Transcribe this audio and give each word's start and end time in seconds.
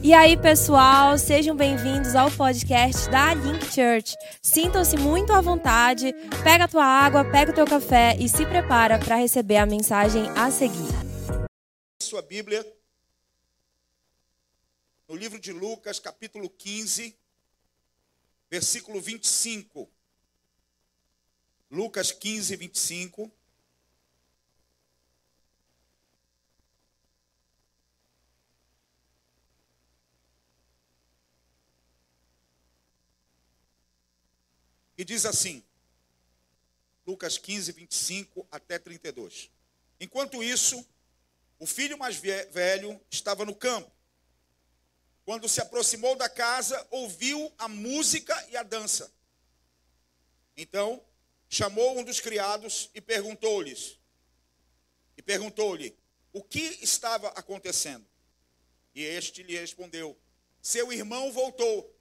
E 0.00 0.14
aí, 0.14 0.36
pessoal, 0.40 1.18
sejam 1.18 1.56
bem-vindos 1.56 2.14
ao 2.14 2.30
podcast 2.30 3.10
da 3.10 3.34
Link 3.34 3.64
Church. 3.66 4.14
Sintam-se 4.40 4.96
muito 4.96 5.32
à 5.32 5.40
vontade, 5.40 6.12
pega 6.44 6.64
a 6.64 6.68
tua 6.68 6.84
água, 6.84 7.24
pega 7.24 7.50
o 7.50 7.54
teu 7.54 7.66
café 7.66 8.16
e 8.16 8.28
se 8.28 8.46
prepara 8.46 8.96
para 8.98 9.16
receber 9.16 9.56
a 9.56 9.66
mensagem 9.66 10.22
a 10.30 10.50
seguir. 10.52 10.88
Sua 12.00 12.22
Bíblia, 12.22 12.64
no 15.08 15.16
livro 15.16 15.40
de 15.40 15.52
Lucas, 15.52 15.98
capítulo 15.98 16.48
15, 16.48 17.18
versículo 18.48 19.00
25. 19.00 19.90
Lucas 21.68 22.12
15, 22.12 22.54
25. 22.54 23.32
E 34.98 35.04
diz 35.04 35.24
assim, 35.24 35.62
Lucas 37.06 37.38
15, 37.38 37.70
25 37.70 38.48
até 38.50 38.80
32. 38.80 39.48
Enquanto 40.00 40.42
isso, 40.42 40.84
o 41.56 41.66
filho 41.66 41.96
mais 41.96 42.16
velho 42.16 43.00
estava 43.08 43.44
no 43.44 43.54
campo. 43.54 43.90
Quando 45.24 45.48
se 45.48 45.60
aproximou 45.60 46.16
da 46.16 46.28
casa, 46.28 46.84
ouviu 46.90 47.52
a 47.58 47.68
música 47.68 48.34
e 48.50 48.56
a 48.56 48.64
dança. 48.64 49.12
Então, 50.56 51.00
chamou 51.48 51.96
um 51.96 52.02
dos 52.02 52.18
criados 52.18 52.90
e 52.92 53.00
perguntou-lhes: 53.00 53.98
E 55.16 55.22
perguntou-lhe: 55.22 55.96
O 56.32 56.42
que 56.42 56.78
estava 56.82 57.28
acontecendo? 57.28 58.06
E 58.94 59.04
este 59.04 59.42
lhe 59.42 59.56
respondeu: 59.56 60.18
Seu 60.60 60.92
irmão 60.92 61.30
voltou 61.30 61.97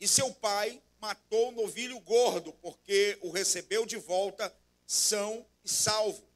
e 0.00 0.08
seu 0.08 0.32
pai 0.32 0.82
matou 0.98 1.48
o 1.48 1.52
novilho 1.52 2.00
gordo, 2.00 2.52
porque 2.54 3.18
o 3.20 3.30
recebeu 3.30 3.84
de 3.84 3.96
volta 3.96 4.54
são 4.86 5.46
e 5.64 5.68
salvo. 5.68 6.26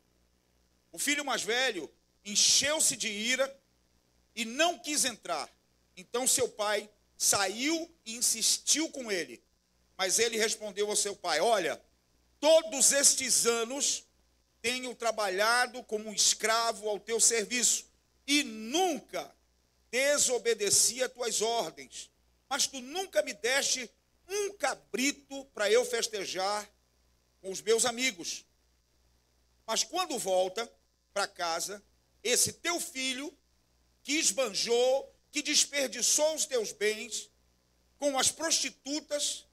O 0.92 0.98
filho 0.98 1.24
mais 1.24 1.42
velho 1.42 1.90
encheu-se 2.24 2.96
de 2.96 3.08
ira 3.08 3.60
e 4.34 4.44
não 4.44 4.78
quis 4.78 5.04
entrar. 5.04 5.50
Então 5.96 6.26
seu 6.26 6.48
pai 6.48 6.88
saiu 7.16 7.90
e 8.04 8.16
insistiu 8.16 8.90
com 8.90 9.10
ele. 9.10 9.42
Mas 9.96 10.18
ele 10.18 10.36
respondeu 10.36 10.88
ao 10.90 10.96
seu 10.96 11.16
pai: 11.16 11.40
Olha, 11.40 11.80
todos 12.40 12.92
estes 12.92 13.46
anos 13.46 14.04
tenho 14.60 14.94
trabalhado 14.94 15.82
como 15.84 16.08
um 16.08 16.14
escravo 16.14 16.88
ao 16.88 16.98
teu 16.98 17.20
serviço 17.20 17.86
e 18.26 18.42
nunca 18.42 19.34
desobedeci 19.90 21.02
a 21.02 21.08
tuas 21.08 21.40
ordens 21.42 22.10
mas 22.54 22.68
tu 22.68 22.80
nunca 22.80 23.20
me 23.20 23.34
deste 23.34 23.90
um 24.28 24.52
cabrito 24.52 25.44
para 25.46 25.68
eu 25.68 25.84
festejar 25.84 26.72
com 27.40 27.50
os 27.50 27.60
meus 27.60 27.84
amigos. 27.84 28.46
Mas 29.66 29.82
quando 29.82 30.16
volta 30.20 30.72
para 31.12 31.26
casa, 31.26 31.84
esse 32.22 32.52
teu 32.52 32.78
filho 32.78 33.36
que 34.04 34.12
esbanjou, 34.12 35.12
que 35.32 35.42
desperdiçou 35.42 36.32
os 36.36 36.46
teus 36.46 36.70
bens 36.70 37.28
com 37.98 38.16
as 38.16 38.30
prostitutas, 38.30 39.44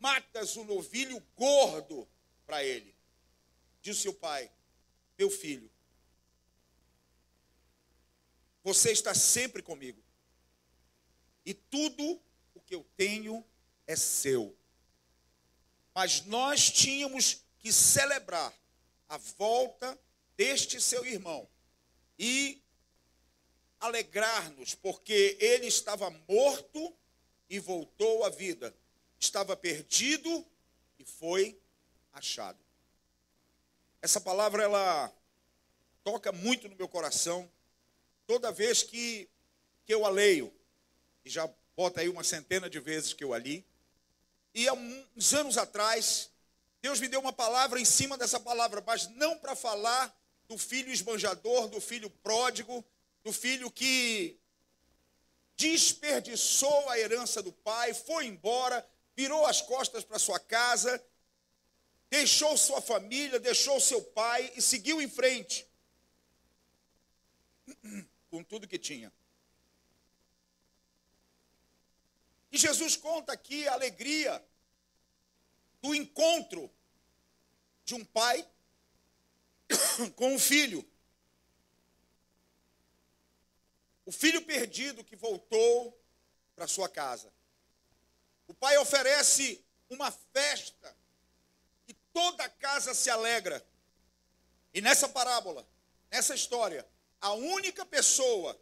matas 0.00 0.56
o 0.56 0.64
novilho 0.64 1.20
gordo 1.36 2.04
para 2.44 2.64
ele. 2.64 2.96
Disse 3.80 4.08
o 4.08 4.12
pai: 4.12 4.50
Meu 5.16 5.30
filho, 5.30 5.70
você 8.64 8.90
está 8.90 9.14
sempre 9.14 9.62
comigo 9.62 10.03
e 11.44 11.52
tudo 11.52 12.20
o 12.54 12.60
que 12.60 12.74
eu 12.74 12.86
tenho 12.96 13.44
é 13.86 13.96
seu. 13.96 14.56
Mas 15.94 16.24
nós 16.24 16.70
tínhamos 16.70 17.44
que 17.58 17.72
celebrar 17.72 18.52
a 19.08 19.16
volta 19.16 19.98
deste 20.36 20.80
seu 20.80 21.04
irmão 21.06 21.48
e 22.18 22.62
alegrar-nos, 23.78 24.74
porque 24.74 25.36
ele 25.40 25.66
estava 25.66 26.10
morto 26.28 26.94
e 27.48 27.58
voltou 27.58 28.24
à 28.24 28.30
vida, 28.30 28.74
estava 29.18 29.56
perdido 29.56 30.46
e 30.98 31.04
foi 31.04 31.60
achado. 32.12 32.58
Essa 34.00 34.20
palavra 34.20 34.62
ela 34.62 35.12
toca 36.02 36.32
muito 36.32 36.68
no 36.68 36.76
meu 36.76 36.88
coração 36.88 37.50
toda 38.26 38.52
vez 38.52 38.82
que, 38.82 39.28
que 39.84 39.94
eu 39.94 40.04
a 40.04 40.10
leio 40.10 40.52
e 41.24 41.30
já 41.30 41.48
bota 41.76 42.00
aí 42.00 42.08
uma 42.08 42.22
centena 42.22 42.68
de 42.68 42.78
vezes 42.78 43.12
que 43.12 43.24
eu 43.24 43.32
ali. 43.32 43.66
E 44.54 44.68
há 44.68 44.74
uns 44.74 45.34
anos 45.34 45.58
atrás, 45.58 46.30
Deus 46.80 47.00
me 47.00 47.08
deu 47.08 47.20
uma 47.20 47.32
palavra 47.32 47.80
em 47.80 47.84
cima 47.84 48.16
dessa 48.16 48.38
palavra, 48.38 48.82
mas 48.86 49.08
não 49.08 49.38
para 49.38 49.56
falar 49.56 50.14
do 50.46 50.58
filho 50.58 50.92
esbanjador, 50.92 51.68
do 51.68 51.80
filho 51.80 52.10
pródigo, 52.10 52.84
do 53.24 53.32
filho 53.32 53.70
que 53.70 54.38
desperdiçou 55.56 56.88
a 56.90 56.98
herança 56.98 57.42
do 57.42 57.52
pai, 57.52 57.94
foi 57.94 58.26
embora, 58.26 58.86
virou 59.16 59.46
as 59.46 59.62
costas 59.62 60.04
para 60.04 60.18
sua 60.18 60.38
casa, 60.38 61.02
deixou 62.10 62.56
sua 62.56 62.80
família, 62.80 63.40
deixou 63.40 63.80
seu 63.80 64.02
pai 64.02 64.52
e 64.54 64.62
seguiu 64.62 65.00
em 65.00 65.08
frente 65.08 65.66
com 68.30 68.44
tudo 68.44 68.68
que 68.68 68.78
tinha. 68.78 69.12
E 72.54 72.56
Jesus 72.56 72.96
conta 72.96 73.32
aqui 73.32 73.66
a 73.66 73.72
alegria 73.72 74.40
do 75.82 75.92
encontro 75.92 76.72
de 77.84 77.96
um 77.96 78.04
pai 78.04 78.48
com 80.14 80.36
um 80.36 80.38
filho. 80.38 80.88
O 84.06 84.12
filho 84.12 84.40
perdido 84.42 85.02
que 85.02 85.16
voltou 85.16 86.00
para 86.54 86.68
sua 86.68 86.88
casa. 86.88 87.28
O 88.46 88.54
pai 88.54 88.78
oferece 88.78 89.60
uma 89.90 90.12
festa 90.12 90.96
e 91.88 91.94
toda 92.12 92.44
a 92.44 92.48
casa 92.48 92.94
se 92.94 93.10
alegra. 93.10 93.66
E 94.72 94.80
nessa 94.80 95.08
parábola, 95.08 95.68
nessa 96.08 96.36
história, 96.36 96.86
a 97.20 97.32
única 97.32 97.84
pessoa 97.84 98.56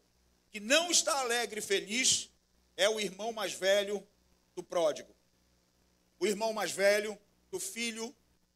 que 0.48 0.60
não 0.60 0.90
está 0.90 1.20
alegre 1.20 1.58
e 1.58 1.62
feliz 1.62 2.31
é 2.76 2.88
o 2.88 3.00
irmão 3.00 3.32
mais 3.32 3.52
velho 3.52 4.06
do 4.54 4.62
pródigo. 4.62 5.14
O 6.18 6.26
irmão 6.26 6.52
mais 6.52 6.72
velho 6.72 7.18
do 7.50 7.58
filho 7.58 8.14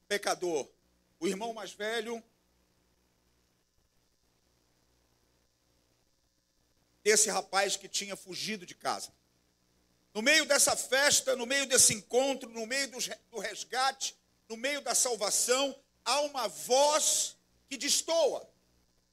pecador. 0.08 0.68
O 1.18 1.26
irmão 1.26 1.52
mais 1.52 1.72
velho 1.72 2.22
desse 7.02 7.30
rapaz 7.30 7.76
que 7.76 7.88
tinha 7.88 8.16
fugido 8.16 8.66
de 8.66 8.74
casa. 8.74 9.12
No 10.12 10.22
meio 10.22 10.46
dessa 10.46 10.76
festa, 10.76 11.36
no 11.36 11.46
meio 11.46 11.66
desse 11.66 11.94
encontro, 11.94 12.48
no 12.50 12.66
meio 12.66 12.90
do 13.30 13.38
resgate, 13.38 14.16
no 14.48 14.56
meio 14.56 14.80
da 14.80 14.94
salvação, 14.94 15.78
há 16.04 16.20
uma 16.22 16.48
voz 16.48 17.36
que 17.68 17.76
destoa. 17.76 18.48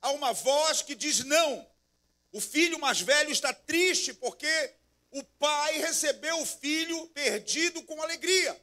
Há 0.02 0.12
uma 0.12 0.34
voz 0.34 0.82
que 0.82 0.96
diz 0.96 1.24
não. 1.24 1.68
O 2.32 2.42
filho 2.42 2.80
mais 2.80 3.00
velho 3.02 3.32
está 3.32 3.54
triste 3.54 4.14
porque 4.14 4.74
o 5.14 5.24
pai 5.24 5.78
recebeu 5.78 6.42
o 6.42 6.46
filho 6.46 7.08
perdido 7.10 7.84
com 7.84 8.02
alegria. 8.02 8.60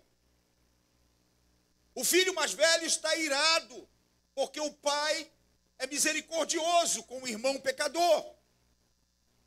O 1.95 2.05
filho 2.05 2.35
mais 2.35 2.53
velho 2.53 2.85
está 2.85 3.15
irado, 3.17 3.89
porque 4.35 4.61
o 4.61 4.73
pai 4.73 5.31
é 5.79 5.87
misericordioso 5.87 7.05
com 7.05 7.23
o 7.23 7.29
irmão 7.29 7.61
pecador. 7.61 8.35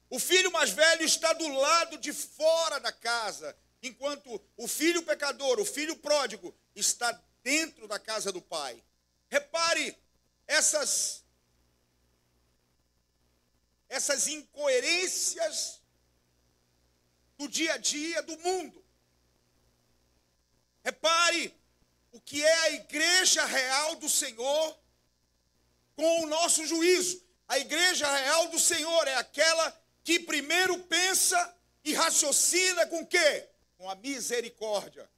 O 0.10 0.18
filho 0.18 0.52
mais 0.52 0.70
velho 0.70 1.04
está 1.04 1.34
do 1.34 1.48
lado 1.48 1.98
de 1.98 2.14
fora 2.14 2.80
da 2.80 2.92
casa, 2.92 3.56
enquanto 3.82 4.42
o 4.56 4.68
filho 4.68 5.04
pecador, 5.04 5.60
o 5.60 5.66
filho 5.66 5.98
pródigo, 5.98 6.56
está 6.74 7.12
dentro 7.44 7.86
da 7.88 8.00
casa 8.00 8.32
do 8.32 8.42
pai. 8.42 8.82
Repare 9.30 9.98
essas 10.48 11.22
essas 13.90 14.28
incoerências 14.28 15.83
do 17.38 17.48
dia 17.48 17.74
a 17.74 17.78
dia 17.78 18.22
do 18.24 18.38
mundo. 18.40 18.84
Repare 20.84 21.56
o 22.12 22.20
que 22.20 22.44
é 22.44 22.54
a 22.54 22.72
igreja 22.72 23.46
real 23.46 23.96
do 23.96 24.10
Senhor 24.10 24.78
com 25.96 26.24
o 26.24 26.28
nosso 26.28 26.66
juízo. 26.66 27.24
A 27.48 27.58
igreja 27.58 28.12
real 28.12 28.48
do 28.50 28.60
Senhor 28.60 29.08
é 29.08 29.16
aquela 29.16 29.82
que 30.04 30.20
primeiro 30.20 30.78
pensa 30.80 31.56
e 31.84 31.94
raciocina 31.94 32.86
com 32.88 33.06
quê? 33.06 33.50
Com 33.78 33.90
a 33.90 33.96
misericórdia. 33.96 35.10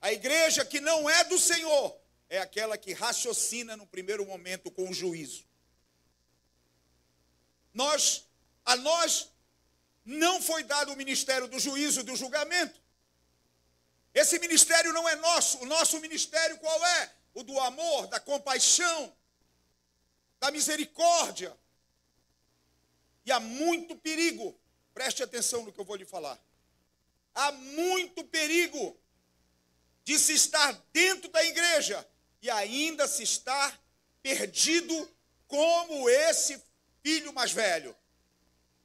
A 0.00 0.12
igreja 0.12 0.64
que 0.64 0.80
não 0.80 1.08
é 1.08 1.24
do 1.24 1.38
Senhor 1.38 1.96
é 2.28 2.38
aquela 2.38 2.78
que 2.78 2.92
raciocina 2.92 3.76
no 3.76 3.86
primeiro 3.86 4.24
momento 4.24 4.70
com 4.70 4.88
o 4.88 4.94
juízo. 4.94 5.44
nós, 7.72 8.26
a 8.64 8.76
nós 8.76 9.30
não 10.04 10.40
foi 10.40 10.62
dado 10.64 10.92
o 10.92 10.96
ministério 10.96 11.46
do 11.46 11.58
juízo 11.58 12.00
e 12.00 12.02
do 12.04 12.16
julgamento. 12.16 12.80
Esse 14.14 14.38
ministério 14.38 14.92
não 14.92 15.08
é 15.08 15.14
nosso. 15.16 15.58
O 15.58 15.66
nosso 15.66 16.00
ministério 16.00 16.58
qual 16.58 16.86
é? 16.86 17.12
O 17.34 17.42
do 17.42 17.58
amor, 17.60 18.08
da 18.08 18.18
compaixão, 18.18 19.14
da 20.40 20.50
misericórdia. 20.50 21.56
E 23.24 23.30
há 23.30 23.38
muito 23.38 23.94
perigo, 23.96 24.58
preste 24.92 25.22
atenção 25.22 25.64
no 25.64 25.72
que 25.72 25.78
eu 25.78 25.84
vou 25.84 25.96
lhe 25.96 26.04
falar. 26.04 26.38
Há 27.34 27.52
muito 27.52 28.24
perigo 28.24 28.98
de 30.02 30.18
se 30.18 30.32
estar 30.32 30.72
dentro 30.92 31.30
da 31.30 31.44
igreja 31.44 32.06
e 32.42 32.50
ainda 32.50 33.06
se 33.06 33.22
estar 33.22 33.80
perdido 34.22 35.08
como 35.46 36.08
esse 36.08 36.60
filho 37.02 37.32
mais 37.32 37.52
velho, 37.52 37.96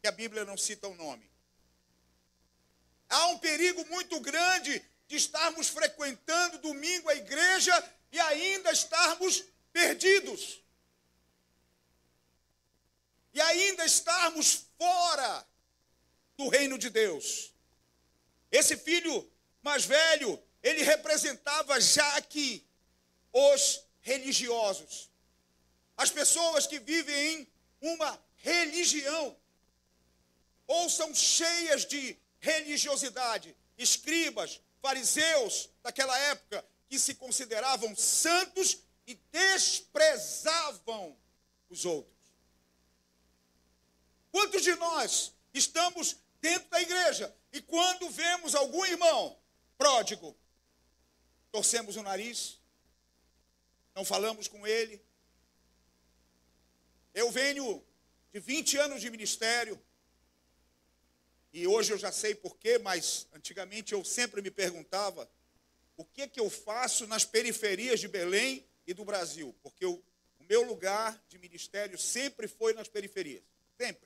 que 0.05 0.09
a 0.09 0.11
Bíblia 0.11 0.45
não 0.45 0.55
cita 0.55 0.87
o 0.87 0.93
nome. 0.93 1.27
Há 3.09 3.25
um 3.29 3.39
perigo 3.39 3.83
muito 3.87 4.19
grande 4.19 4.79
de 5.07 5.15
estarmos 5.15 5.67
frequentando 5.67 6.59
domingo 6.59 7.09
a 7.09 7.15
igreja 7.15 7.73
e 8.11 8.19
ainda 8.19 8.71
estarmos 8.71 9.43
perdidos. 9.73 10.61
E 13.33 13.41
ainda 13.41 13.83
estarmos 13.83 14.67
fora 14.77 15.47
do 16.37 16.49
reino 16.49 16.77
de 16.77 16.91
Deus. 16.91 17.51
Esse 18.51 18.77
filho 18.77 19.27
mais 19.63 19.85
velho, 19.85 20.39
ele 20.61 20.83
representava 20.83 21.81
já 21.81 22.15
aqui 22.17 22.63
os 23.33 23.83
religiosos. 24.01 25.09
As 25.97 26.11
pessoas 26.11 26.67
que 26.67 26.77
vivem 26.77 27.39
em 27.39 27.47
uma 27.81 28.23
religião 28.35 29.35
ou 30.67 30.89
são 30.89 31.13
cheias 31.13 31.85
de 31.85 32.17
religiosidade, 32.39 33.55
escribas, 33.77 34.61
fariseus 34.81 35.69
daquela 35.81 36.17
época 36.17 36.65
que 36.87 36.99
se 36.99 37.15
consideravam 37.15 37.95
santos 37.95 38.79
e 39.07 39.15
desprezavam 39.31 41.17
os 41.69 41.85
outros. 41.85 42.15
Quantos 44.31 44.63
de 44.63 44.75
nós 44.75 45.33
estamos 45.53 46.17
dentro 46.41 46.69
da 46.69 46.81
igreja 46.81 47.35
e 47.51 47.61
quando 47.61 48.09
vemos 48.09 48.53
algum 48.53 48.85
irmão 48.85 49.37
pródigo, 49.77 50.35
torcemos 51.51 51.95
o 51.95 52.03
nariz, 52.03 52.59
não 53.93 54.03
falamos 54.03 54.47
com 54.47 54.67
ele? 54.67 55.01
Eu 57.13 57.31
venho 57.31 57.83
de 58.33 58.39
20 58.39 58.77
anos 58.77 59.01
de 59.01 59.09
ministério, 59.09 59.81
e 61.57 61.65
hoje 61.65 61.93
eu 61.93 61.97
já 61.97 62.11
sei 62.11 62.35
porquê, 62.35 62.77
mas 62.77 63.29
antigamente 63.31 63.93
eu 63.93 64.03
sempre 64.03 64.41
me 64.41 64.51
perguntava 64.51 65.25
o 65.95 66.03
que 66.03 66.27
que 66.27 66.37
eu 66.37 66.49
faço 66.49 67.07
nas 67.07 67.23
periferias 67.23 68.01
de 68.01 68.09
Belém 68.09 68.67
e 68.85 68.93
do 68.93 69.05
Brasil, 69.05 69.55
porque 69.63 69.85
o 69.85 70.03
meu 70.41 70.63
lugar 70.63 71.17
de 71.29 71.37
ministério 71.37 71.97
sempre 71.97 72.45
foi 72.45 72.73
nas 72.73 72.89
periferias, 72.89 73.41
sempre. 73.77 74.05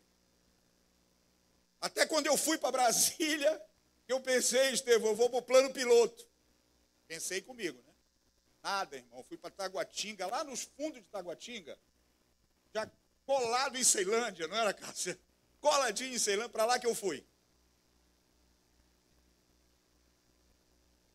Até 1.81 2.05
quando 2.05 2.27
eu 2.27 2.37
fui 2.37 2.55
para 2.59 2.71
Brasília, 2.71 3.59
eu 4.07 4.21
pensei, 4.21 4.69
Estevão, 4.69 5.09
eu 5.09 5.15
vou 5.15 5.27
para 5.31 5.39
o 5.39 5.41
plano 5.41 5.73
piloto. 5.73 6.29
Pensei 7.07 7.41
comigo, 7.41 7.81
né? 7.81 7.93
Nada, 8.61 8.95
irmão. 8.95 9.23
Fui 9.23 9.37
para 9.37 9.49
Taguatinga, 9.49 10.27
lá 10.27 10.43
nos 10.43 10.69
fundos 10.77 11.01
de 11.01 11.07
Taguatinga, 11.07 11.75
já 12.75 12.87
colado 13.25 13.75
em 13.75 13.83
Ceilândia, 13.83 14.47
não 14.47 14.55
era, 14.55 14.71
Cássia? 14.71 15.19
Coladinho 15.59 16.13
em 16.13 16.19
Ceilândia, 16.19 16.49
para 16.49 16.65
lá 16.65 16.77
que 16.77 16.85
eu 16.85 16.93
fui. 16.93 17.25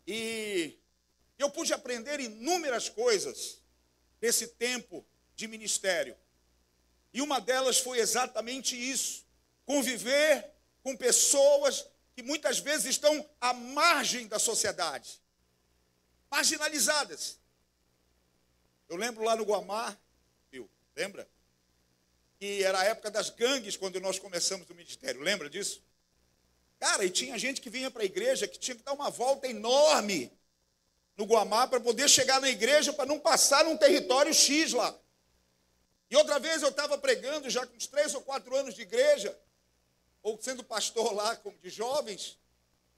E 0.06 0.79
eu 1.39 1.51
pude 1.51 1.73
aprender 1.73 2.21
inúmeras 2.21 2.89
coisas 2.89 3.62
nesse 4.21 4.49
tempo 4.49 5.05
de 5.35 5.47
ministério. 5.47 6.17
E 7.12 7.21
uma 7.21 7.41
delas 7.41 7.79
foi 7.79 7.99
exatamente 7.99 8.77
isso: 8.77 9.25
conviver 9.65 10.51
com 10.83 10.97
pessoas 10.97 11.87
que 12.15 12.23
muitas 12.23 12.59
vezes 12.59 12.87
estão 12.87 13.29
à 13.41 13.53
margem 13.53 14.27
da 14.29 14.39
sociedade, 14.39 15.21
marginalizadas. 16.31 17.39
Eu 18.89 18.97
lembro 18.97 19.25
lá 19.25 19.35
no 19.35 19.45
Guamá, 19.45 19.97
viu? 20.50 20.71
Lembra? 20.95 21.29
Que 22.39 22.62
era 22.62 22.81
a 22.81 22.85
época 22.85 23.11
das 23.11 23.31
gangues 23.31 23.77
quando 23.77 24.00
nós 24.00 24.19
começamos 24.19 24.69
o 24.69 24.75
ministério. 24.75 25.21
Lembra 25.21 25.49
disso? 25.49 25.83
Cara, 26.85 27.03
e 27.03 27.09
tinha 27.09 27.39
gente 27.39 27.63
que 27.63 27.71
vinha 27.71 27.91
para 27.91 28.03
a 28.03 28.05
igreja 28.05 28.47
que 28.47 28.59
tinha 28.59 28.75
que 28.77 28.83
dar 28.83 28.93
uma 28.93 29.09
volta 29.09 29.49
enorme 29.49 30.31
no 31.17 31.25
Guamá 31.25 31.67
para 31.67 31.81
poder 31.81 32.11
chegar 32.11 32.43
na 32.43 32.51
igreja 32.51 32.93
para 32.93 33.07
não 33.07 33.19
passar 33.19 33.65
num 33.65 33.75
território 33.75 34.35
X 34.35 34.75
lá. 34.75 34.95
E 36.11 36.15
outra 36.15 36.39
vez 36.39 36.61
eu 36.61 36.69
estava 36.69 36.99
pregando, 36.99 37.49
já 37.49 37.67
com 37.67 37.75
uns 37.75 37.87
três 37.87 38.15
ou 38.15 38.21
quatro 38.21 38.55
anos 38.55 38.75
de 38.75 38.83
igreja, 38.83 39.35
ou 40.23 40.39
sendo 40.43 40.63
pastor 40.63 41.15
lá 41.15 41.41
de 41.63 41.71
jovens, 41.71 42.39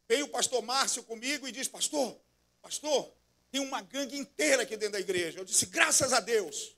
veio 0.09 0.25
o 0.25 0.31
pastor 0.31 0.61
Márcio 0.63 1.05
comigo 1.05 1.47
e 1.47 1.53
disse: 1.53 1.71
Pastor, 1.71 2.19
pastor, 2.61 3.13
tem 3.53 3.61
uma 3.61 3.83
gangue 3.83 4.19
inteira 4.19 4.65
aqui 4.65 4.77
dentro 4.77 4.95
da 4.95 5.01
igreja. 5.01 5.39
Eu 5.39 5.45
disse: 5.45 5.65
Graças 5.65 6.13
a 6.13 6.19
Deus. 6.19 6.75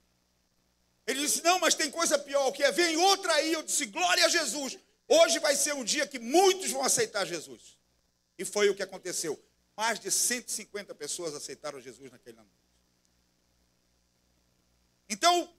Ele 1.07 1.23
disse: 1.23 1.43
Não, 1.43 1.59
mas 1.59 1.75
tem 1.75 1.91
coisa 1.91 2.19
pior, 2.19 2.53
que 2.53 2.63
é 2.63 2.71
vem 2.71 2.99
outra 2.99 3.33
aí. 3.33 3.55
Eu 3.55 3.63
disse: 3.63 3.87
Glória 3.87 4.27
a 4.27 4.29
Jesus. 4.29 4.79
Hoje 5.09 5.39
vai 5.39 5.57
ser 5.57 5.75
um 5.75 5.83
dia 5.83 6.07
que 6.07 6.19
muitos 6.19 6.71
vão 6.71 6.85
aceitar 6.85 7.27
Jesus. 7.27 7.79
E 8.37 8.45
foi 8.45 8.69
o 8.69 8.75
que 8.75 8.83
aconteceu. 8.83 9.43
Mais 9.75 9.99
de 9.99 10.11
150 10.11 10.95
pessoas 10.95 11.35
aceitaram 11.35 11.81
Jesus 11.81 12.11
naquele 12.13 12.39
ano. 12.39 12.51
Então, 15.09 15.53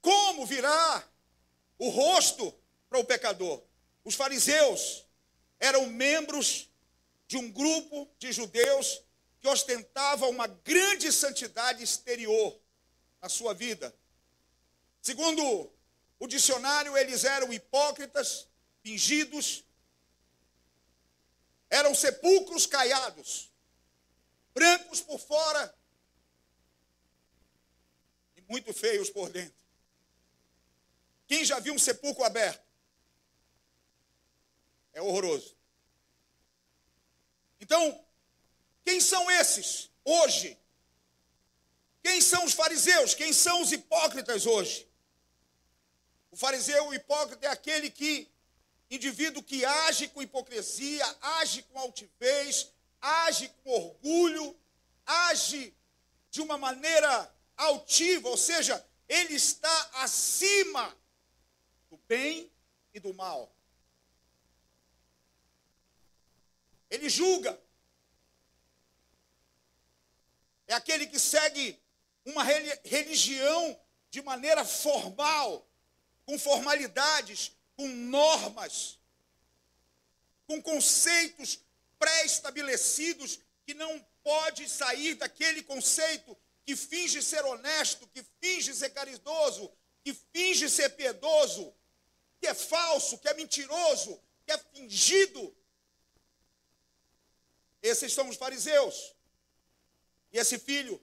como 0.00 0.44
virar 0.44 1.08
o 1.78 1.88
rosto 1.88 2.52
para 2.88 2.98
o 2.98 3.04
pecador? 3.04 3.62
Os 4.04 4.16
fariseus 4.16 5.06
eram 5.60 5.86
membros 5.86 6.68
de 7.28 7.36
um 7.36 7.50
grupo 7.50 8.10
de 8.18 8.32
judeus 8.32 9.02
que 9.40 9.48
ostentava 9.48 10.26
uma 10.26 10.46
grande 10.46 11.12
santidade 11.12 11.82
exterior 11.84 12.58
na 13.22 13.28
sua 13.28 13.54
vida. 13.54 13.94
Segundo 15.00 15.70
o 16.18 16.26
dicionário, 16.26 16.96
eles 16.96 17.24
eram 17.24 17.52
hipócritas, 17.52 18.48
fingidos, 18.82 19.64
eram 21.68 21.94
sepulcros 21.94 22.66
caiados, 22.66 23.50
brancos 24.52 25.00
por 25.00 25.18
fora 25.18 25.74
e 28.36 28.40
muito 28.42 28.72
feios 28.72 29.08
por 29.10 29.30
dentro. 29.30 29.58
Quem 31.26 31.44
já 31.44 31.60
viu 31.60 31.74
um 31.74 31.78
sepulcro 31.78 32.24
aberto? 32.24 32.66
É 34.92 35.00
horroroso. 35.00 35.56
Então, 37.60 38.04
quem 38.84 39.00
são 39.00 39.30
esses 39.30 39.90
hoje? 40.04 40.58
Quem 42.02 42.20
são 42.20 42.44
os 42.44 42.52
fariseus? 42.52 43.14
Quem 43.14 43.32
são 43.32 43.62
os 43.62 43.70
hipócritas 43.70 44.46
hoje? 44.46 44.88
O 46.30 46.36
fariseu, 46.36 46.88
o 46.88 46.94
hipócrita, 46.94 47.46
é 47.46 47.50
aquele 47.50 47.90
que 47.90 48.28
indivíduo 48.90 49.42
que 49.42 49.64
age 49.64 50.08
com 50.08 50.22
hipocrisia, 50.22 51.04
age 51.20 51.62
com 51.62 51.78
altivez, 51.78 52.72
age 53.00 53.48
com 53.62 53.70
orgulho, 53.70 54.58
age 55.06 55.74
de 56.30 56.40
uma 56.40 56.58
maneira 56.58 57.32
altiva, 57.56 58.28
ou 58.28 58.36
seja, 58.36 58.84
ele 59.08 59.34
está 59.34 59.90
acima 59.94 60.96
do 61.88 61.96
bem 62.08 62.50
e 62.92 63.00
do 63.00 63.14
mal. 63.14 63.52
Ele 66.88 67.08
julga. 67.08 67.60
É 70.66 70.74
aquele 70.74 71.06
que 71.06 71.18
segue 71.18 71.80
uma 72.24 72.44
religião 72.84 73.80
de 74.10 74.22
maneira 74.22 74.64
formal, 74.64 75.68
com 76.24 76.38
formalidades, 76.38 77.56
com 77.80 77.88
normas, 77.88 78.98
com 80.46 80.60
conceitos 80.60 81.60
pré-estabelecidos 81.98 83.40
que 83.64 83.72
não 83.72 84.06
pode 84.22 84.68
sair 84.68 85.14
daquele 85.14 85.62
conceito 85.62 86.36
que 86.66 86.76
finge 86.76 87.22
ser 87.22 87.42
honesto, 87.42 88.06
que 88.08 88.22
finge 88.38 88.74
ser 88.74 88.90
caridoso, 88.90 89.72
que 90.04 90.12
finge 90.12 90.68
ser 90.68 90.90
piedoso, 90.90 91.74
que 92.38 92.46
é 92.46 92.52
falso, 92.52 93.16
que 93.16 93.28
é 93.28 93.32
mentiroso, 93.32 94.20
que 94.44 94.52
é 94.52 94.58
fingido. 94.58 95.56
Esses 97.80 98.12
são 98.12 98.28
os 98.28 98.36
fariseus. 98.36 99.14
E 100.30 100.38
esse 100.38 100.58
filho 100.58 101.02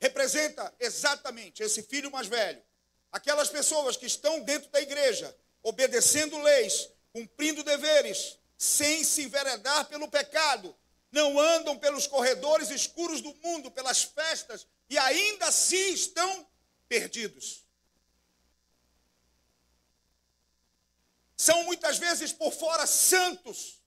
representa 0.00 0.74
exatamente 0.80 1.62
esse 1.62 1.82
filho 1.82 2.10
mais 2.10 2.26
velho. 2.26 2.64
Aquelas 3.12 3.50
pessoas 3.50 3.98
que 3.98 4.06
estão 4.06 4.40
dentro 4.40 4.70
da 4.70 4.80
igreja, 4.80 5.36
obedecendo 5.64 6.38
leis, 6.40 6.90
cumprindo 7.12 7.64
deveres, 7.64 8.38
sem 8.56 9.02
se 9.02 9.22
enveredar 9.22 9.86
pelo 9.86 10.08
pecado, 10.08 10.76
não 11.10 11.40
andam 11.40 11.78
pelos 11.78 12.06
corredores 12.06 12.70
escuros 12.70 13.20
do 13.20 13.34
mundo, 13.36 13.70
pelas 13.70 14.02
festas, 14.02 14.66
e 14.88 14.98
ainda 14.98 15.46
assim 15.46 15.92
estão 15.92 16.46
perdidos. 16.86 17.64
São 21.36 21.64
muitas 21.64 21.98
vezes 21.98 22.32
por 22.32 22.52
fora 22.52 22.86
santos, 22.86 23.82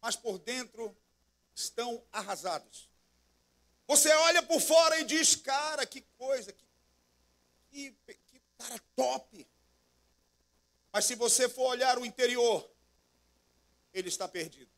mas 0.00 0.14
por 0.14 0.38
dentro 0.38 0.96
estão 1.54 2.04
arrasados. 2.12 2.88
Você 3.86 4.10
olha 4.10 4.42
por 4.42 4.60
fora 4.60 5.00
e 5.00 5.04
diz, 5.04 5.36
cara, 5.36 5.86
que 5.86 6.02
coisa, 6.18 6.52
que, 6.52 6.66
que, 7.70 8.14
que 8.14 8.42
cara 8.58 8.80
top. 8.94 9.46
Mas 10.96 11.04
se 11.04 11.14
você 11.14 11.46
for 11.46 11.64
olhar 11.64 11.98
o 11.98 12.06
interior, 12.06 12.66
ele 13.92 14.08
está 14.08 14.26
perdido. 14.26 14.70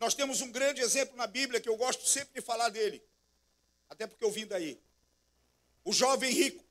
Nós 0.00 0.14
temos 0.14 0.40
um 0.40 0.50
grande 0.50 0.80
exemplo 0.80 1.14
na 1.14 1.26
Bíblia 1.26 1.60
que 1.60 1.68
eu 1.68 1.76
gosto 1.76 2.08
sempre 2.08 2.32
de 2.32 2.40
falar 2.40 2.70
dele, 2.70 3.06
até 3.86 4.06
porque 4.06 4.24
eu 4.24 4.30
vim 4.30 4.46
daí. 4.46 4.82
O 5.84 5.92
jovem 5.92 6.32
rico. 6.32 6.64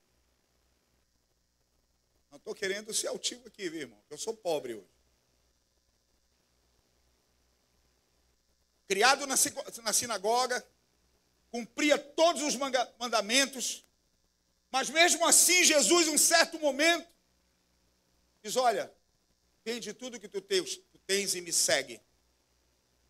Não 2.31 2.39
estou 2.39 2.55
querendo 2.55 2.91
ser 2.91 3.10
altivo 3.10 3.48
aqui, 3.48 3.69
viu, 3.69 3.81
irmão? 3.81 4.03
Eu 4.10 4.17
sou 4.17 4.36
pobre 4.36 4.74
hoje. 4.74 4.89
Criado 8.88 9.27
na 9.27 9.93
sinagoga, 9.93 10.67
cumpria 11.51 12.00
todos 12.00 12.41
os 12.41 12.55
mandamentos, 12.98 13.86
mas 14.72 14.89
mesmo 14.89 15.24
assim, 15.27 15.63
Jesus, 15.63 16.07
em 16.07 16.15
um 16.15 16.17
certo 16.17 16.57
momento, 16.57 17.12
diz: 18.43 18.57
Olha, 18.57 18.93
vende 19.63 19.93
tudo 19.93 20.19
que 20.19 20.27
tu 20.27 20.41
tens, 20.41 21.33
e 21.33 21.41
me 21.41 21.53
segue. 21.53 22.01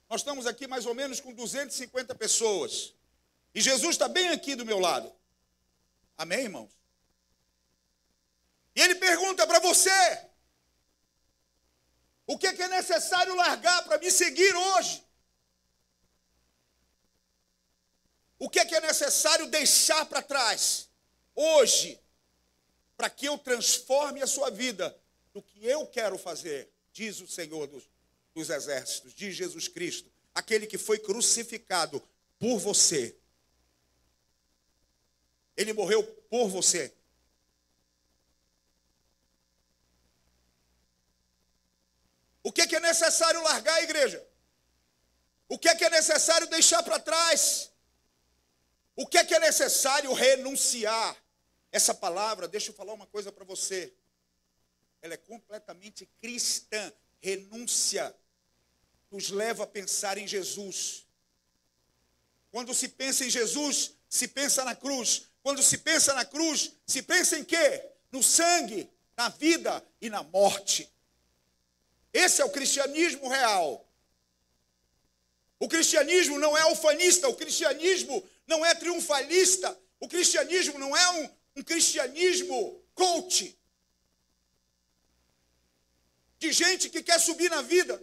Nós 0.09 0.21
estamos 0.21 0.45
aqui 0.45 0.67
mais 0.67 0.85
ou 0.85 0.93
menos 0.93 1.19
com 1.19 1.33
250 1.33 2.13
pessoas. 2.15 2.93
E 3.53 3.59
Jesus 3.61 3.91
está 3.91 4.07
bem 4.07 4.29
aqui 4.29 4.55
do 4.55 4.65
meu 4.65 4.79
lado. 4.79 5.11
Amém, 6.15 6.41
irmãos? 6.41 6.71
E 8.75 8.81
ele 8.81 8.95
pergunta 8.95 9.47
para 9.47 9.59
você: 9.59 10.27
o 12.27 12.37
que 12.37 12.47
é, 12.47 12.53
que 12.53 12.61
é 12.61 12.67
necessário 12.67 13.35
largar 13.35 13.83
para 13.85 13.97
me 13.97 14.11
seguir 14.11 14.55
hoje? 14.55 15.03
O 18.37 18.49
que 18.49 18.59
é 18.59 18.65
que 18.65 18.75
é 18.75 18.81
necessário 18.81 19.47
deixar 19.47 20.05
para 20.05 20.21
trás 20.21 20.89
hoje 21.33 21.99
para 22.95 23.09
que 23.09 23.25
eu 23.25 23.37
transforme 23.37 24.21
a 24.21 24.27
sua 24.27 24.51
vida 24.51 24.95
no 25.33 25.41
que 25.41 25.65
eu 25.65 25.85
quero 25.87 26.17
fazer? 26.17 26.69
Diz 26.91 27.19
o 27.21 27.27
Senhor 27.27 27.67
dos, 27.67 27.89
dos 28.33 28.49
exércitos, 28.49 29.13
diz 29.13 29.35
Jesus 29.35 29.67
Cristo, 29.67 30.11
aquele 30.33 30.67
que 30.67 30.77
foi 30.77 30.99
crucificado 30.99 32.01
por 32.39 32.59
você. 32.59 33.15
Ele 35.55 35.73
morreu 35.73 36.03
por 36.29 36.47
você. 36.47 36.93
O 42.43 42.51
que 42.51 42.61
é, 42.61 42.67
que 42.67 42.75
é 42.75 42.79
necessário 42.79 43.41
largar 43.41 43.75
a 43.75 43.83
igreja? 43.83 44.25
O 45.47 45.57
que 45.57 45.69
é 45.69 45.75
que 45.75 45.85
é 45.85 45.89
necessário 45.89 46.47
deixar 46.47 46.83
para 46.83 46.99
trás? 46.99 47.71
O 48.95 49.07
que 49.07 49.17
é 49.17 49.23
que 49.23 49.33
é 49.33 49.39
necessário 49.39 50.11
renunciar? 50.13 51.15
Essa 51.71 51.93
palavra, 51.93 52.47
deixa 52.47 52.69
eu 52.69 52.75
falar 52.75 52.93
uma 52.93 53.07
coisa 53.07 53.31
para 53.31 53.45
você. 53.45 53.93
Ela 55.03 55.15
é 55.15 55.17
completamente 55.17 56.09
cristã. 56.21 56.91
Renúncia 57.21 58.15
nos 59.11 59.29
leva 59.29 59.65
a 59.65 59.67
pensar 59.67 60.17
em 60.17 60.25
Jesus. 60.25 61.05
Quando 62.49 62.73
se 62.73 62.87
pensa 62.87 63.25
em 63.25 63.29
Jesus, 63.29 63.91
se 64.09 64.29
pensa 64.29 64.63
na 64.63 64.73
cruz. 64.73 65.27
Quando 65.43 65.61
se 65.61 65.77
pensa 65.77 66.13
na 66.13 66.23
cruz, 66.23 66.71
se 66.87 67.01
pensa 67.01 67.37
em 67.37 67.43
quê? 67.43 67.85
No 68.11 68.23
sangue, 68.23 68.89
na 69.17 69.27
vida 69.27 69.85
e 69.99 70.09
na 70.09 70.23
morte. 70.23 70.89
Esse 72.13 72.41
é 72.41 72.45
o 72.45 72.51
cristianismo 72.51 73.27
real. 73.27 73.85
O 75.59 75.67
cristianismo 75.67 76.39
não 76.39 76.57
é 76.57 76.65
ufanista, 76.71 77.27
o 77.27 77.35
cristianismo 77.35 78.23
não 78.47 78.65
é 78.65 78.73
triunfalista, 78.73 79.77
o 79.99 80.07
cristianismo 80.07 80.79
não 80.79 80.95
é 80.95 81.09
um, 81.11 81.29
um 81.57 81.63
cristianismo 81.63 82.81
coach. 82.93 83.57
De 86.43 86.51
gente 86.51 86.89
que 86.89 87.01
quer 87.01 87.19
subir 87.19 87.49
na 87.49 87.61
vida. 87.61 87.95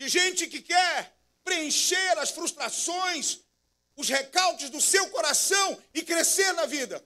de 0.00 0.08
gente 0.08 0.46
que 0.46 0.62
quer 0.62 1.14
preencher 1.44 2.18
as 2.18 2.30
frustrações, 2.30 3.40
os 3.94 4.08
recalques 4.08 4.70
do 4.70 4.80
seu 4.80 5.10
coração 5.10 5.68
e 5.92 6.02
crescer 6.02 6.50
na 6.54 6.64
vida. 6.64 7.04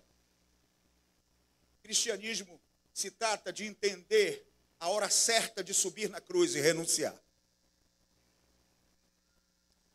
Cristianismo 1.83 2.61
se 2.93 3.11
trata 3.11 3.53
de 3.53 3.65
entender 3.65 4.49
a 4.79 4.89
hora 4.91 5.11
certa 5.11 5.65
de 5.65 5.75
subir 5.75 6.09
na 6.09 6.21
cruz 6.21 6.55
e 6.55 6.61
renunciar. 6.61 7.21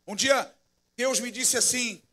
Um 0.05 0.13
dia, 0.13 0.53
Deus 0.97 1.21
me 1.21 1.31
disse 1.31 1.55
assim: 1.55 2.03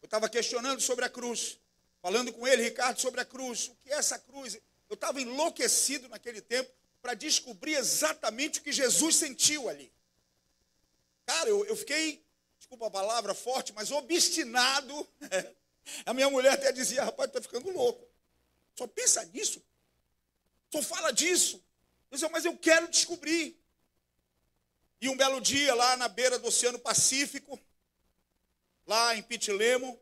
eu 0.00 0.06
estava 0.06 0.26
questionando 0.26 0.80
sobre 0.80 1.04
a 1.04 1.10
cruz, 1.10 1.60
falando 2.02 2.32
com 2.32 2.46
ele, 2.46 2.64
Ricardo, 2.64 3.00
sobre 3.00 3.20
a 3.20 3.24
cruz. 3.24 3.68
O 3.68 3.76
que 3.76 3.90
é 3.90 3.96
essa 3.96 4.18
cruz? 4.18 4.58
Eu 4.90 4.94
estava 4.94 5.20
enlouquecido 5.20 6.08
naquele 6.08 6.42
tempo 6.42 6.70
para 7.00 7.14
descobrir 7.14 7.74
exatamente 7.74 8.58
o 8.58 8.62
que 8.62 8.72
Jesus 8.72 9.16
sentiu 9.16 9.68
ali. 9.68 9.90
Cara, 11.24 11.48
eu, 11.48 11.64
eu 11.64 11.76
fiquei, 11.76 12.26
desculpa 12.58 12.88
a 12.88 12.90
palavra 12.90 13.32
forte, 13.32 13.72
mas 13.72 13.90
obstinado. 13.90 15.08
A 16.06 16.14
minha 16.14 16.30
mulher 16.30 16.52
até 16.52 16.70
dizia, 16.70 17.02
rapaz, 17.02 17.28
está 17.28 17.42
ficando 17.42 17.68
louco. 17.70 18.06
Só 18.78 18.86
pensa 18.86 19.24
nisso. 19.26 19.60
Só 20.70 20.80
fala 20.80 21.12
disso. 21.12 21.56
Eu 22.08 22.16
dizia, 22.16 22.28
mas 22.28 22.44
eu 22.44 22.56
quero 22.56 22.88
descobrir. 22.88 23.60
E 25.00 25.08
um 25.08 25.16
belo 25.16 25.40
dia, 25.40 25.74
lá 25.74 25.96
na 25.96 26.06
beira 26.06 26.38
do 26.38 26.46
Oceano 26.46 26.78
Pacífico, 26.78 27.58
lá 28.86 29.16
em 29.16 29.22
Pitilemo, 29.22 30.00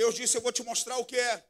Deus 0.00 0.14
disse, 0.14 0.34
eu 0.34 0.40
vou 0.40 0.50
te 0.50 0.62
mostrar 0.62 0.96
o 0.96 1.04
que 1.04 1.14
é. 1.14 1.44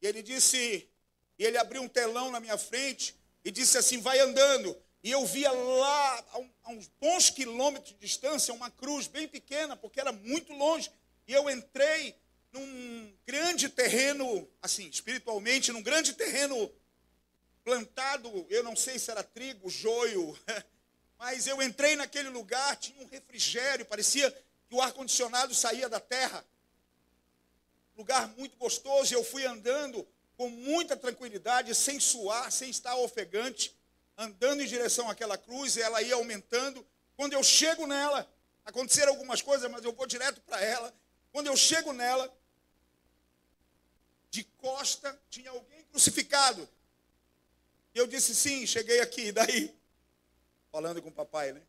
E 0.00 0.06
ele 0.06 0.22
disse, 0.22 0.88
e 1.36 1.44
ele 1.44 1.58
abriu 1.58 1.82
um 1.82 1.88
telão 1.88 2.30
na 2.30 2.38
minha 2.38 2.56
frente 2.56 3.16
e 3.44 3.50
disse 3.50 3.76
assim: 3.76 4.00
vai 4.00 4.20
andando. 4.20 4.80
E 5.02 5.10
eu 5.10 5.26
via 5.26 5.50
lá, 5.50 6.24
a, 6.62 6.70
uns 6.70 6.86
bons 7.00 7.30
quilômetros 7.30 7.94
de 7.94 7.98
distância, 7.98 8.54
uma 8.54 8.70
cruz 8.70 9.08
bem 9.08 9.26
pequena, 9.26 9.76
porque 9.76 9.98
era 9.98 10.12
muito 10.12 10.52
longe. 10.52 10.88
E 11.26 11.32
eu 11.32 11.50
entrei 11.50 12.14
num 12.52 13.12
grande 13.26 13.68
terreno, 13.68 14.48
assim, 14.62 14.88
espiritualmente, 14.88 15.72
num 15.72 15.82
grande 15.82 16.12
terreno 16.12 16.72
plantado, 17.64 18.46
eu 18.48 18.62
não 18.62 18.76
sei 18.76 19.00
se 19.00 19.10
era 19.10 19.24
trigo, 19.24 19.68
joio, 19.68 20.38
mas 21.18 21.48
eu 21.48 21.60
entrei 21.60 21.96
naquele 21.96 22.28
lugar, 22.28 22.76
tinha 22.76 23.04
um 23.04 23.08
refrigério, 23.08 23.84
parecia 23.84 24.30
que 24.68 24.76
o 24.76 24.80
ar-condicionado 24.80 25.52
saía 25.56 25.88
da 25.88 25.98
terra. 25.98 26.46
Lugar 27.96 28.28
muito 28.36 28.56
gostoso, 28.56 29.14
eu 29.14 29.22
fui 29.22 29.46
andando 29.46 30.06
com 30.36 30.48
muita 30.48 30.96
tranquilidade, 30.96 31.74
sem 31.74 32.00
suar, 32.00 32.50
sem 32.50 32.68
estar 32.70 32.96
ofegante, 32.96 33.74
andando 34.16 34.62
em 34.62 34.66
direção 34.66 35.08
àquela 35.08 35.38
cruz, 35.38 35.76
e 35.76 35.82
ela 35.82 36.02
ia 36.02 36.14
aumentando. 36.14 36.84
Quando 37.16 37.34
eu 37.34 37.42
chego 37.42 37.86
nela, 37.86 38.28
aconteceram 38.64 39.12
algumas 39.12 39.40
coisas, 39.40 39.70
mas 39.70 39.84
eu 39.84 39.92
vou 39.92 40.06
direto 40.06 40.40
para 40.40 40.60
ela. 40.60 40.92
Quando 41.32 41.46
eu 41.46 41.56
chego 41.56 41.92
nela, 41.92 42.32
de 44.30 44.42
costa 44.58 45.16
tinha 45.30 45.50
alguém 45.50 45.84
crucificado. 45.84 46.68
E 47.94 47.98
eu 47.98 48.06
disse 48.06 48.34
sim, 48.34 48.66
cheguei 48.66 49.00
aqui, 49.00 49.30
daí? 49.32 49.72
Falando 50.72 51.00
com 51.00 51.08
o 51.08 51.12
papai, 51.12 51.52
né? 51.52 51.62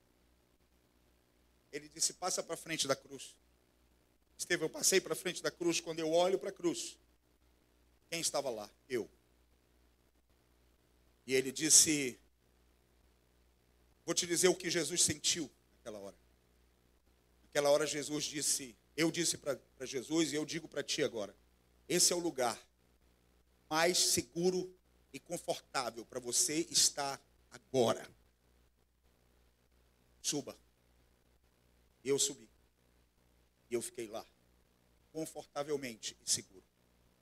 Ele 1.72 1.88
disse: 1.89 2.13
passa 2.13 2.41
para 2.41 2.58
frente 2.58 2.88
da 2.88 2.96
cruz. 2.96 3.36
Esteve, 4.38 4.63
eu 4.63 4.70
passei 4.70 5.00
para 5.00 5.15
frente 5.15 5.42
da 5.42 5.51
cruz. 5.51 5.80
Quando 5.80 6.00
eu 6.00 6.12
olho 6.12 6.38
para 6.38 6.50
a 6.50 6.54
cruz, 6.54 6.98
quem 8.10 8.20
estava 8.20 8.50
lá? 8.50 8.70
Eu. 8.89 9.10
E 11.25 11.34
ele 11.34 11.51
disse: 11.51 12.20
Vou 14.06 14.13
te 14.13 14.27
dizer 14.27 14.48
o 14.48 14.56
que 14.56 14.70
Jesus 14.70 15.01
sentiu 15.01 15.50
naquela 15.77 16.00
hora. 16.00 16.15
Naquela 17.44 17.70
hora, 17.70 17.88
Jesus 17.88 18.25
disse: 18.25 18.75
Eu 18.96 19.10
disse 19.10 19.38
para 19.38 19.60
Jesus 19.82 20.32
e 20.32 20.36
eu 20.36 20.46
digo 20.46 20.68
para 20.68 20.84
ti 20.84 21.04
agora: 21.04 21.36
esse 21.88 22.12
é 22.12 22.15
o 22.15 22.20
lugar 22.20 22.60
mais 23.70 23.98
seguro 23.98 24.74
e 25.13 25.20
confortável 25.20 26.06
para 26.06 26.20
você 26.20 26.68
estar 26.70 27.22
agora. 27.51 28.08
Suba. 30.22 30.58
Eu 32.04 32.18
subi. 32.18 32.50
E 33.70 33.74
eu 33.74 33.82
fiquei 33.82 34.08
lá. 34.08 34.26
confortavelmente 35.12 36.18
e 36.26 36.30
seguro. 36.30 36.64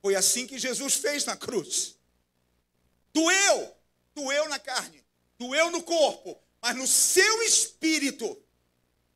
Foi 0.01 0.15
assim 0.15 0.47
que 0.47 0.57
Jesus 0.57 0.95
fez 0.95 1.25
na 1.25 1.37
cruz. 1.37 1.95
Doeu, 3.13 3.77
doeu 4.15 4.49
na 4.49 4.57
carne, 4.57 5.05
doeu 5.37 5.69
no 5.69 5.83
corpo, 5.83 6.41
mas 6.59 6.75
no 6.75 6.87
seu 6.87 7.43
espírito 7.43 8.41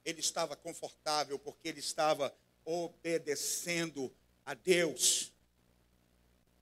ele 0.06 0.20
estava 0.20 0.56
confortável 0.56 1.40
porque 1.40 1.68
ele 1.70 1.80
estava 1.80 2.32
obedecendo 2.64 4.16
a 4.46 4.54
Deus. 4.54 5.34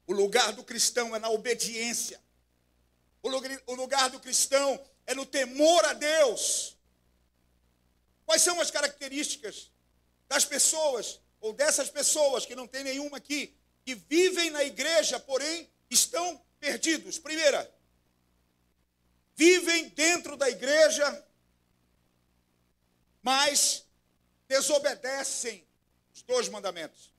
O 0.07 0.13
lugar 0.13 0.53
do 0.53 0.63
cristão 0.63 1.13
é 1.15 1.19
na 1.19 1.29
obediência. 1.29 2.23
O 3.21 3.75
lugar 3.75 4.09
do 4.09 4.21
cristão 4.21 4.81
é 5.05 5.13
no 5.13 5.25
temor 5.25 5.83
a 5.83 5.93
Deus. 5.93 6.77
Quais 8.25 8.41
são 8.41 8.61
as 8.61 8.71
características 8.71 9.69
das 10.27 10.45
pessoas, 10.45 11.19
ou 11.39 11.53
dessas 11.53 11.89
pessoas, 11.89 12.45
que 12.45 12.55
não 12.55 12.67
tem 12.67 12.83
nenhuma 12.83 13.17
aqui, 13.17 13.55
que 13.83 13.95
vivem 13.95 14.49
na 14.49 14.63
igreja, 14.63 15.19
porém 15.19 15.69
estão 15.89 16.41
perdidos? 16.59 17.19
Primeira, 17.19 17.71
vivem 19.35 19.89
dentro 19.89 20.35
da 20.35 20.49
igreja, 20.49 21.25
mas 23.21 23.85
desobedecem 24.47 25.67
os 26.13 26.21
dois 26.21 26.49
mandamentos. 26.49 27.11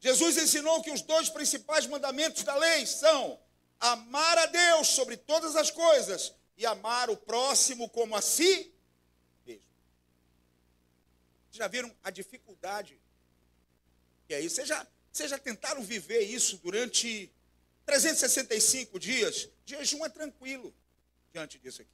Jesus 0.00 0.36
ensinou 0.36 0.82
que 0.82 0.90
os 0.90 1.02
dois 1.02 1.28
principais 1.28 1.86
mandamentos 1.86 2.42
da 2.44 2.54
lei 2.54 2.86
são 2.86 3.40
amar 3.80 4.38
a 4.38 4.46
Deus 4.46 4.88
sobre 4.88 5.16
todas 5.16 5.56
as 5.56 5.70
coisas 5.70 6.32
e 6.56 6.64
amar 6.64 7.10
o 7.10 7.16
próximo 7.16 7.88
como 7.90 8.14
a 8.14 8.22
si. 8.22 8.72
Já 11.56 11.68
viram 11.68 11.94
a 12.02 12.10
dificuldade 12.10 12.98
que 14.26 14.34
é 14.34 14.40
isso? 14.40 14.56
Vocês 14.56 14.68
já, 14.68 14.86
vocês 15.12 15.30
já 15.30 15.38
tentaram 15.38 15.82
viver 15.82 16.20
isso 16.20 16.58
durante 16.58 17.32
365 17.84 18.98
dias? 18.98 19.48
Jejum 19.64 20.04
é 20.04 20.08
tranquilo 20.08 20.74
diante 21.32 21.58
disso 21.58 21.82
aqui. 21.82 21.90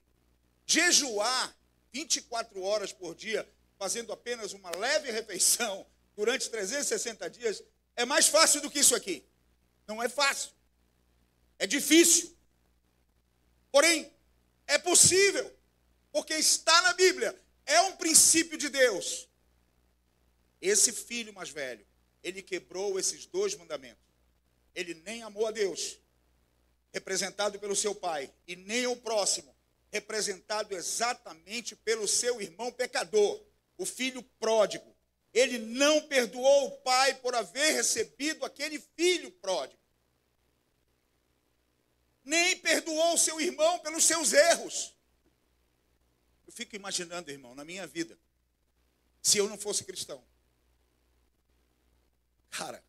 Jejuar 0.64 1.54
24 1.92 2.62
horas 2.62 2.92
por 2.92 3.14
dia, 3.14 3.46
fazendo 3.78 4.12
apenas 4.12 4.52
uma 4.52 4.70
leve 4.76 5.10
refeição 5.10 5.86
durante 6.16 6.48
360 6.48 7.28
dias, 7.28 7.62
é 7.96 8.04
mais 8.04 8.28
fácil 8.28 8.60
do 8.60 8.70
que 8.70 8.78
isso 8.78 8.94
aqui. 8.94 9.24
Não 9.86 10.02
é 10.02 10.08
fácil. 10.08 10.52
É 11.58 11.66
difícil. 11.66 12.34
Porém, 13.70 14.10
é 14.66 14.78
possível. 14.78 15.54
Porque 16.10 16.34
está 16.34 16.80
na 16.82 16.94
Bíblia. 16.94 17.38
É 17.66 17.80
um 17.82 17.96
princípio 17.96 18.56
de 18.56 18.68
Deus. 18.68 19.28
Esse 20.62 20.92
filho 20.92 21.34
mais 21.34 21.50
velho, 21.50 21.84
ele 22.22 22.40
quebrou 22.40 22.96
esses 22.96 23.26
dois 23.26 23.56
mandamentos. 23.56 24.00
Ele 24.72 24.94
nem 24.94 25.20
amou 25.24 25.44
a 25.48 25.50
Deus, 25.50 25.98
representado 26.92 27.58
pelo 27.58 27.74
seu 27.74 27.96
pai, 27.96 28.32
e 28.46 28.54
nem 28.54 28.86
o 28.86 28.94
próximo, 28.94 29.52
representado 29.90 30.72
exatamente 30.76 31.74
pelo 31.74 32.06
seu 32.06 32.40
irmão 32.40 32.70
pecador, 32.70 33.44
o 33.76 33.84
filho 33.84 34.22
pródigo. 34.38 34.94
Ele 35.34 35.58
não 35.58 36.00
perdoou 36.02 36.68
o 36.68 36.78
pai 36.82 37.14
por 37.16 37.34
haver 37.34 37.72
recebido 37.72 38.44
aquele 38.44 38.78
filho 38.96 39.32
pródigo. 39.32 39.82
Nem 42.24 42.56
perdoou 42.58 43.14
o 43.14 43.18
seu 43.18 43.40
irmão 43.40 43.80
pelos 43.80 44.04
seus 44.04 44.32
erros. 44.32 44.94
Eu 46.46 46.52
fico 46.52 46.76
imaginando, 46.76 47.32
irmão, 47.32 47.52
na 47.52 47.64
minha 47.64 47.84
vida, 47.84 48.16
se 49.20 49.38
eu 49.38 49.48
não 49.48 49.58
fosse 49.58 49.82
cristão. 49.82 50.22
Cara, 52.52 52.82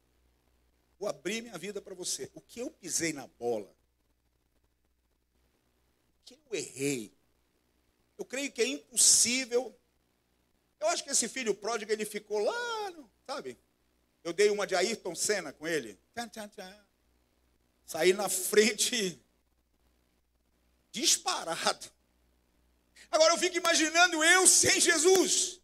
vou 1.00 1.10
abrir 1.10 1.42
minha 1.42 1.58
vida 1.58 1.82
para 1.82 1.96
você. 1.96 2.30
O 2.36 2.40
que 2.42 2.60
eu 2.60 2.70
pisei 2.70 3.12
na 3.12 3.26
bola? 3.26 3.76
O 6.22 6.24
que 6.24 6.36
eu 6.36 6.56
errei? 6.56 7.12
Eu 8.18 8.24
creio 8.24 8.52
que 8.52 8.62
é 8.62 8.68
impossível 8.68 9.76
eu 10.84 10.90
acho 10.90 11.02
que 11.02 11.12
esse 11.12 11.30
filho 11.30 11.56
pródigo, 11.56 11.94
ele 11.94 12.04
ficou 12.04 12.40
lá, 12.40 12.94
sabe? 13.26 13.58
Eu 14.22 14.34
dei 14.34 14.50
uma 14.50 14.68
de 14.68 14.76
Ayrton 14.76 15.16
Senna 15.16 15.54
com 15.54 15.66
ele. 15.66 15.98
Tchan, 16.14 16.28
tchan, 16.28 16.50
tchan. 16.50 16.86
Saí 17.86 18.12
na 18.12 18.28
frente, 18.28 19.18
disparado. 20.92 21.90
Agora 23.10 23.34
eu 23.34 23.38
fico 23.38 23.56
imaginando 23.56 24.22
eu 24.26 24.46
sem 24.46 24.82
Jesus. 24.82 25.62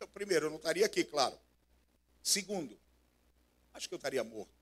Eu, 0.00 0.08
primeiro, 0.08 0.46
eu 0.46 0.50
não 0.50 0.56
estaria 0.56 0.86
aqui, 0.86 1.04
claro. 1.04 1.38
Segundo, 2.22 2.78
acho 3.74 3.88
que 3.88 3.94
eu 3.94 3.96
estaria 3.96 4.22
morto. 4.22 4.54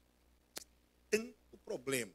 De 0.55 1.19
tanto 1.19 1.59
problema, 1.65 2.13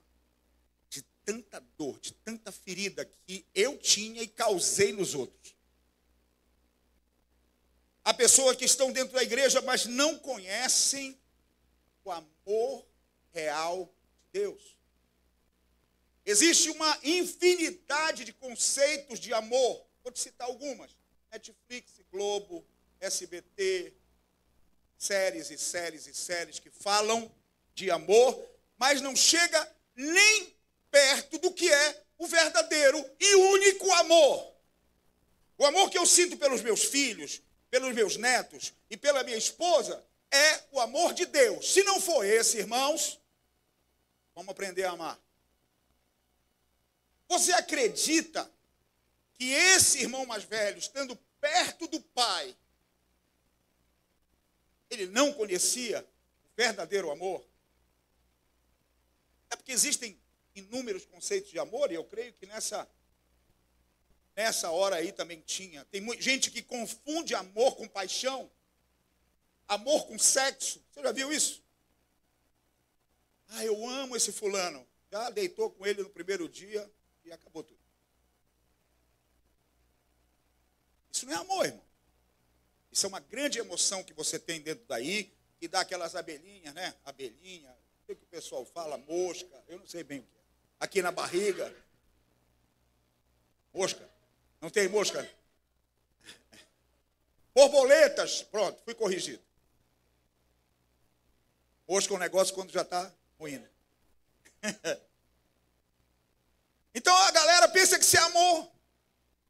de 0.90 1.02
tanta 1.24 1.60
dor, 1.78 2.00
de 2.00 2.14
tanta 2.14 2.52
ferida 2.52 3.06
que 3.26 3.46
eu 3.54 3.78
tinha 3.78 4.22
e 4.22 4.28
causei 4.28 4.92
nos 4.92 5.14
outros. 5.14 5.56
Há 8.04 8.14
pessoas 8.14 8.56
que 8.56 8.66
estão 8.66 8.92
dentro 8.92 9.16
da 9.16 9.24
igreja, 9.24 9.62
mas 9.62 9.86
não 9.86 10.18
conhecem 10.20 11.20
o 12.04 12.12
amor 12.12 12.86
real 13.34 13.92
de 14.34 14.40
Deus. 14.40 14.76
Existe 16.26 16.70
uma 16.70 17.00
infinidade 17.04 18.24
de 18.24 18.34
conceitos 18.34 19.20
de 19.20 19.34
amor. 19.34 19.86
Vou 20.04 20.12
te 20.12 20.20
citar 20.20 20.48
algumas: 20.48 20.96
Netflix, 21.32 22.00
Globo, 22.12 22.66
SBT, 23.00 23.94
séries 24.98 25.50
e 25.52 25.58
séries 25.58 26.08
e 26.08 26.14
séries 26.14 26.60
que 26.60 26.70
falam 26.70 27.32
de 27.74 27.92
amor, 27.92 28.44
mas 28.78 29.02
não 29.02 29.16
chega 29.16 29.76
nem 29.96 30.56
perto 30.90 31.38
do 31.40 31.52
que 31.52 31.72
é 31.72 32.04
o 32.18 32.28
verdadeiro 32.28 33.04
e 33.20 33.36
único 33.36 33.92
amor. 33.94 34.54
O 35.58 35.66
amor 35.66 35.90
que 35.90 35.98
eu 35.98 36.06
sinto 36.06 36.38
pelos 36.38 36.62
meus 36.62 36.84
filhos, 36.84 37.42
pelos 37.70 37.94
meus 37.94 38.18
netos 38.18 38.74
e 38.90 38.98
pela 38.98 39.24
minha 39.24 39.38
esposa 39.38 40.04
é 40.32 40.64
o 40.72 40.80
amor 40.80 41.14
de 41.14 41.26
Deus. 41.26 41.74
Se 41.74 41.84
não 41.84 42.00
for 42.00 42.26
esse, 42.26 42.58
irmãos, 42.58 43.20
vamos 44.34 44.52
aprender 44.52 44.84
a 44.84 44.92
amar. 44.92 45.20
Você 47.28 47.52
acredita 47.54 48.50
que 49.34 49.52
esse 49.52 50.00
irmão 50.00 50.26
mais 50.26 50.44
velho, 50.44 50.78
estando 50.78 51.16
perto 51.40 51.88
do 51.88 52.00
pai, 52.00 52.56
ele 54.96 55.08
não 55.08 55.32
conhecia 55.34 56.02
o 56.02 56.56
verdadeiro 56.56 57.12
amor? 57.12 57.46
É 59.50 59.56
porque 59.56 59.72
existem 59.72 60.20
inúmeros 60.56 61.06
conceitos 61.06 61.52
de 61.52 61.60
amor, 61.60 61.92
e 61.92 61.96
eu 61.96 62.04
creio 62.04 62.34
que 62.34 62.46
nessa 62.46 62.88
Nessa 64.36 64.70
hora 64.70 64.98
aí 64.98 65.14
também 65.14 65.40
tinha. 65.40 65.86
Tem 65.86 66.22
gente 66.22 66.52
que 66.52 66.62
confunde 66.62 67.34
amor 67.34 67.78
com 67.78 67.88
paixão, 67.88 68.52
amor 69.66 70.08
com 70.08 70.20
sexo. 70.20 70.84
Você 70.92 71.02
já 71.02 71.12
viu 71.14 71.32
isso? 71.32 71.64
Ah, 73.48 73.64
eu 73.64 73.88
amo 73.88 74.16
esse 74.16 74.34
fulano. 74.34 74.86
Já 75.10 75.30
deitou 75.30 75.72
com 75.72 75.86
ele 75.86 76.04
no 76.04 76.10
primeiro 76.10 76.50
dia 76.50 76.92
e 77.24 77.32
acabou 77.32 77.64
tudo. 77.64 77.80
Isso 81.10 81.26
não 81.26 81.34
é 81.34 81.38
amor, 81.38 81.66
irmão. 81.66 81.85
Isso 82.96 83.06
é 83.06 83.10
uma 83.10 83.20
grande 83.20 83.60
emoção 83.60 84.02
que 84.06 84.14
você 84.14 84.40
tem 84.40 84.62
dentro 84.62 84.86
daí, 84.88 85.30
que 85.60 85.68
dá 85.68 85.82
aquelas 85.82 86.16
abelhinhas, 86.16 86.74
né? 86.74 86.96
Abelhinha, 87.04 87.70
o 88.02 88.06
que 88.06 88.14
o 88.14 88.28
pessoal 88.28 88.66
fala? 88.66 88.98
Mosca, 88.98 89.62
eu 89.68 89.78
não 89.78 89.86
sei 89.86 90.02
bem 90.02 90.20
o 90.20 90.24
que 90.24 90.38
é. 90.38 90.42
Aqui 90.80 91.02
na 91.02 91.12
barriga. 91.12 91.76
Mosca. 93.74 94.10
Não 94.62 94.70
tem 94.70 94.88
mosca? 94.88 95.30
Borboletas, 97.54 98.44
pronto, 98.44 98.82
fui 98.86 98.96
corrigido. 98.96 99.44
Mosca 101.86 102.14
é 102.14 102.16
um 102.16 102.20
negócio 102.20 102.56
quando 102.56 102.72
já 102.72 102.84
está 102.84 103.14
ruindo. 103.38 103.68
então 106.96 107.14
a 107.14 107.32
galera 107.32 107.68
pensa 107.68 108.00
que 108.00 108.06
se 108.06 108.16
amor. 108.16 108.72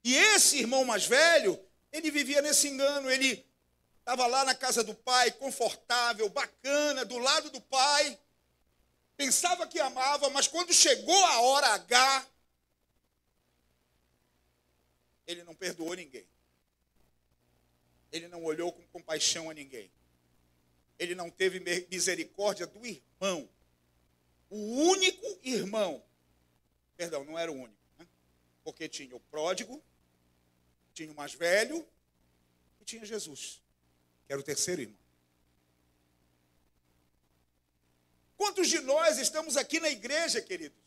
E 0.04 0.16
esse 0.16 0.58
irmão 0.58 0.84
mais 0.84 1.06
velho, 1.06 1.64
ele 1.96 2.12
vivia 2.12 2.42
nesse 2.42 2.68
engano. 2.68 3.10
Ele 3.10 3.46
estava 4.00 4.28
lá 4.28 4.44
na 4.44 4.54
casa 4.54 4.84
do 4.84 4.94
pai, 4.94 5.32
confortável, 5.32 6.30
bacana, 6.30 7.06
do 7.06 7.18
lado 7.18 7.50
do 7.50 7.62
pai. 7.62 8.20
Pensava 9.18 9.66
que 9.68 9.80
amava, 9.80 10.30
mas 10.30 10.48
quando 10.48 10.74
chegou 10.74 11.26
a 11.26 11.42
hora 11.42 11.68
H, 11.68 12.28
ele 15.26 15.44
não 15.44 15.56
perdoou 15.56 15.94
ninguém. 15.94 16.28
Ele 18.12 18.28
não 18.28 18.44
olhou 18.44 18.72
com 18.72 18.82
compaixão 18.88 19.50
a 19.50 19.54
ninguém. 19.54 19.92
Ele 21.00 21.16
não 21.16 21.30
teve 21.30 21.60
misericórdia 21.90 22.68
do 22.68 22.86
irmão. 22.86 23.50
O 24.50 24.58
único 24.58 25.40
irmão. 25.44 26.04
Perdão, 26.96 27.24
não 27.24 27.38
era 27.38 27.52
o 27.52 27.56
único. 27.56 27.82
Né? 27.98 28.08
Porque 28.64 28.88
tinha 28.88 29.16
o 29.16 29.20
pródigo, 29.20 29.84
tinha 30.96 31.12
o 31.12 31.16
mais 31.16 31.34
velho 31.34 31.86
e 32.80 32.86
tinha 32.86 33.06
Jesus, 33.06 33.62
que 34.26 34.32
era 34.32 34.40
o 34.40 34.44
terceiro 34.44 34.82
irmão. 34.82 34.98
Quantos 38.38 38.70
de 38.70 38.80
nós 38.80 39.18
estamos 39.18 39.58
aqui 39.58 39.80
na 39.80 39.90
igreja, 39.90 40.42
queridos? 40.42 40.80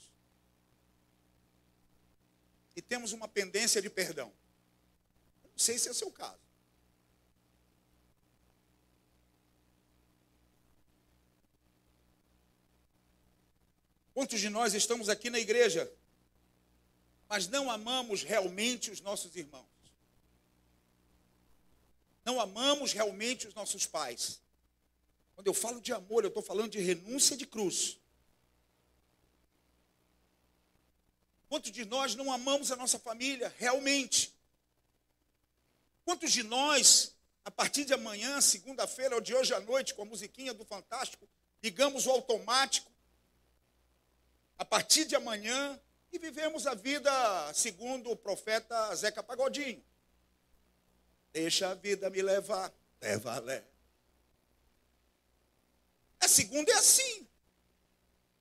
E 2.74 2.80
temos 2.80 3.12
uma 3.12 3.28
pendência 3.28 3.82
de 3.82 3.90
perdão. 3.90 4.32
Não 5.44 5.58
sei 5.58 5.78
se 5.78 5.88
é 5.88 5.90
o 5.90 5.94
seu 5.94 6.10
caso. 6.10 6.40
Quantos 14.14 14.40
de 14.40 14.48
nós 14.48 14.74
estamos 14.74 15.08
aqui 15.08 15.30
na 15.30 15.38
igreja, 15.38 15.92
mas 17.28 17.46
não 17.46 17.70
amamos 17.70 18.22
realmente 18.22 18.90
os 18.90 19.00
nossos 19.00 19.36
irmãos? 19.36 19.77
Não 22.28 22.38
amamos 22.38 22.92
realmente 22.92 23.48
os 23.48 23.54
nossos 23.54 23.86
pais? 23.86 24.38
Quando 25.34 25.46
eu 25.46 25.54
falo 25.54 25.80
de 25.80 25.94
amor, 25.94 26.24
eu 26.24 26.28
estou 26.28 26.42
falando 26.42 26.72
de 26.72 26.78
renúncia 26.78 27.34
de 27.34 27.46
cruz. 27.46 27.98
Quantos 31.48 31.72
de 31.72 31.86
nós 31.86 32.14
não 32.14 32.30
amamos 32.30 32.70
a 32.70 32.76
nossa 32.76 32.98
família 32.98 33.50
realmente? 33.56 34.36
Quantos 36.04 36.30
de 36.30 36.42
nós, 36.42 37.16
a 37.46 37.50
partir 37.50 37.86
de 37.86 37.94
amanhã, 37.94 38.42
segunda-feira 38.42 39.14
ou 39.14 39.22
de 39.22 39.34
hoje 39.34 39.54
à 39.54 39.60
noite, 39.60 39.94
com 39.94 40.02
a 40.02 40.04
musiquinha 40.04 40.52
do 40.52 40.66
Fantástico, 40.66 41.26
ligamos 41.62 42.04
o 42.04 42.10
automático, 42.10 42.92
a 44.58 44.66
partir 44.66 45.06
de 45.06 45.16
amanhã, 45.16 45.80
e 46.12 46.18
vivemos 46.18 46.66
a 46.66 46.74
vida 46.74 47.10
segundo 47.54 48.10
o 48.10 48.16
profeta 48.16 48.94
Zeca 48.94 49.22
Pagodinho. 49.22 49.82
Deixa 51.32 51.68
a 51.68 51.74
vida 51.74 52.08
me 52.10 52.22
levar, 52.22 52.72
leva, 53.00 53.38
leva. 53.38 53.68
A 56.20 56.28
segunda 56.28 56.70
é 56.72 56.74
assim. 56.74 57.28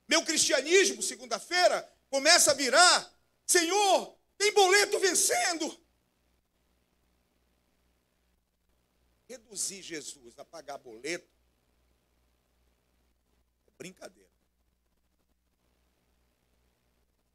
Meu 0.07 0.23
cristianismo, 0.23 1.01
segunda-feira, 1.01 1.89
começa 2.09 2.51
a 2.51 2.53
virar: 2.53 3.13
Senhor, 3.45 4.17
tem 4.37 4.53
boleto 4.53 4.99
vencendo. 4.99 5.87
Reduzir 9.27 9.81
Jesus 9.81 10.39
a 10.39 10.45
pagar 10.45 10.77
boleto 10.77 11.29
é 13.67 13.71
brincadeira. 13.77 14.27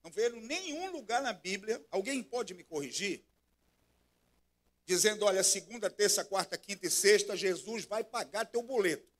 Não 0.03 0.11
vejo 0.11 0.37
nenhum 0.37 0.91
lugar 0.91 1.23
na 1.23 1.33
Bíblia, 1.33 1.85
alguém 1.91 2.23
pode 2.23 2.55
me 2.55 2.65
corrigir? 2.65 3.25
Dizendo, 4.95 5.25
olha, 5.25 5.43
segunda, 5.43 5.89
terça, 5.89 6.25
quarta, 6.25 6.57
quinta 6.59 6.87
e 6.87 6.91
sexta, 6.91 7.37
Jesus 7.37 7.85
vai 7.85 8.03
pagar 8.05 8.45
teu 8.45 8.63
boleto 8.63 9.13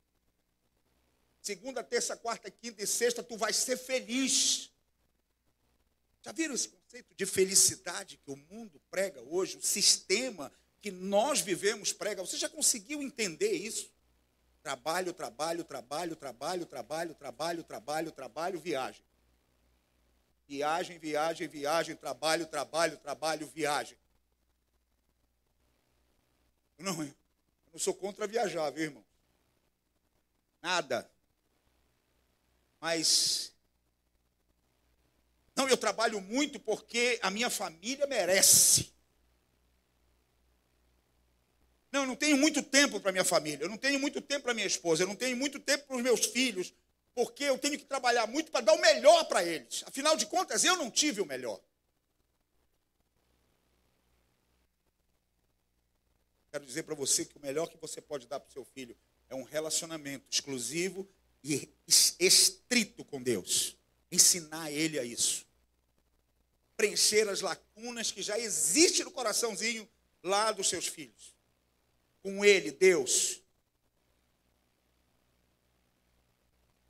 segunda, 1.43 1.83
terça, 1.83 2.15
quarta, 2.15 2.49
quinta 2.49 2.81
e 2.81 2.87
sexta, 2.87 3.21
tu 3.21 3.37
vais 3.37 3.55
ser 3.55 3.77
feliz. 3.77 4.71
Já 6.21 6.31
viram 6.31 6.55
esse 6.55 6.69
conceito 6.69 7.13
de 7.13 7.25
felicidade 7.25 8.17
que 8.17 8.31
o 8.31 8.37
mundo 8.37 8.81
prega 8.89 9.21
hoje, 9.21 9.57
o 9.57 9.61
sistema 9.61 10.51
que 10.81 10.89
nós 10.89 11.41
vivemos 11.41 11.91
prega? 11.91 12.25
Você 12.25 12.37
já 12.37 12.47
conseguiu 12.47 13.01
entender 13.01 13.51
isso? 13.51 13.91
Trabalho, 14.61 15.11
trabalho, 15.11 15.65
trabalho, 15.65 16.15
trabalho, 16.15 16.65
trabalho, 16.65 17.13
trabalho, 17.13 17.63
trabalho, 17.63 18.11
trabalho, 18.11 18.59
viagem. 18.59 19.03
Viagem, 20.47 20.97
viagem, 20.97 21.47
viagem, 21.49 21.95
trabalho, 21.97 22.45
trabalho, 22.47 22.97
trabalho, 22.97 23.47
viagem. 23.47 23.97
Não, 26.83 27.01
eu 27.01 27.15
não 27.71 27.79
sou 27.79 27.93
contra 27.93 28.27
viajar, 28.27 28.69
viu, 28.71 28.83
irmão? 28.83 29.05
Nada. 30.61 31.09
Mas 32.81 33.53
não, 35.55 35.69
eu 35.69 35.77
trabalho 35.77 36.19
muito 36.19 36.59
porque 36.59 37.17
a 37.21 37.31
minha 37.31 37.49
família 37.49 38.05
merece. 38.05 38.91
Não, 41.89 42.01
eu 42.01 42.07
não 42.07 42.17
tenho 42.17 42.35
muito 42.35 42.61
tempo 42.61 42.99
para 42.99 43.13
minha 43.13 43.23
família, 43.23 43.63
eu 43.63 43.69
não 43.69 43.77
tenho 43.77 43.97
muito 43.97 44.19
tempo 44.19 44.43
para 44.43 44.53
minha 44.53 44.67
esposa, 44.67 45.03
eu 45.03 45.07
não 45.07 45.15
tenho 45.15 45.37
muito 45.37 45.61
tempo 45.61 45.85
para 45.85 45.95
os 45.95 46.03
meus 46.03 46.25
filhos, 46.25 46.73
porque 47.15 47.45
eu 47.45 47.57
tenho 47.57 47.77
que 47.77 47.85
trabalhar 47.85 48.27
muito 48.27 48.51
para 48.51 48.59
dar 48.59 48.73
o 48.73 48.81
melhor 48.81 49.23
para 49.25 49.41
eles. 49.41 49.85
Afinal 49.85 50.17
de 50.17 50.25
contas, 50.25 50.65
eu 50.65 50.75
não 50.75 50.91
tive 50.91 51.21
o 51.21 51.25
melhor. 51.25 51.61
Quero 56.53 56.67
dizer 56.67 56.83
para 56.83 56.93
você 56.93 57.25
que 57.25 57.35
o 57.35 57.41
melhor 57.41 57.67
que 57.67 57.77
você 57.77 57.99
pode 57.99 58.27
dar 58.27 58.39
para 58.39 58.47
o 58.47 58.53
seu 58.53 58.63
filho 58.63 58.95
é 59.27 59.33
um 59.33 59.41
relacionamento 59.41 60.27
exclusivo 60.29 61.09
e 61.43 61.67
estrito 62.19 63.03
com 63.03 63.19
Deus. 63.19 63.75
Ensinar 64.11 64.71
ele 64.71 64.99
a 64.99 65.03
isso. 65.03 65.47
Preencher 66.77 67.27
as 67.27 67.41
lacunas 67.41 68.11
que 68.11 68.21
já 68.21 68.37
existem 68.37 69.03
no 69.03 69.09
coraçãozinho 69.09 69.89
lá 70.21 70.51
dos 70.51 70.69
seus 70.69 70.85
filhos. 70.85 71.35
Com 72.21 72.45
ele, 72.45 72.69
Deus. 72.69 73.41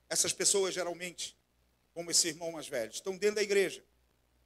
Essas 0.09 0.33
pessoas 0.33 0.73
geralmente, 0.73 1.37
como 1.93 2.11
esse 2.11 2.27
irmão 2.27 2.51
mais 2.51 2.67
velho, 2.67 2.91
estão 2.91 3.15
dentro 3.15 3.37
da 3.37 3.43
igreja, 3.43 3.81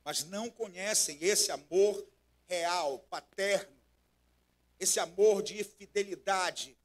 mas 0.04 0.24
não 0.26 0.48
conhecem 0.48 1.18
esse 1.22 1.52
amor 1.52 2.08
real, 2.46 3.00
paterno, 3.10 3.77
esse 4.80 5.00
amor 5.00 5.42
de 5.42 5.64
fidelidade, 5.64 6.78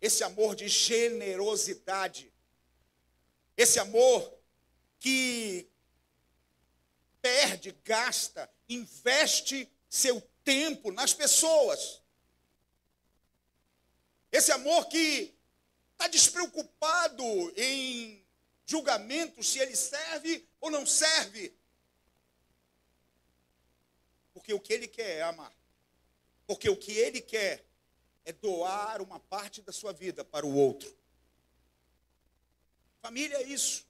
esse 0.00 0.22
amor 0.22 0.54
de 0.54 0.68
generosidade, 0.68 2.32
esse 3.56 3.78
amor 3.78 4.38
que 4.98 5.68
perde, 7.22 7.72
gasta, 7.84 8.50
investe 8.68 9.70
seu 9.88 10.20
tempo 10.42 10.90
nas 10.90 11.14
pessoas. 11.14 12.02
Esse 14.30 14.52
amor 14.52 14.86
que 14.88 15.34
está 15.92 16.08
despreocupado 16.08 17.24
em 17.56 18.26
julgamento 18.66 19.42
se 19.42 19.58
ele 19.58 19.76
serve 19.76 20.46
ou 20.60 20.70
não 20.70 20.84
serve. 20.84 21.56
Porque 24.32 24.52
o 24.52 24.60
que 24.60 24.72
ele 24.72 24.88
quer 24.88 25.18
é 25.18 25.22
amar. 25.22 25.54
Porque 26.46 26.68
o 26.68 26.76
que 26.76 26.92
ele 26.92 27.20
quer 27.20 27.64
é 28.24 28.32
doar 28.32 29.02
uma 29.02 29.20
parte 29.20 29.62
da 29.62 29.72
sua 29.72 29.92
vida 29.92 30.24
para 30.24 30.46
o 30.46 30.54
outro. 30.54 30.94
Família 33.00 33.36
é 33.36 33.42
isso. 33.42 33.86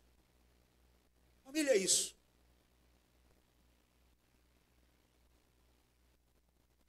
Família 1.45 1.73
é 1.73 1.77
isso. 1.77 2.17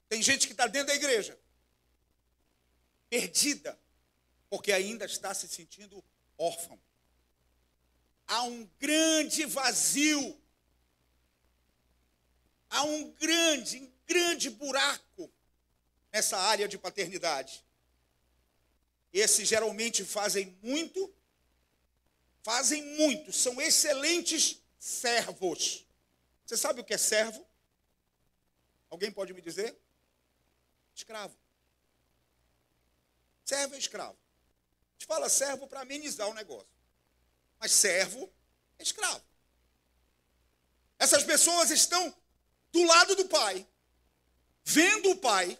Tem 0.10 0.22
gente 0.22 0.48
que 0.48 0.54
está 0.54 0.68
dentro 0.68 0.88
da 0.88 0.96
igreja, 0.96 1.38
perdida, 3.10 3.78
porque 4.50 4.72
ainda 4.72 5.06
está 5.06 5.34
se 5.34 5.48
sentindo 5.48 6.04
órfão. 6.38 6.80
Há 8.28 8.44
um 8.44 8.66
grande 8.80 9.46
vazio, 9.46 10.40
há 12.70 12.84
um 12.84 13.12
grande, 13.14 13.80
um 13.80 13.94
grande 14.08 14.50
buraco 14.50 15.32
nessa 16.16 16.38
área 16.38 16.66
de 16.66 16.78
paternidade. 16.78 17.62
Esses 19.12 19.46
geralmente 19.46 20.06
fazem 20.06 20.58
muito 20.64 21.14
fazem 22.42 22.82
muito, 22.96 23.34
são 23.34 23.60
excelentes 23.60 24.62
servos. 24.80 25.86
Você 26.46 26.56
sabe 26.56 26.80
o 26.80 26.86
que 26.86 26.94
é 26.94 26.98
servo? 26.98 27.46
Alguém 28.90 29.12
pode 29.12 29.34
me 29.34 29.42
dizer? 29.42 29.76
Escravo. 30.94 31.36
Servo 33.44 33.76
é 33.76 33.78
escravo. 33.80 34.18
A 34.18 34.92
gente 34.94 35.08
fala 35.08 35.28
servo 35.28 35.68
para 35.68 35.82
amenizar 35.82 36.30
o 36.30 36.36
negócio. 36.36 36.70
Mas 37.60 37.72
servo 37.72 38.32
é 38.78 38.84
escravo. 38.84 39.26
Essas 40.98 41.24
pessoas 41.24 41.72
estão 41.72 42.16
do 42.72 42.84
lado 42.86 43.16
do 43.16 43.28
pai, 43.28 43.68
vendo 44.64 45.10
o 45.10 45.18
pai, 45.18 45.60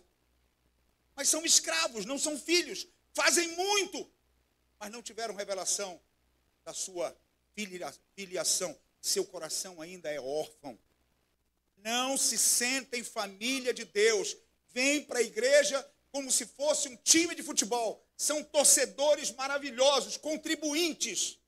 mas 1.16 1.30
são 1.30 1.46
escravos, 1.46 2.06
não 2.06 2.18
são 2.18 2.38
filhos. 2.38 2.88
Fazem 3.14 3.48
muito, 3.56 4.12
mas 4.78 4.92
não 4.92 5.02
tiveram 5.02 5.36
revelação 5.36 6.02
da 6.64 6.74
sua 6.74 7.16
filiação. 8.16 8.78
Seu 9.02 9.26
coração 9.26 9.82
ainda 9.82 10.12
é 10.12 10.20
órfão. 10.20 10.78
Não 11.78 12.18
se 12.18 12.38
sentem 12.38 13.04
família 13.04 13.74
de 13.74 13.86
Deus. 13.86 14.36
Vem 14.70 15.04
para 15.04 15.20
a 15.20 15.24
igreja 15.24 15.88
como 16.12 16.32
se 16.32 16.46
fosse 16.46 16.90
um 16.90 16.98
time 16.98 17.36
de 17.36 17.44
futebol. 17.44 18.04
São 18.18 18.44
torcedores 18.44 19.32
maravilhosos, 19.32 20.18
contribuintes. 20.18 21.40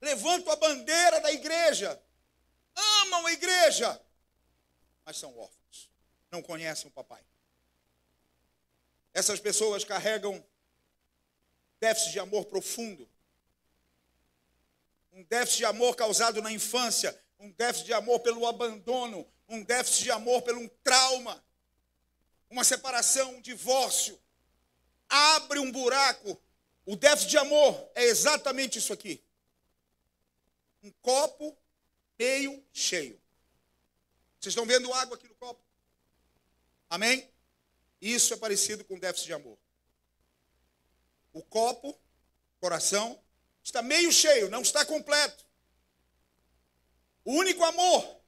Levantam 0.00 0.52
a 0.52 0.56
bandeira 0.56 1.20
da 1.20 1.30
igreja. 1.30 2.02
Amam 2.74 3.26
a 3.26 3.32
igreja. 3.32 4.00
Mas 5.04 5.18
são 5.18 5.36
órfãos. 5.36 5.89
Não 6.30 6.42
conhecem 6.42 6.88
o 6.88 6.90
papai. 6.90 7.22
Essas 9.12 9.40
pessoas 9.40 9.84
carregam 9.84 10.44
déficit 11.80 12.12
de 12.12 12.20
amor 12.20 12.44
profundo. 12.44 13.08
Um 15.12 15.24
déficit 15.24 15.58
de 15.58 15.64
amor 15.64 15.96
causado 15.96 16.40
na 16.40 16.52
infância, 16.52 17.18
um 17.38 17.50
déficit 17.50 17.86
de 17.86 17.92
amor 17.92 18.20
pelo 18.20 18.46
abandono, 18.46 19.26
um 19.48 19.62
déficit 19.64 20.04
de 20.04 20.10
amor 20.12 20.42
pelo 20.42 20.60
um 20.60 20.68
trauma, 20.84 21.42
uma 22.48 22.62
separação, 22.62 23.34
um 23.34 23.40
divórcio. 23.40 24.18
Abre 25.08 25.58
um 25.58 25.72
buraco. 25.72 26.40
O 26.86 26.94
déficit 26.94 27.30
de 27.30 27.38
amor 27.38 27.90
é 27.94 28.04
exatamente 28.04 28.78
isso 28.78 28.92
aqui. 28.92 29.22
Um 30.82 30.90
copo 31.02 31.56
meio 32.18 32.64
cheio. 32.72 33.20
Vocês 34.38 34.52
estão 34.52 34.66
vendo 34.66 34.92
água 34.94 35.16
aqui 35.16 35.26
no 35.26 35.34
copo? 35.34 35.60
Amém? 36.90 37.32
Isso 38.00 38.34
é 38.34 38.36
parecido 38.36 38.84
com 38.84 38.98
déficit 38.98 39.26
de 39.26 39.32
amor. 39.32 39.56
O 41.32 41.40
copo, 41.40 41.96
coração, 42.58 43.22
está 43.62 43.80
meio 43.80 44.10
cheio, 44.10 44.50
não 44.50 44.62
está 44.62 44.84
completo. 44.84 45.46
O 47.24 47.32
único 47.34 47.62
amor 47.62 48.20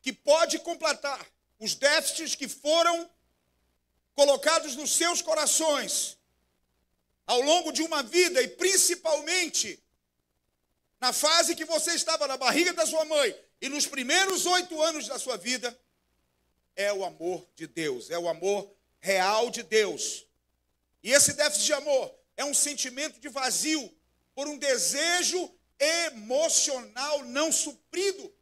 que 0.00 0.12
pode 0.12 0.58
completar 0.58 1.24
os 1.60 1.76
déficits 1.76 2.34
que 2.34 2.48
foram 2.48 3.08
colocados 4.14 4.74
nos 4.74 4.90
seus 4.90 5.22
corações 5.22 6.18
ao 7.24 7.40
longo 7.40 7.70
de 7.70 7.82
uma 7.82 8.02
vida 8.02 8.42
e 8.42 8.48
principalmente 8.48 9.80
na 11.00 11.12
fase 11.12 11.54
que 11.54 11.64
você 11.64 11.94
estava 11.94 12.26
na 12.26 12.36
barriga 12.36 12.72
da 12.72 12.84
sua 12.84 13.04
mãe 13.04 13.38
e 13.60 13.68
nos 13.68 13.86
primeiros 13.86 14.46
oito 14.46 14.82
anos 14.82 15.06
da 15.06 15.18
sua 15.18 15.36
vida, 15.36 15.78
é 16.76 16.92
o 16.92 17.04
amor 17.04 17.46
de 17.54 17.66
Deus, 17.66 18.10
é 18.10 18.18
o 18.18 18.28
amor 18.28 18.70
real 19.00 19.50
de 19.50 19.62
Deus. 19.62 20.26
E 21.02 21.12
esse 21.12 21.32
déficit 21.32 21.66
de 21.66 21.72
amor 21.72 22.14
é 22.36 22.44
um 22.44 22.54
sentimento 22.54 23.20
de 23.20 23.28
vazio 23.28 23.92
por 24.34 24.46
um 24.48 24.56
desejo 24.56 25.52
emocional 25.78 27.24
não 27.24 27.50
suprido. 27.50 28.32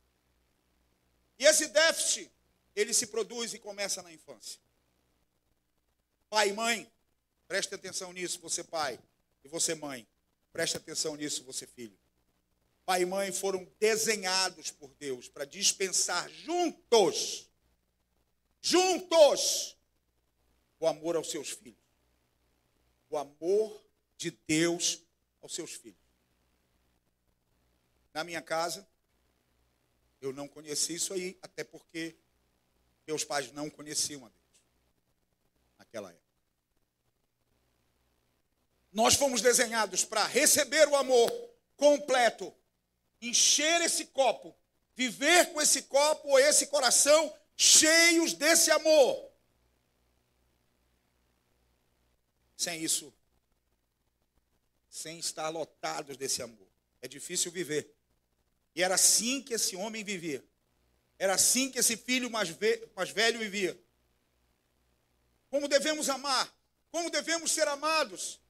E 1.38 1.47
esse 1.47 1.69
déficit, 1.69 2.31
ele 2.77 2.93
se 2.93 3.07
produz 3.07 3.55
e 3.55 3.59
começa 3.59 4.03
na 4.03 4.12
infância. 4.12 4.61
Pai 6.29 6.51
e 6.51 6.53
mãe, 6.53 6.90
preste 7.49 7.75
atenção 7.75 8.12
nisso, 8.12 8.38
você 8.40 8.62
pai, 8.62 9.01
e 9.43 9.49
você 9.49 9.75
mãe, 9.75 10.07
preste 10.53 10.77
atenção 10.77 11.16
nisso, 11.16 11.43
você 11.43 11.66
filho. 11.66 11.99
Pai 12.85 13.03
e 13.03 13.07
mãe 13.07 13.33
foram 13.33 13.66
desenhados 13.79 14.71
por 14.71 14.93
Deus 14.99 15.29
para 15.29 15.45
dispensar 15.45 16.29
juntos, 16.31 17.49
juntos, 18.61 19.77
o 20.79 20.87
amor 20.87 21.16
aos 21.16 21.31
seus 21.31 21.51
filhos. 21.51 21.79
O 23.09 23.16
amor 23.16 23.85
de 24.16 24.31
Deus 24.46 25.03
aos 25.42 25.55
seus 25.55 25.73
filhos. 25.73 25.99
Na 28.12 28.25
minha 28.25 28.42
casa, 28.42 28.87
eu 30.20 30.33
não 30.33 30.46
conheci 30.46 30.94
isso 30.94 31.12
aí, 31.12 31.38
até 31.40 31.64
porque 31.64 32.16
meus 33.07 33.25
pais 33.25 33.51
não 33.53 33.70
conheciam 33.70 34.25
a 34.25 34.29
Deus 34.29 34.40
naquela 35.79 36.11
época. 36.11 36.31
Nós 38.92 39.14
fomos 39.14 39.40
desenhados 39.40 40.05
para 40.05 40.27
receber 40.27 40.87
o 40.88 40.96
amor 40.96 41.31
completo, 41.77 42.55
encher 43.20 43.81
esse 43.81 44.07
copo, 44.07 44.55
viver 44.94 45.53
com 45.53 45.61
esse 45.61 45.83
copo 45.83 46.29
ou 46.29 46.38
esse 46.38 46.66
coração 46.66 47.33
cheios 47.61 48.33
desse 48.33 48.70
amor. 48.70 49.31
Sem 52.57 52.83
isso, 52.83 53.12
sem 54.88 55.18
estar 55.18 55.51
lotados 55.51 56.16
desse 56.16 56.42
amor, 56.42 56.66
é 57.03 57.09
difícil 57.09 57.53
viver. 57.53 57.94
E 58.75 58.83
era 58.83 58.94
assim 58.94 59.42
que 59.42 59.53
esse 59.53 59.77
homem 59.77 60.03
vivia. 60.03 60.42
Era 61.18 61.35
assim 61.35 61.70
que 61.70 61.79
esse 61.79 61.99
filho 61.99 62.31
mais, 62.31 62.49
mais 62.96 63.11
velho 63.11 63.38
vivia. 63.38 63.79
Como 65.51 65.68
devemos 65.68 66.09
amar? 66.09 66.51
Como 66.90 67.11
devemos 67.11 67.53
ser 67.53 67.68
amados? 67.68 68.40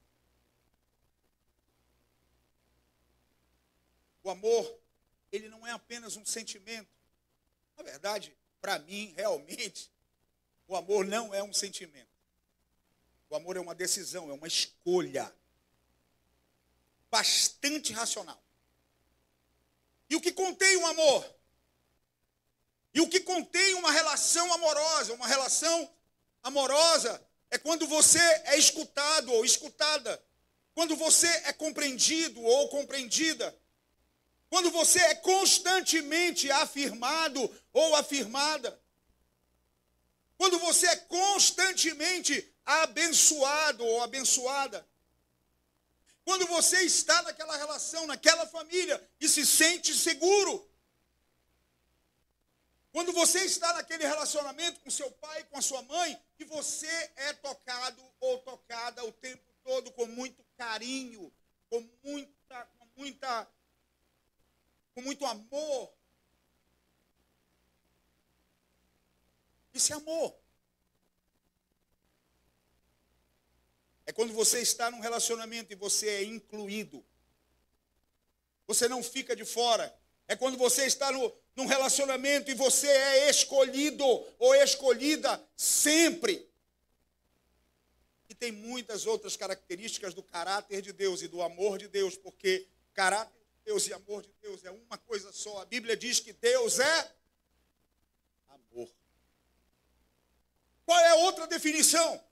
O 4.23 4.29
amor, 4.29 4.79
ele 5.31 5.49
não 5.49 5.67
é 5.67 5.71
apenas 5.71 6.15
um 6.15 6.25
sentimento. 6.25 6.89
Na 7.75 7.83
verdade, 7.83 8.35
para 8.61 8.77
mim, 8.79 9.13
realmente, 9.17 9.91
o 10.67 10.75
amor 10.75 11.05
não 11.05 11.33
é 11.33 11.43
um 11.43 11.51
sentimento. 11.51 12.07
O 13.29 13.35
amor 13.35 13.57
é 13.57 13.59
uma 13.59 13.73
decisão, 13.73 14.29
é 14.29 14.33
uma 14.33 14.47
escolha. 14.47 15.33
Bastante 17.09 17.91
racional. 17.91 18.41
E 20.09 20.15
o 20.15 20.21
que 20.21 20.31
contém 20.31 20.77
um 20.77 20.85
amor? 20.85 21.35
E 22.93 23.01
o 23.01 23.09
que 23.09 23.19
contém 23.21 23.73
uma 23.75 23.91
relação 23.91 24.53
amorosa? 24.53 25.13
Uma 25.13 25.27
relação 25.27 25.91
amorosa 26.43 27.25
é 27.49 27.57
quando 27.57 27.87
você 27.87 28.19
é 28.19 28.57
escutado 28.57 29.31
ou 29.31 29.43
escutada. 29.43 30.23
Quando 30.73 30.95
você 30.95 31.27
é 31.45 31.53
compreendido 31.53 32.41
ou 32.41 32.69
compreendida. 32.69 33.57
Quando 34.51 34.69
você 34.69 34.99
é 34.99 35.15
constantemente 35.15 36.51
afirmado 36.51 37.39
ou 37.71 37.95
afirmada. 37.95 38.77
Quando 40.37 40.59
você 40.59 40.85
é 40.87 40.95
constantemente 40.97 42.53
abençoado 42.65 43.85
ou 43.85 44.03
abençoada. 44.03 44.85
Quando 46.25 46.45
você 46.47 46.81
está 46.81 47.21
naquela 47.21 47.55
relação, 47.55 48.05
naquela 48.05 48.45
família 48.45 49.01
e 49.21 49.29
se 49.29 49.45
sente 49.45 49.93
seguro. 49.93 50.69
Quando 52.91 53.13
você 53.13 53.45
está 53.45 53.71
naquele 53.71 54.05
relacionamento 54.05 54.81
com 54.81 54.91
seu 54.91 55.09
pai, 55.11 55.45
com 55.45 55.59
a 55.59 55.61
sua 55.61 55.81
mãe, 55.83 56.21
e 56.37 56.43
você 56.43 57.11
é 57.15 57.31
tocado 57.35 58.03
ou 58.19 58.37
tocada 58.39 59.05
o 59.05 59.13
tempo 59.13 59.49
todo 59.63 59.89
com 59.91 60.07
muito 60.07 60.43
carinho, 60.57 61.31
com 61.69 61.89
muita, 62.03 62.65
com 62.77 62.85
muita, 62.97 63.47
com 64.93 65.01
muito 65.01 65.25
amor. 65.25 65.91
Isso 69.73 69.93
é 69.93 69.95
amor. 69.95 70.35
É 74.05 74.11
quando 74.11 74.33
você 74.33 74.59
está 74.59 74.91
num 74.91 74.99
relacionamento 74.99 75.71
e 75.71 75.75
você 75.75 76.09
é 76.09 76.23
incluído. 76.23 77.03
Você 78.67 78.87
não 78.87 79.01
fica 79.01 79.35
de 79.35 79.45
fora. 79.45 79.97
É 80.27 80.35
quando 80.35 80.57
você 80.57 80.85
está 80.85 81.11
no, 81.11 81.33
num 81.55 81.65
relacionamento 81.65 82.51
e 82.51 82.53
você 82.53 82.87
é 82.87 83.29
escolhido 83.29 84.05
ou 84.39 84.55
escolhida 84.55 85.41
sempre. 85.55 86.49
E 88.29 88.35
tem 88.35 88.51
muitas 88.51 89.05
outras 89.05 89.35
características 89.35 90.13
do 90.13 90.23
caráter 90.23 90.81
de 90.81 90.93
Deus 90.93 91.21
e 91.21 91.27
do 91.27 91.41
amor 91.41 91.77
de 91.77 91.87
Deus, 91.87 92.15
porque 92.15 92.67
caráter 92.93 93.40
Deus 93.63 93.87
e 93.87 93.93
amor 93.93 94.23
de 94.23 94.33
Deus 94.41 94.63
é 94.65 94.71
uma 94.71 94.97
coisa 94.97 95.31
só. 95.31 95.61
A 95.61 95.65
Bíblia 95.65 95.95
diz 95.95 96.19
que 96.19 96.33
Deus 96.33 96.79
é 96.79 97.15
amor. 98.49 98.89
Qual 100.85 100.99
é 100.99 101.09
a 101.09 101.15
outra 101.15 101.47
definição? 101.47 102.23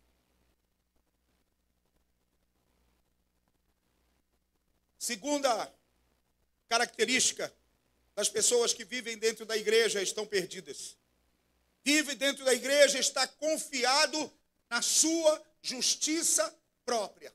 Segunda 4.97 5.73
característica 6.67 7.53
das 8.15 8.27
pessoas 8.27 8.73
que 8.73 8.83
vivem 8.83 9.17
dentro 9.17 9.45
da 9.45 9.55
igreja 9.55 10.01
estão 10.01 10.25
perdidas. 10.25 10.97
Vive 11.83 12.15
dentro 12.15 12.43
da 12.43 12.53
igreja, 12.53 12.99
está 12.99 13.25
confiado 13.27 14.31
na 14.69 14.81
sua 14.81 15.41
justiça 15.61 16.53
própria. 16.85 17.33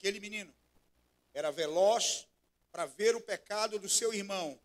Aquele 0.00 0.18
menino 0.18 0.50
era 1.34 1.52
veloz 1.52 2.26
para 2.72 2.86
ver 2.86 3.14
o 3.14 3.20
pecado 3.20 3.78
do 3.78 3.86
seu 3.86 4.14
irmão, 4.14 4.58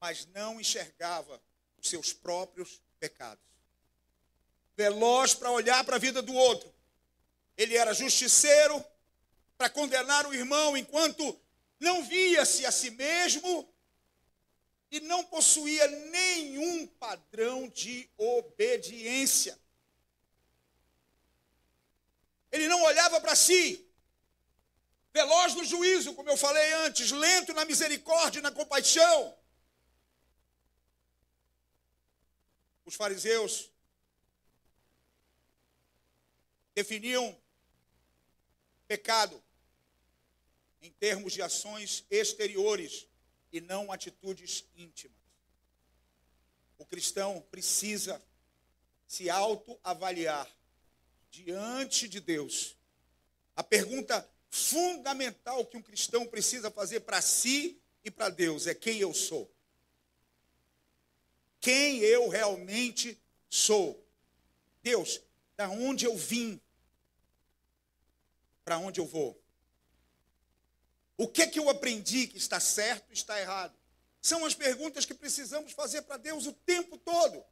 mas 0.00 0.24
não 0.26 0.60
enxergava 0.60 1.42
os 1.76 1.88
seus 1.88 2.12
próprios 2.12 2.80
pecados. 3.00 3.44
Veloz 4.76 5.34
para 5.34 5.50
olhar 5.50 5.82
para 5.84 5.96
a 5.96 5.98
vida 5.98 6.22
do 6.22 6.32
outro, 6.32 6.72
ele 7.56 7.76
era 7.76 7.92
justiceiro 7.92 8.84
para 9.58 9.68
condenar 9.68 10.28
o 10.28 10.32
irmão 10.32 10.76
enquanto 10.76 11.36
não 11.80 12.04
via-se 12.04 12.64
a 12.64 12.70
si 12.70 12.90
mesmo 12.90 13.68
e 14.92 15.00
não 15.00 15.24
possuía 15.24 15.88
nenhum 15.88 16.86
padrão 16.86 17.68
de 17.68 18.08
obediência. 18.16 19.58
Ele 22.52 22.68
não 22.68 22.80
olhava 22.84 23.20
para 23.20 23.34
si, 23.34 23.88
veloz 25.12 25.54
no 25.54 25.64
juízo, 25.64 26.14
como 26.14 26.30
eu 26.30 26.36
falei 26.36 26.72
antes, 26.84 27.10
lento 27.10 27.52
na 27.52 27.64
misericórdia 27.64 28.38
e 28.38 28.42
na 28.42 28.50
compaixão. 28.50 29.36
Os 32.84 32.94
fariseus 32.94 33.70
definiam 36.74 37.38
pecado 38.88 39.42
em 40.80 40.90
termos 40.90 41.32
de 41.32 41.42
ações 41.42 42.04
exteriores 42.10 43.06
e 43.52 43.60
não 43.60 43.92
atitudes 43.92 44.64
íntimas. 44.74 45.16
O 46.78 46.86
cristão 46.86 47.40
precisa 47.50 48.20
se 49.06 49.30
autoavaliar 49.30 50.50
diante 51.30 52.08
de 52.08 52.18
Deus. 52.18 52.76
A 53.54 53.62
pergunta 53.62 54.28
fundamental 54.52 55.64
que 55.64 55.78
um 55.78 55.82
cristão 55.82 56.26
precisa 56.26 56.70
fazer 56.70 57.00
para 57.00 57.22
si 57.22 57.80
e 58.04 58.10
para 58.10 58.28
Deus 58.28 58.66
é 58.66 58.74
quem 58.74 58.98
eu 58.98 59.14
sou. 59.14 59.50
Quem 61.58 62.00
eu 62.00 62.28
realmente 62.28 63.18
sou. 63.48 64.06
Deus, 64.82 65.22
da 65.56 65.70
onde 65.70 66.04
eu 66.04 66.14
vim? 66.14 66.60
Para 68.62 68.76
onde 68.76 69.00
eu 69.00 69.06
vou? 69.06 69.42
O 71.16 71.26
que 71.26 71.46
que 71.46 71.58
eu 71.58 71.70
aprendi 71.70 72.26
que 72.26 72.36
está 72.36 72.60
certo 72.60 73.10
está 73.10 73.40
errado? 73.40 73.74
São 74.20 74.44
as 74.44 74.54
perguntas 74.54 75.06
que 75.06 75.14
precisamos 75.14 75.72
fazer 75.72 76.02
para 76.02 76.18
Deus 76.18 76.46
o 76.46 76.52
tempo 76.52 76.98
todo. 76.98 77.42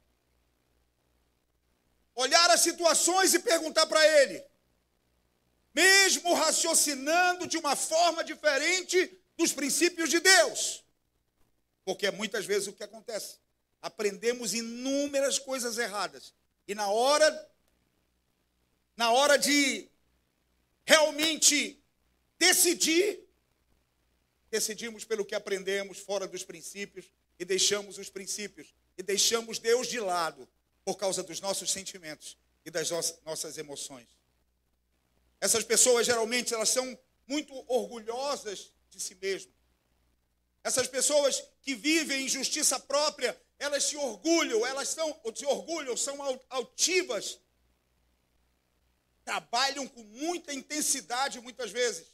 Olhar 2.13 2.51
as 2.51 2.61
situações 2.61 3.33
e 3.33 3.39
perguntar 3.39 3.87
para 3.87 4.05
Ele. 4.21 4.50
Mesmo 5.73 6.33
raciocinando 6.33 7.47
de 7.47 7.57
uma 7.57 7.75
forma 7.75 8.23
diferente 8.23 9.19
dos 9.37 9.53
princípios 9.53 10.09
de 10.09 10.19
Deus. 10.19 10.83
Porque 11.85 12.07
é 12.07 12.11
muitas 12.11 12.45
vezes 12.45 12.67
o 12.67 12.73
que 12.73 12.83
acontece. 12.83 13.37
Aprendemos 13.81 14.53
inúmeras 14.53 15.39
coisas 15.39 15.77
erradas. 15.77 16.33
E 16.67 16.75
na 16.75 16.89
hora 16.89 17.51
na 18.95 19.11
hora 19.11 19.37
de 19.37 19.89
realmente 20.85 21.81
decidir, 22.37 23.27
decidimos 24.51 25.05
pelo 25.05 25.25
que 25.25 25.33
aprendemos 25.33 25.97
fora 25.97 26.27
dos 26.27 26.43
princípios 26.43 27.09
e 27.39 27.45
deixamos 27.45 27.97
os 27.97 28.09
princípios 28.09 28.75
e 28.97 29.01
deixamos 29.01 29.57
Deus 29.57 29.87
de 29.87 29.99
lado 29.99 30.47
por 30.83 30.97
causa 30.97 31.23
dos 31.23 31.39
nossos 31.39 31.71
sentimentos 31.71 32.37
e 32.65 32.69
das 32.69 32.91
nossas 33.25 33.57
emoções. 33.57 34.07
Essas 35.41 35.63
pessoas 35.63 36.05
geralmente 36.05 36.53
elas 36.53 36.69
são 36.69 36.97
muito 37.27 37.51
orgulhosas 37.67 38.71
de 38.91 38.99
si 38.99 39.15
mesmas. 39.15 39.53
Essas 40.63 40.87
pessoas 40.87 41.43
que 41.63 41.73
vivem 41.73 42.25
em 42.25 42.29
justiça 42.29 42.79
própria, 42.79 43.35
elas 43.57 43.83
se 43.83 43.97
orgulham, 43.97 44.63
elas 44.65 44.89
são, 44.89 45.19
se 45.33 45.45
orgulham, 45.45 45.97
são 45.97 46.21
altivas, 46.49 47.39
trabalham 49.25 49.87
com 49.87 50.03
muita 50.03 50.53
intensidade 50.53 51.39
muitas 51.39 51.71
vezes. 51.71 52.13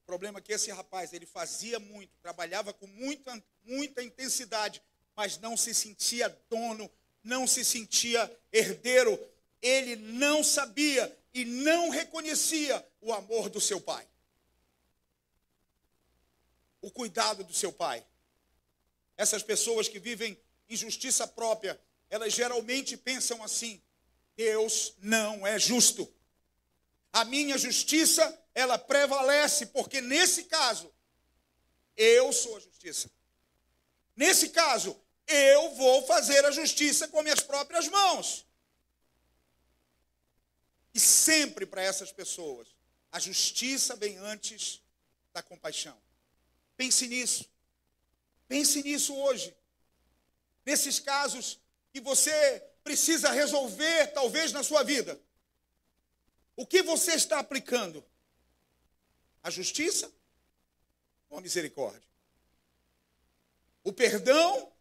O 0.00 0.06
problema 0.06 0.38
é 0.38 0.42
que 0.42 0.52
esse 0.52 0.70
rapaz, 0.70 1.12
ele 1.12 1.26
fazia 1.26 1.78
muito, 1.78 2.16
trabalhava 2.20 2.72
com 2.72 2.86
muita, 2.86 3.44
muita 3.62 4.02
intensidade, 4.02 4.82
mas 5.16 5.38
não 5.38 5.56
se 5.56 5.72
sentia 5.72 6.28
dono, 6.50 6.90
não 7.24 7.46
se 7.46 7.64
sentia 7.64 8.30
herdeiro. 8.52 9.18
Ele 9.62 9.96
não 9.96 10.44
sabia 10.44 11.16
e 11.32 11.44
não 11.44 11.88
reconhecia 11.88 12.86
o 13.00 13.12
amor 13.12 13.48
do 13.48 13.60
seu 13.60 13.80
pai. 13.80 14.06
O 16.80 16.90
cuidado 16.90 17.42
do 17.42 17.54
seu 17.54 17.72
pai. 17.72 18.04
Essas 19.16 19.42
pessoas 19.42 19.88
que 19.88 19.98
vivem 19.98 20.38
em 20.68 20.76
justiça 20.76 21.26
própria, 21.26 21.80
elas 22.10 22.34
geralmente 22.34 22.96
pensam 22.96 23.42
assim: 23.42 23.82
Deus 24.36 24.94
não 24.98 25.46
é 25.46 25.58
justo. 25.58 26.12
A 27.12 27.24
minha 27.24 27.56
justiça 27.56 28.38
ela 28.54 28.78
prevalece, 28.78 29.66
porque 29.66 30.02
nesse 30.02 30.44
caso, 30.44 30.92
eu 31.96 32.30
sou 32.32 32.56
a 32.56 32.60
justiça. 32.60 33.10
Nesse 34.14 34.50
caso, 34.50 34.98
eu 35.26 35.74
vou 35.74 36.06
fazer 36.06 36.44
a 36.44 36.50
justiça 36.50 37.08
com 37.08 37.22
minhas 37.22 37.40
próprias 37.40 37.88
mãos. 37.88 38.46
E 40.94 41.00
sempre 41.00 41.66
para 41.66 41.82
essas 41.82 42.12
pessoas, 42.12 42.68
a 43.10 43.18
justiça 43.18 43.96
vem 43.96 44.16
antes 44.18 44.82
da 45.32 45.42
compaixão. 45.42 46.00
Pense 46.76 47.06
nisso. 47.06 47.50
Pense 48.48 48.82
nisso 48.82 49.14
hoje. 49.14 49.54
Nesses 50.64 50.98
casos 50.98 51.60
que 51.92 52.00
você 52.00 52.60
precisa 52.82 53.30
resolver, 53.30 54.08
talvez, 54.08 54.52
na 54.52 54.62
sua 54.62 54.82
vida. 54.82 55.20
O 56.54 56.66
que 56.66 56.82
você 56.82 57.12
está 57.12 57.38
aplicando? 57.38 58.04
A 59.42 59.50
justiça 59.50 60.10
ou 61.28 61.38
a 61.38 61.40
misericórdia? 61.40 62.08
O 63.84 63.92
perdão 63.92 64.72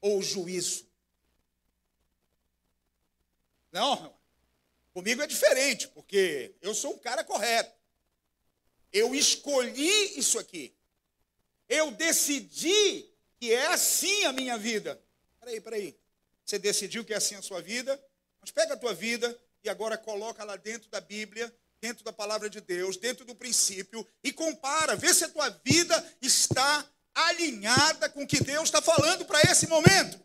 ou 0.00 0.22
juízo? 0.22 0.86
Não, 3.70 4.16
comigo 4.92 5.22
é 5.22 5.26
diferente, 5.26 5.88
porque 5.88 6.54
eu 6.60 6.74
sou 6.74 6.94
um 6.94 6.98
cara 6.98 7.22
correto. 7.22 7.76
Eu 8.92 9.14
escolhi 9.14 10.18
isso 10.18 10.38
aqui. 10.38 10.74
Eu 11.68 11.90
decidi 11.90 13.10
que 13.38 13.52
é 13.52 13.66
assim 13.66 14.24
a 14.24 14.32
minha 14.32 14.56
vida. 14.56 15.00
Peraí, 15.38 15.60
peraí. 15.60 16.00
Você 16.44 16.58
decidiu 16.58 17.04
que 17.04 17.12
é 17.12 17.16
assim 17.16 17.34
a 17.34 17.42
sua 17.42 17.60
vida? 17.60 18.02
Mas 18.40 18.50
pega 18.50 18.74
a 18.74 18.78
tua 18.78 18.94
vida 18.94 19.38
e 19.62 19.68
agora 19.68 19.98
coloca 19.98 20.42
lá 20.44 20.56
dentro 20.56 20.88
da 20.88 21.00
Bíblia 21.00 21.54
dentro 21.80 22.04
da 22.04 22.12
palavra 22.12 22.50
de 22.50 22.60
Deus, 22.60 22.96
dentro 22.96 23.24
do 23.24 23.34
princípio, 23.34 24.06
e 24.22 24.32
compara, 24.32 24.96
vê 24.96 25.12
se 25.12 25.24
a 25.24 25.28
tua 25.28 25.48
vida 25.64 26.16
está 26.20 26.88
alinhada 27.26 28.08
com 28.08 28.22
o 28.22 28.26
que 28.26 28.40
Deus 28.40 28.64
está 28.64 28.80
falando 28.80 29.24
para 29.24 29.40
esse 29.42 29.66
momento. 29.66 30.22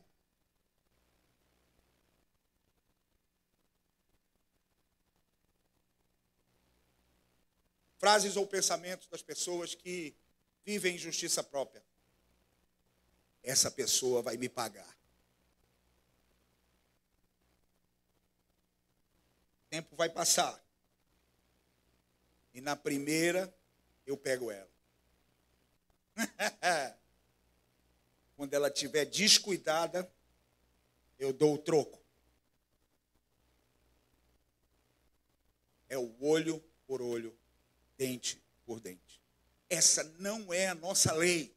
Frases 7.97 8.35
ou 8.35 8.45
pensamentos 8.45 9.07
das 9.07 9.21
pessoas 9.21 9.73
que 9.73 10.15
vivem 10.65 10.95
em 10.95 10.99
justiça 10.99 11.41
própria. 11.41 11.83
Essa 13.41 13.71
pessoa 13.71 14.21
vai 14.21 14.37
me 14.37 14.49
pagar. 14.49 14.89
O 19.65 19.69
tempo 19.69 19.95
vai 19.95 20.09
passar. 20.09 20.61
E 22.53 22.61
na 22.61 22.75
primeira, 22.75 23.53
eu 24.05 24.15
pego 24.17 24.51
ela. 24.51 24.72
Quando 28.35 28.53
ela 28.53 28.67
estiver 28.67 29.05
descuidada, 29.05 30.11
eu 31.17 31.31
dou 31.31 31.55
o 31.55 31.57
troco. 31.57 32.01
É 35.87 35.97
o 35.97 36.15
olho 36.23 36.63
por 36.87 37.01
olho, 37.01 37.37
dente 37.97 38.41
por 38.65 38.79
dente. 38.79 39.21
Essa 39.69 40.03
não 40.19 40.53
é 40.53 40.67
a 40.67 40.75
nossa 40.75 41.13
lei. 41.13 41.55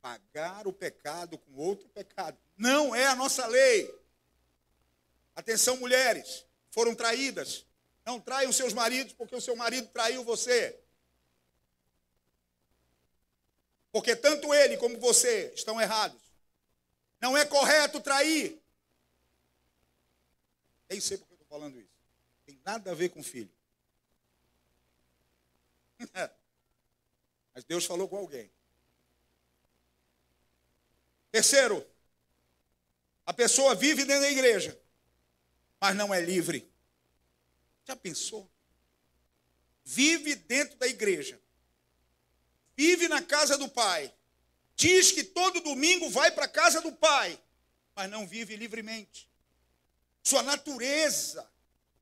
Pagar 0.00 0.66
o 0.66 0.72
pecado 0.72 1.38
com 1.38 1.56
outro 1.56 1.88
pecado. 1.88 2.38
Não 2.56 2.94
é 2.94 3.06
a 3.06 3.14
nossa 3.14 3.46
lei. 3.46 3.92
Atenção, 5.34 5.76
mulheres 5.76 6.44
foram 6.70 6.94
traídas. 6.94 7.66
Não 8.10 8.20
traiam 8.20 8.52
seus 8.52 8.72
maridos 8.72 9.12
porque 9.12 9.36
o 9.36 9.40
seu 9.40 9.54
marido 9.54 9.86
traiu 9.86 10.24
você. 10.24 10.76
Porque 13.92 14.16
tanto 14.16 14.52
ele 14.52 14.76
como 14.76 14.98
você 14.98 15.52
estão 15.54 15.80
errados. 15.80 16.20
Não 17.20 17.38
é 17.38 17.44
correto 17.44 18.00
trair. 18.00 18.60
Nem 20.88 21.00
sei 21.00 21.18
porque 21.18 21.34
eu 21.34 21.36
estou 21.36 21.46
falando 21.46 21.78
isso. 21.78 21.94
Tem 22.44 22.60
nada 22.64 22.90
a 22.90 22.94
ver 22.94 23.10
com 23.10 23.22
filho. 23.22 23.54
Mas 27.54 27.62
Deus 27.62 27.84
falou 27.84 28.08
com 28.08 28.16
alguém. 28.16 28.50
Terceiro, 31.30 31.86
a 33.24 33.32
pessoa 33.32 33.76
vive 33.76 34.04
dentro 34.04 34.22
da 34.22 34.30
igreja 34.32 34.76
mas 35.80 35.96
não 35.96 36.12
é 36.12 36.20
livre. 36.20 36.69
Já 37.84 37.96
pensou? 37.96 38.50
Vive 39.84 40.34
dentro 40.34 40.76
da 40.78 40.86
igreja, 40.86 41.40
vive 42.76 43.08
na 43.08 43.22
casa 43.22 43.58
do 43.58 43.68
pai, 43.68 44.12
diz 44.76 45.10
que 45.10 45.24
todo 45.24 45.60
domingo 45.60 46.08
vai 46.10 46.30
para 46.30 46.44
a 46.44 46.48
casa 46.48 46.80
do 46.80 46.92
pai, 46.92 47.40
mas 47.94 48.10
não 48.10 48.26
vive 48.26 48.56
livremente. 48.56 49.28
Sua 50.22 50.42
natureza, 50.42 51.50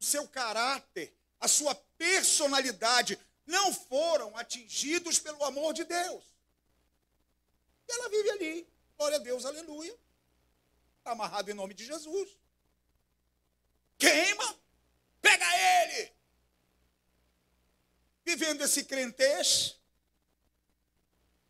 o 0.01 0.05
seu 0.05 0.29
caráter, 0.29 1.15
a 1.41 1.49
sua 1.49 1.75
personalidade 1.97 3.19
não 3.47 3.73
foram 3.73 4.37
atingidos 4.37 5.19
pelo 5.19 5.43
amor 5.45 5.73
de 5.73 5.85
Deus. 5.85 6.25
E 7.89 7.93
ela 7.93 8.09
vive 8.11 8.31
ali. 8.31 8.69
Glória 8.97 9.17
a 9.17 9.21
Deus, 9.21 9.45
aleluia. 9.45 9.97
Está 10.99 11.13
amarrado 11.13 11.51
em 11.51 11.55
nome 11.55 11.73
de 11.73 11.87
Jesus. 11.87 12.37
Queima, 13.97 14.57
pega 15.21 15.45
ele. 15.57 16.13
Vivendo 18.25 18.63
esse 18.63 18.85
crentez. 18.85 19.77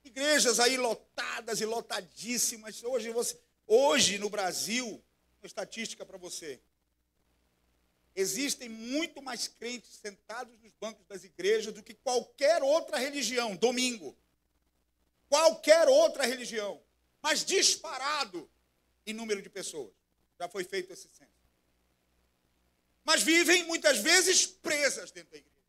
Igrejas 0.04 0.58
aí 0.60 0.76
lotadas 0.76 1.60
e 1.60 1.64
lotadíssimas. 1.64 2.82
Hoje, 2.82 3.10
você, 3.10 3.38
hoje 3.66 4.18
no 4.18 4.30
Brasil, 4.30 4.86
uma 5.40 5.46
estatística 5.46 6.04
para 6.04 6.18
você. 6.18 6.60
Existem 8.14 8.68
muito 8.68 9.22
mais 9.22 9.46
crentes 9.46 9.90
sentados 9.90 10.58
nos 10.60 10.72
bancos 10.72 11.06
das 11.06 11.22
igrejas 11.22 11.72
do 11.72 11.82
que 11.82 11.94
qualquer 11.94 12.62
outra 12.62 12.98
religião, 12.98 13.54
domingo. 13.54 14.16
Qualquer 15.28 15.86
outra 15.88 16.26
religião. 16.26 16.82
Mas 17.22 17.44
disparado 17.44 18.50
em 19.06 19.12
número 19.12 19.40
de 19.40 19.48
pessoas. 19.48 19.92
Já 20.38 20.48
foi 20.48 20.64
feito 20.64 20.92
esse 20.92 21.08
censo. 21.08 21.37
Mas 23.08 23.22
vivem 23.22 23.64
muitas 23.64 24.00
vezes 24.00 24.46
presas 24.46 25.10
dentro 25.10 25.30
da 25.30 25.38
igreja. 25.38 25.64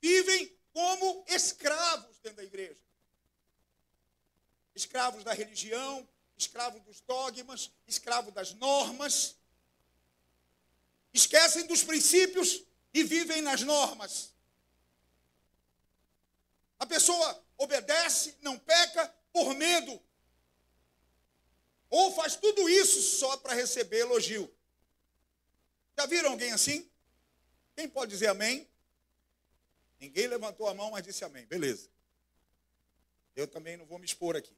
Vivem 0.00 0.58
como 0.72 1.24
escravos 1.28 2.18
dentro 2.18 2.38
da 2.38 2.42
igreja. 2.42 2.82
Escravos 4.74 5.22
da 5.22 5.32
religião, 5.32 6.08
escravos 6.36 6.82
dos 6.82 7.00
dogmas, 7.02 7.70
escravos 7.86 8.34
das 8.34 8.54
normas 8.54 9.36
esquecem 11.12 11.64
dos 11.64 11.84
princípios 11.84 12.64
e 12.92 13.04
vivem 13.04 13.40
nas 13.40 13.62
normas. 13.62 14.34
A 16.76 16.86
pessoa 16.86 17.44
obedece, 17.56 18.36
não 18.40 18.58
peca 18.58 19.06
por 19.32 19.54
medo. 19.54 20.02
Ou 21.88 22.12
faz 22.16 22.34
tudo 22.34 22.68
isso 22.68 23.00
só 23.00 23.36
para 23.36 23.54
receber 23.54 24.00
elogio. 24.00 24.52
Já 25.96 26.06
viram 26.06 26.30
alguém 26.30 26.52
assim? 26.52 26.90
Quem 27.74 27.88
pode 27.88 28.10
dizer 28.10 28.28
amém? 28.28 28.68
Ninguém 30.00 30.26
levantou 30.26 30.66
a 30.68 30.74
mão, 30.74 30.90
mas 30.90 31.04
disse 31.04 31.24
amém. 31.24 31.46
Beleza. 31.46 31.88
Eu 33.34 33.46
também 33.46 33.76
não 33.76 33.86
vou 33.86 33.98
me 33.98 34.04
expor 34.04 34.36
aqui. 34.36 34.54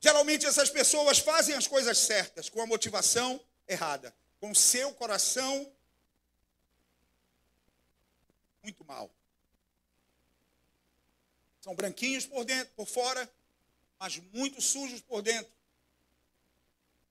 Geralmente 0.00 0.46
essas 0.46 0.68
pessoas 0.68 1.18
fazem 1.18 1.54
as 1.54 1.66
coisas 1.66 1.96
certas, 1.96 2.48
com 2.48 2.60
a 2.60 2.66
motivação 2.66 3.40
errada, 3.68 4.14
com 4.40 4.54
seu 4.54 4.92
coração 4.94 5.72
muito 8.62 8.84
mal. 8.84 9.10
São 11.60 11.74
branquinhos 11.74 12.26
por 12.26 12.44
dentro, 12.44 12.74
por 12.74 12.86
fora, 12.86 13.32
mas 13.98 14.16
muito 14.32 14.60
sujos 14.60 15.00
por 15.00 15.22
dentro. 15.22 15.52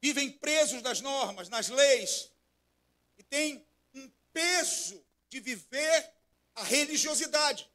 Vivem 0.01 0.31
presos 0.31 0.81
das 0.81 0.99
normas, 0.99 1.47
nas 1.47 1.69
leis, 1.69 2.31
e 3.17 3.23
têm 3.23 3.65
um 3.93 4.11
peso 4.33 5.05
de 5.29 5.39
viver 5.39 6.11
a 6.55 6.63
religiosidade. 6.63 7.69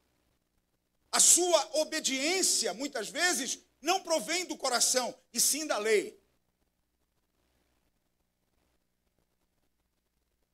A 1.12 1.20
sua 1.20 1.78
obediência, 1.78 2.74
muitas 2.74 3.08
vezes, 3.08 3.60
não 3.80 4.02
provém 4.02 4.44
do 4.44 4.56
coração, 4.56 5.16
e 5.32 5.40
sim 5.40 5.66
da 5.66 5.78
lei. 5.78 6.20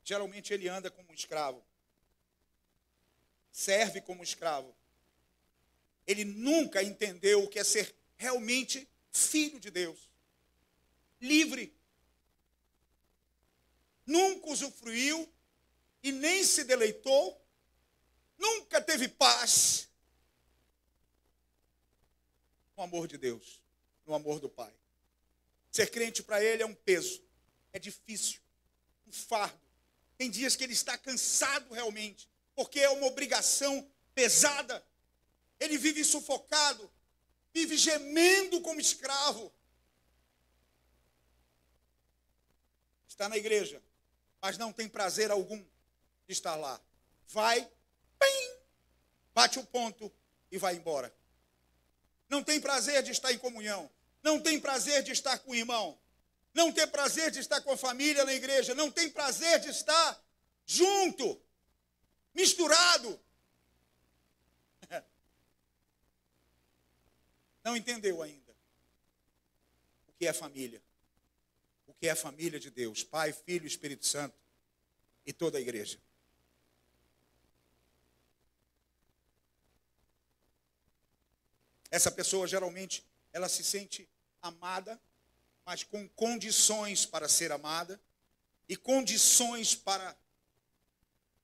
Geralmente 0.05 0.53
ele 0.53 0.69
anda 0.69 0.91
como 0.91 1.11
um 1.11 1.15
escravo. 1.15 1.65
Serve 3.51 4.01
como 4.03 4.23
escravo. 4.23 4.77
Ele 6.07 6.25
nunca 6.25 6.83
entendeu 6.83 7.45
o 7.45 7.49
que 7.49 7.59
é 7.59 7.65
ser 7.65 7.95
realmente 8.17 8.87
filho 9.11 9.59
de 9.59 9.71
Deus. 9.71 10.12
Livre. 11.23 11.75
Nunca 14.05 14.51
usufruiu 14.51 15.33
e 16.03 16.13
nem 16.13 16.45
se 16.45 16.65
deleitou. 16.65 17.41
Nunca 18.37 18.81
teve 18.81 19.09
paz 19.09 19.89
no 22.77 22.83
amor 22.83 23.07
de 23.07 23.17
Deus, 23.17 23.63
no 24.05 24.15
amor 24.15 24.41
do 24.41 24.49
Pai. 24.49 24.75
Ser 25.71 25.91
crente 25.91 26.23
para 26.23 26.43
ele 26.43 26.63
é 26.63 26.67
um 26.67 26.75
peso, 26.75 27.23
é 27.73 27.79
difícil, 27.79 28.41
um 29.07 29.13
fardo. 29.13 29.61
Tem 30.19 30.29
dias 30.29 30.57
que 30.57 30.65
ele 30.65 30.73
está 30.73 30.99
cansado 30.99 31.73
realmente, 31.73 32.29
porque 32.55 32.81
é 32.81 32.91
uma 32.91 33.07
obrigação 33.07 33.89
pesada. 34.15 34.85
Ele 35.61 35.79
vive 35.79 36.05
sufocado, 36.05 36.91
vive 37.55 37.77
gemendo 37.77 38.61
como 38.61 38.81
escravo. 38.81 39.53
Está 43.13 43.29
na 43.29 43.37
igreja, 43.37 43.83
mas 44.41 44.57
não 44.59 44.73
tem 44.73 44.89
prazer 44.89 45.31
algum 45.31 45.59
de 45.59 46.33
estar 46.33 46.57
lá. 46.57 46.81
Vai, 47.29 47.71
bate 49.35 49.59
o 49.59 49.65
ponto 49.65 50.13
e 50.51 50.59
vai 50.59 50.77
embora. 50.77 51.15
Não 52.29 52.43
tem 52.43 52.61
prazer 52.61 53.03
de 53.03 53.11
estar 53.11 53.33
em 53.33 53.39
comunhão. 53.39 53.91
Não 54.23 54.41
tem 54.41 54.59
prazer 54.59 55.03
de 55.03 55.13
estar 55.13 55.39
com 55.41 55.51
o 55.51 55.55
irmão 55.55 55.99
não 56.55 56.71
tem 56.73 56.87
prazer 56.87 57.31
de 57.31 57.39
estar 57.39 57.61
com 57.63 57.73
a 57.73 57.77
família 57.77 58.25
na 58.25 58.35
igreja, 58.35 58.75
não 58.75 58.91
tem 58.91 59.09
prazer 59.09 59.61
de 59.61 59.69
estar 59.71 60.23
junto, 60.67 61.41
misturado. 62.35 63.21
Não 67.65 67.77
entendeu 67.77 68.21
ainda 68.21 68.53
o 70.09 70.13
que 70.15 70.27
é 70.27 70.33
família. 70.33 70.83
Que 72.03 72.09
é 72.09 72.11
a 72.11 72.17
família 72.17 72.59
de 72.59 72.69
Deus, 72.69 73.05
Pai, 73.05 73.33
Filho, 73.33 73.65
Espírito 73.65 74.05
Santo 74.05 74.37
e 75.25 75.33
toda 75.33 75.57
a 75.57 75.61
igreja. 75.61 76.01
Essa 81.93 82.11
pessoa 82.11 82.49
geralmente 82.49 83.07
ela 83.33 83.49
se 83.49 83.63
sente 83.63 84.11
amada 84.41 85.01
mas 85.65 85.85
com 85.85 86.09
condições 86.09 87.07
para 87.07 87.29
ser 87.29 87.53
amada 87.53 88.03
e 88.69 88.77
condições 88.77 89.77
para 89.77 90.19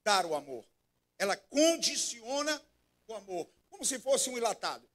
dar 0.02 0.26
o 0.26 0.34
amor. 0.34 0.66
Ela 1.16 1.36
condiciona 1.36 2.61
o 3.06 3.14
amor, 3.14 3.48
como 3.70 3.84
se 3.84 4.00
fosse 4.00 4.28
um 4.28 4.36
enlatado. 4.36 4.90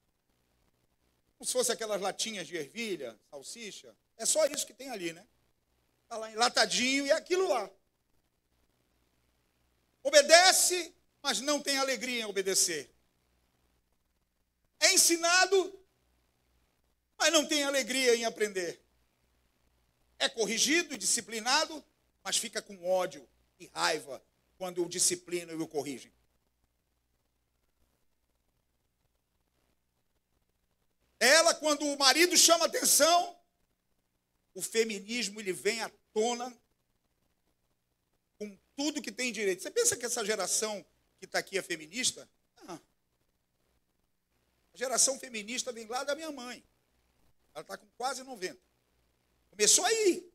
Como 1.38 1.48
se 1.48 1.54
fosse 1.54 1.72
aquelas 1.72 2.02
latinhas 2.02 2.48
de 2.48 2.58
ervilha, 2.58 3.18
salsicha. 3.30 3.96
É 4.18 4.26
só 4.26 4.46
isso 4.48 4.68
que 4.68 4.74
tem 4.74 4.90
ali, 4.90 5.14
né? 5.14 5.26
Está 6.14 6.18
lá 6.18 6.32
enlatadinho 6.32 7.08
e 7.08 7.10
é 7.10 7.14
aquilo 7.14 7.48
lá. 7.48 7.68
Obedece, 10.04 10.96
mas 11.24 11.40
não 11.40 11.60
tem 11.60 11.78
alegria 11.78 12.22
em 12.22 12.26
obedecer. 12.26 12.94
É 14.80 14.94
ensinado, 14.94 15.80
mas 17.18 17.34
não 17.34 17.48
tem 17.48 17.64
alegria 17.64 18.16
em 18.16 18.26
aprender 18.26 18.84
é 20.24 20.30
corrigido 20.30 20.94
e 20.94 20.98
disciplinado, 20.98 21.84
mas 22.24 22.38
fica 22.38 22.62
com 22.62 22.90
ódio 22.90 23.28
e 23.60 23.68
raiva 23.68 24.24
quando 24.58 24.84
o 24.84 24.88
disciplinam 24.88 25.60
e 25.60 25.62
o 25.62 25.68
corrigem. 25.68 26.14
Ela, 31.20 31.54
quando 31.54 31.86
o 31.86 31.98
marido 31.98 32.38
chama 32.38 32.66
atenção, 32.66 33.38
o 34.54 34.62
feminismo 34.62 35.40
ele 35.40 35.52
vem 35.52 35.82
à 35.82 35.92
tona 36.14 36.56
com 38.38 38.58
tudo 38.76 39.02
que 39.02 39.12
tem 39.12 39.32
direito. 39.32 39.64
Você 39.64 39.72
pensa 39.72 39.96
que 39.96 40.06
essa 40.06 40.24
geração 40.26 40.86
que 41.20 41.26
está 41.26 41.40
aqui 41.40 41.58
é 41.58 41.62
feminista? 41.62 42.30
Não. 42.64 42.76
A 44.74 44.78
geração 44.78 45.20
feminista 45.20 45.72
vem 45.72 45.86
lá 45.88 46.04
da 46.04 46.16
minha 46.16 46.32
mãe. 46.32 46.64
Ela 47.54 47.62
está 47.62 47.78
com 47.78 47.88
quase 47.98 48.24
90. 48.24 48.60
Começou 49.50 49.86
aí, 49.86 50.32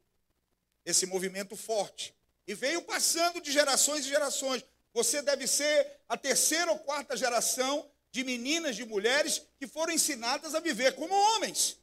esse 0.85 1.07
movimento 1.07 1.57
forte. 1.57 2.15
E 2.47 2.55
veio 2.55 2.83
passando 2.83 3.41
de 3.41 3.51
gerações 3.51 4.07
e 4.07 4.09
gerações. 4.09 4.65
Você 4.95 5.21
deve 5.21 5.47
ser 5.47 6.01
a 6.09 6.17
terceira 6.17 6.71
ou 6.71 6.79
quarta 6.79 7.17
geração 7.17 7.91
de 8.11 8.25
meninas, 8.25 8.77
de 8.77 8.85
mulheres 8.85 9.43
que 9.59 9.67
foram 9.67 9.93
ensinadas 9.93 10.55
a 10.55 10.61
viver 10.61 10.95
como 10.95 11.15
homens. 11.15 11.79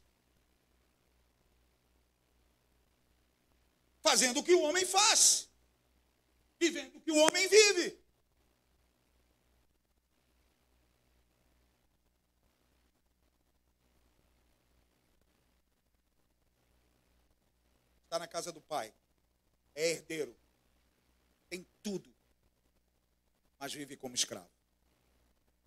Fazendo 4.07 4.39
o 4.39 4.43
que 4.43 4.53
o 4.53 4.61
homem 4.61 4.85
faz. 4.85 5.49
Vivendo 6.59 6.97
o 6.97 7.01
que 7.01 7.11
o 7.11 7.17
homem 7.17 7.47
vive. 7.47 8.05
está 18.03 18.19
na 18.19 18.27
casa 18.27 18.51
do 18.51 18.61
pai, 18.61 18.93
é 19.73 19.89
herdeiro, 19.89 20.33
tem 21.49 21.67
tudo, 21.83 22.09
mas 23.59 23.73
vive 23.73 23.97
como 23.97 24.15
escravo, 24.15 24.49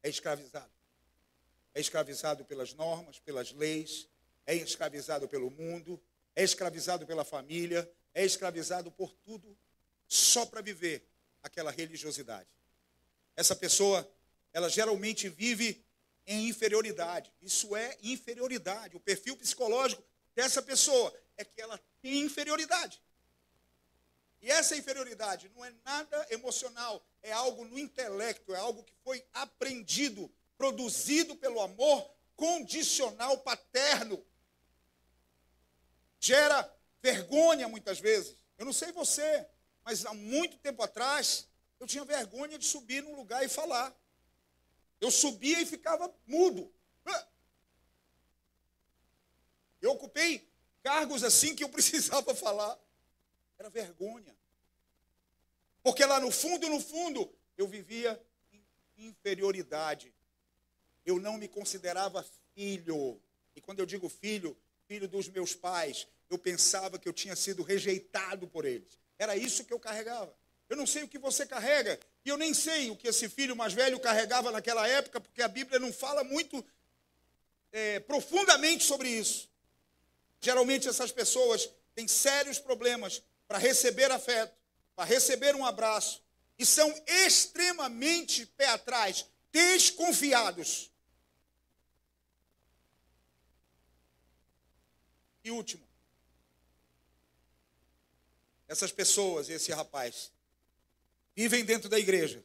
é 0.03 0.09
escravizado. 0.09 0.73
é 1.75 1.81
escravizado 1.81 2.45
pelas 2.47 2.73
normas, 2.73 3.19
pelas 3.19 3.53
leis, 3.53 4.09
é 4.47 4.55
escravizado 4.55 5.29
pelo 5.29 5.51
mundo, 5.51 6.01
é 6.35 6.43
escravizado 6.43 7.07
pela 7.07 7.25
família, 7.25 7.91
é 8.15 8.25
escravizado 8.25 8.91
por 8.91 9.13
tudo, 9.25 9.57
só 10.07 10.47
para 10.47 10.61
viver 10.61 11.09
aquela 11.43 11.71
religiosidade. 11.71 12.49
Essa 13.37 13.55
pessoa, 13.55 14.11
ela 14.53 14.69
geralmente 14.69 15.29
vive 15.29 15.85
em 16.27 16.49
inferioridade. 16.49 17.33
Isso 17.41 17.75
é 17.77 17.97
inferioridade. 18.03 18.97
O 18.97 19.01
perfil 19.01 19.37
psicológico 19.37 20.03
dessa 20.35 20.61
pessoa 20.61 21.15
é 21.37 21.45
que 21.45 21.61
ela 21.61 21.81
tem 22.03 22.21
inferioridade. 22.21 23.01
E 24.41 24.51
essa 24.51 24.77
inferioridade 24.77 25.49
não 25.55 25.65
é 25.65 25.73
nada 25.85 26.27
emocional, 26.31 27.05
é 27.23 27.33
algo 27.33 27.65
no 27.65 27.79
intelecto, 27.79 28.55
é 28.55 28.59
algo 28.59 28.85
que 28.85 28.95
foi 29.03 29.25
aprendido, 29.33 30.33
produzido 30.57 31.35
pelo 31.35 31.61
amor 31.61 32.09
condicional 32.37 33.39
paterno. 33.39 34.25
Gera 36.21 36.63
vergonha 37.03 37.69
muitas 37.69 38.01
vezes. 38.01 38.37
Eu 38.57 38.65
não 38.65 38.73
sei 38.73 38.93
você, 38.93 39.47
mas 39.85 40.05
há 40.05 40.15
muito 40.15 40.59
tempo 40.59 40.83
atrás 40.83 41.49
eu 41.81 41.87
tinha 41.87 42.05
vergonha 42.05 42.59
de 42.59 42.67
subir 42.67 43.03
num 43.03 43.15
lugar 43.15 43.45
e 43.45 43.49
falar. 43.49 43.95
Eu 45.01 45.11
subia 45.11 45.61
e 45.61 45.67
ficava 45.67 46.13
mudo. 46.27 46.73
Eu 49.81 49.93
ocupei 49.93 50.51
cargos 50.83 51.23
assim 51.23 51.55
que 51.55 51.63
eu 51.63 51.69
precisava 51.71 52.35
falar. 52.35 52.79
Era 53.59 53.71
vergonha. 53.71 54.37
Porque 55.83 56.05
lá 56.05 56.21
no 56.21 56.31
fundo, 56.31 56.69
no 56.69 56.81
fundo, 56.81 57.33
eu 57.57 57.67
vivia 57.67 58.21
inferioridade. 58.97 60.13
Eu 61.07 61.21
não 61.21 61.39
me 61.39 61.49
considerava 61.49 62.27
filho. 62.55 63.21
E 63.55 63.61
quando 63.61 63.79
eu 63.79 63.87
digo 63.87 64.09
filho, 64.09 64.57
filho 64.87 65.09
dos 65.09 65.29
meus 65.29 65.55
pais, 65.55 66.07
eu 66.31 66.39
pensava 66.39 66.99
que 66.99 67.09
eu 67.09 67.13
tinha 67.13 67.35
sido 67.35 67.63
rejeitado 67.63 68.47
por 68.47 68.65
eles. 68.65 68.99
Era 69.19 69.37
isso 69.37 69.65
que 69.65 69.73
eu 69.73 69.81
carregava. 69.81 70.35
Eu 70.69 70.77
não 70.77 70.87
sei 70.87 71.03
o 71.03 71.09
que 71.09 71.19
você 71.19 71.47
carrega, 71.47 71.99
e 72.25 72.29
eu 72.29 72.37
nem 72.37 72.53
sei 72.53 72.91
o 72.91 72.97
que 72.97 73.09
esse 73.09 73.29
filho 73.29 73.57
mais 73.57 73.73
velho 73.73 73.99
carregava 73.99 74.51
naquela 74.51 74.87
época, 74.87 75.19
porque 75.19 75.41
a 75.41 75.49
Bíblia 75.49 75.79
não 75.79 75.93
fala 75.93 76.23
muito 76.23 76.65
é, 77.73 78.01
profundamente 78.01 78.85
sobre 78.85 79.09
isso. 79.09 79.49
Geralmente 80.41 80.87
essas 80.87 81.11
pessoas 81.11 81.71
têm 81.95 82.07
sérios 82.07 82.59
problemas 82.59 83.23
para 83.47 83.57
receber 83.57 84.11
afeto, 84.11 84.55
para 84.95 85.07
receber 85.07 85.57
um 85.57 85.65
abraço, 85.65 86.23
e 86.59 86.67
são 86.67 86.93
extremamente 87.07 88.45
pé 88.45 88.67
atrás, 88.69 89.25
desconfiados. 89.51 90.91
E 95.43 95.51
último, 95.51 95.88
essas 98.69 98.93
pessoas, 98.93 99.49
esse 99.49 99.73
rapaz, 99.73 100.31
vivem 101.35 101.65
dentro 101.65 101.89
da 101.89 101.99
igreja, 101.99 102.45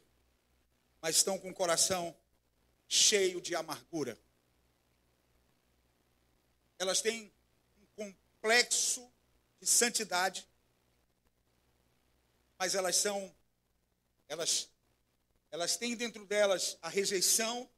mas 1.00 1.16
estão 1.16 1.38
com 1.38 1.50
o 1.50 1.54
coração 1.54 2.16
cheio 2.88 3.40
de 3.40 3.54
amargura. 3.54 4.18
Elas 6.78 7.02
têm 7.02 7.30
um 7.76 7.86
complexo 7.94 9.12
de 9.60 9.66
santidade, 9.68 10.48
mas 12.58 12.74
elas 12.74 12.96
são, 12.96 13.34
elas, 14.26 14.70
elas 15.50 15.76
têm 15.76 15.94
dentro 15.94 16.24
delas 16.24 16.78
a 16.80 16.88
rejeição 16.88 17.68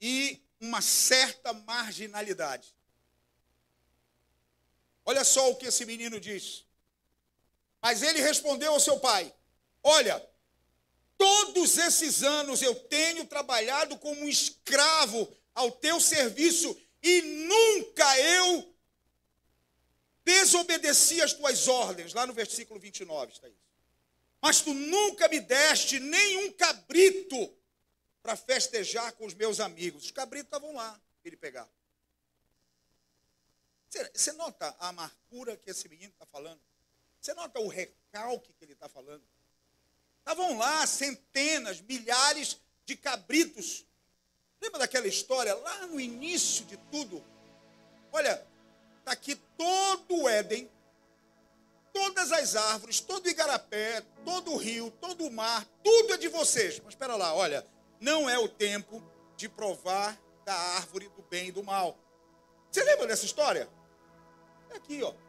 e 0.00 0.40
uma 0.60 0.80
certa 0.80 1.52
marginalidade. 1.52 2.74
Olha 5.04 5.24
só 5.24 5.50
o 5.50 5.56
que 5.56 5.66
esse 5.66 5.84
menino 5.84 6.20
diz. 6.20 6.63
Mas 7.84 8.00
ele 8.02 8.22
respondeu 8.22 8.72
ao 8.72 8.80
seu 8.80 8.98
pai: 8.98 9.30
Olha, 9.82 10.18
todos 11.18 11.76
esses 11.76 12.22
anos 12.22 12.62
eu 12.62 12.74
tenho 12.74 13.26
trabalhado 13.26 13.98
como 13.98 14.22
um 14.22 14.28
escravo 14.28 15.30
ao 15.54 15.70
teu 15.70 16.00
serviço 16.00 16.74
e 17.02 17.20
nunca 17.20 18.20
eu 18.20 18.74
desobedeci 20.24 21.20
as 21.20 21.34
tuas 21.34 21.68
ordens. 21.68 22.14
Lá 22.14 22.26
no 22.26 22.32
versículo 22.32 22.80
29 22.80 23.32
está 23.32 23.50
isso. 23.50 23.58
Mas 24.40 24.62
tu 24.62 24.72
nunca 24.72 25.28
me 25.28 25.40
deste 25.40 26.00
nenhum 26.00 26.52
cabrito 26.52 27.54
para 28.22 28.34
festejar 28.34 29.12
com 29.12 29.26
os 29.26 29.34
meus 29.34 29.60
amigos. 29.60 30.06
Os 30.06 30.10
cabritos 30.10 30.46
estavam 30.46 30.72
lá, 30.74 30.98
ele 31.22 31.36
pegar. 31.36 31.68
Você 33.90 34.32
nota 34.32 34.74
a 34.78 34.88
amargura 34.88 35.54
que 35.58 35.70
esse 35.70 35.86
menino 35.86 36.12
está 36.14 36.24
falando? 36.24 36.62
Você 37.24 37.32
nota 37.32 37.58
o 37.58 37.68
recalque 37.68 38.52
que 38.52 38.66
ele 38.66 38.74
está 38.74 38.86
falando? 38.86 39.22
Estavam 40.18 40.58
lá 40.58 40.86
centenas, 40.86 41.80
milhares 41.80 42.60
de 42.84 42.94
cabritos. 42.96 43.86
Lembra 44.60 44.80
daquela 44.80 45.06
história 45.06 45.54
lá 45.54 45.86
no 45.86 45.98
início 45.98 46.66
de 46.66 46.76
tudo? 46.92 47.24
Olha, 48.12 48.46
está 48.98 49.12
aqui 49.12 49.36
todo 49.56 50.14
o 50.14 50.28
Éden, 50.28 50.70
todas 51.94 52.30
as 52.30 52.56
árvores, 52.56 53.00
todo 53.00 53.24
o 53.24 53.30
igarapé, 53.30 54.02
todo 54.22 54.52
o 54.52 54.58
rio, 54.58 54.90
todo 54.90 55.26
o 55.26 55.32
mar, 55.32 55.66
tudo 55.82 56.12
é 56.12 56.18
de 56.18 56.28
vocês. 56.28 56.78
Mas 56.80 56.92
espera 56.92 57.16
lá, 57.16 57.34
olha, 57.34 57.66
não 58.02 58.28
é 58.28 58.38
o 58.38 58.50
tempo 58.50 59.02
de 59.34 59.48
provar 59.48 60.20
da 60.44 60.54
árvore 60.54 61.08
do 61.08 61.22
bem 61.22 61.48
e 61.48 61.52
do 61.52 61.62
mal. 61.62 61.98
Você 62.70 62.84
lembra 62.84 63.06
dessa 63.06 63.24
história? 63.24 63.66
É 64.68 64.76
aqui, 64.76 65.02
ó. 65.02 65.23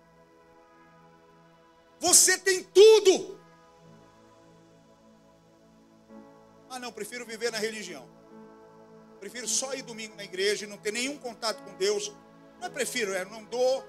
Você 2.05 2.37
tem 2.37 2.61
tudo. 2.61 3.39
Ah, 6.69 6.77
não, 6.77 6.91
prefiro 6.91 7.25
viver 7.25 7.51
na 7.51 7.57
religião. 7.57 8.07
Prefiro 9.19 9.47
só 9.47 9.73
ir 9.73 9.81
domingo 9.81 10.15
na 10.15 10.23
igreja 10.23 10.65
e 10.65 10.67
não 10.67 10.77
ter 10.77 10.93
nenhum 10.93 11.17
contato 11.17 11.63
com 11.63 11.75
Deus. 11.77 12.13
Não 12.59 12.67
é 12.67 12.69
prefiro, 12.69 13.11
é, 13.11 13.25
não 13.25 13.43
dou 13.45 13.83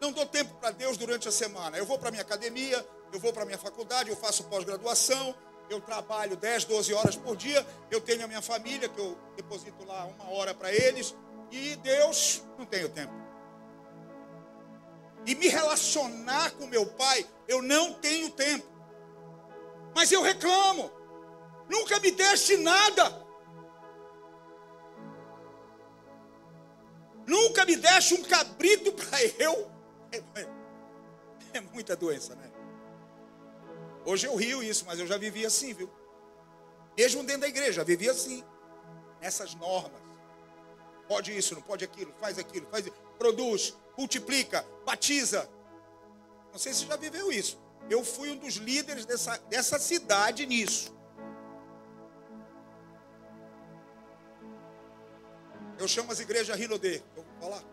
não 0.00 0.10
dou 0.10 0.26
tempo 0.26 0.52
para 0.54 0.72
Deus 0.72 0.96
durante 0.96 1.28
a 1.28 1.30
semana. 1.30 1.78
Eu 1.78 1.86
vou 1.86 1.96
para 1.96 2.10
minha 2.10 2.22
academia, 2.22 2.84
eu 3.12 3.20
vou 3.20 3.32
para 3.32 3.44
minha 3.44 3.58
faculdade, 3.58 4.10
eu 4.10 4.16
faço 4.16 4.42
pós-graduação, 4.48 5.32
eu 5.70 5.80
trabalho 5.80 6.36
10, 6.36 6.64
12 6.64 6.92
horas 6.92 7.14
por 7.14 7.36
dia, 7.36 7.64
eu 7.88 8.00
tenho 8.00 8.24
a 8.24 8.26
minha 8.26 8.42
família 8.42 8.88
que 8.88 8.98
eu 8.98 9.16
deposito 9.36 9.84
lá 9.84 10.06
uma 10.06 10.28
hora 10.28 10.52
para 10.52 10.74
eles 10.74 11.14
e 11.52 11.76
Deus 11.76 12.42
não 12.58 12.66
tenho 12.66 12.88
tempo 12.88 13.21
e 15.26 15.34
me 15.34 15.48
relacionar 15.48 16.52
com 16.52 16.66
meu 16.66 16.86
pai, 16.86 17.26
eu 17.46 17.62
não 17.62 17.94
tenho 17.94 18.30
tempo. 18.30 18.66
Mas 19.94 20.10
eu 20.10 20.22
reclamo. 20.22 20.90
Nunca 21.68 22.00
me 22.00 22.10
deste 22.10 22.56
nada. 22.56 23.22
Nunca 27.26 27.64
me 27.64 27.76
deste 27.76 28.14
um 28.14 28.22
cabrito 28.22 28.92
para 28.94 29.22
eu. 29.38 29.70
É, 30.10 31.58
é 31.58 31.60
muita 31.60 31.94
doença, 31.94 32.34
né? 32.34 32.50
Hoje 34.04 34.26
eu 34.26 34.34
rio 34.34 34.62
isso, 34.62 34.84
mas 34.86 34.98
eu 34.98 35.06
já 35.06 35.16
vivi 35.16 35.46
assim, 35.46 35.72
viu? 35.72 35.88
Mesmo 36.96 37.22
dentro 37.22 37.42
da 37.42 37.48
igreja, 37.48 37.72
já 37.72 37.84
vivi 37.84 38.08
assim. 38.08 38.44
Nessas 39.20 39.54
normas. 39.54 40.02
Pode 41.06 41.36
isso, 41.36 41.54
não 41.54 41.62
pode 41.62 41.84
aquilo, 41.84 42.12
faz 42.20 42.38
aquilo, 42.38 42.66
faz 42.70 42.86
produz, 43.18 43.76
multiplica, 43.96 44.66
batiza. 44.84 45.48
Não 46.52 46.58
sei 46.58 46.72
se 46.72 46.86
já 46.86 46.96
viveu 46.96 47.32
isso. 47.32 47.60
Eu 47.88 48.04
fui 48.04 48.30
um 48.30 48.36
dos 48.36 48.54
líderes 48.54 49.04
dessa, 49.04 49.36
dessa 49.48 49.78
cidade 49.78 50.46
nisso. 50.46 50.94
Eu 55.78 55.88
chamo 55.88 56.12
as 56.12 56.20
igrejas 56.20 56.56
Rinodê. 56.56 57.02
Eu 57.16 57.24
vou 57.24 57.40
falar. 57.40 57.64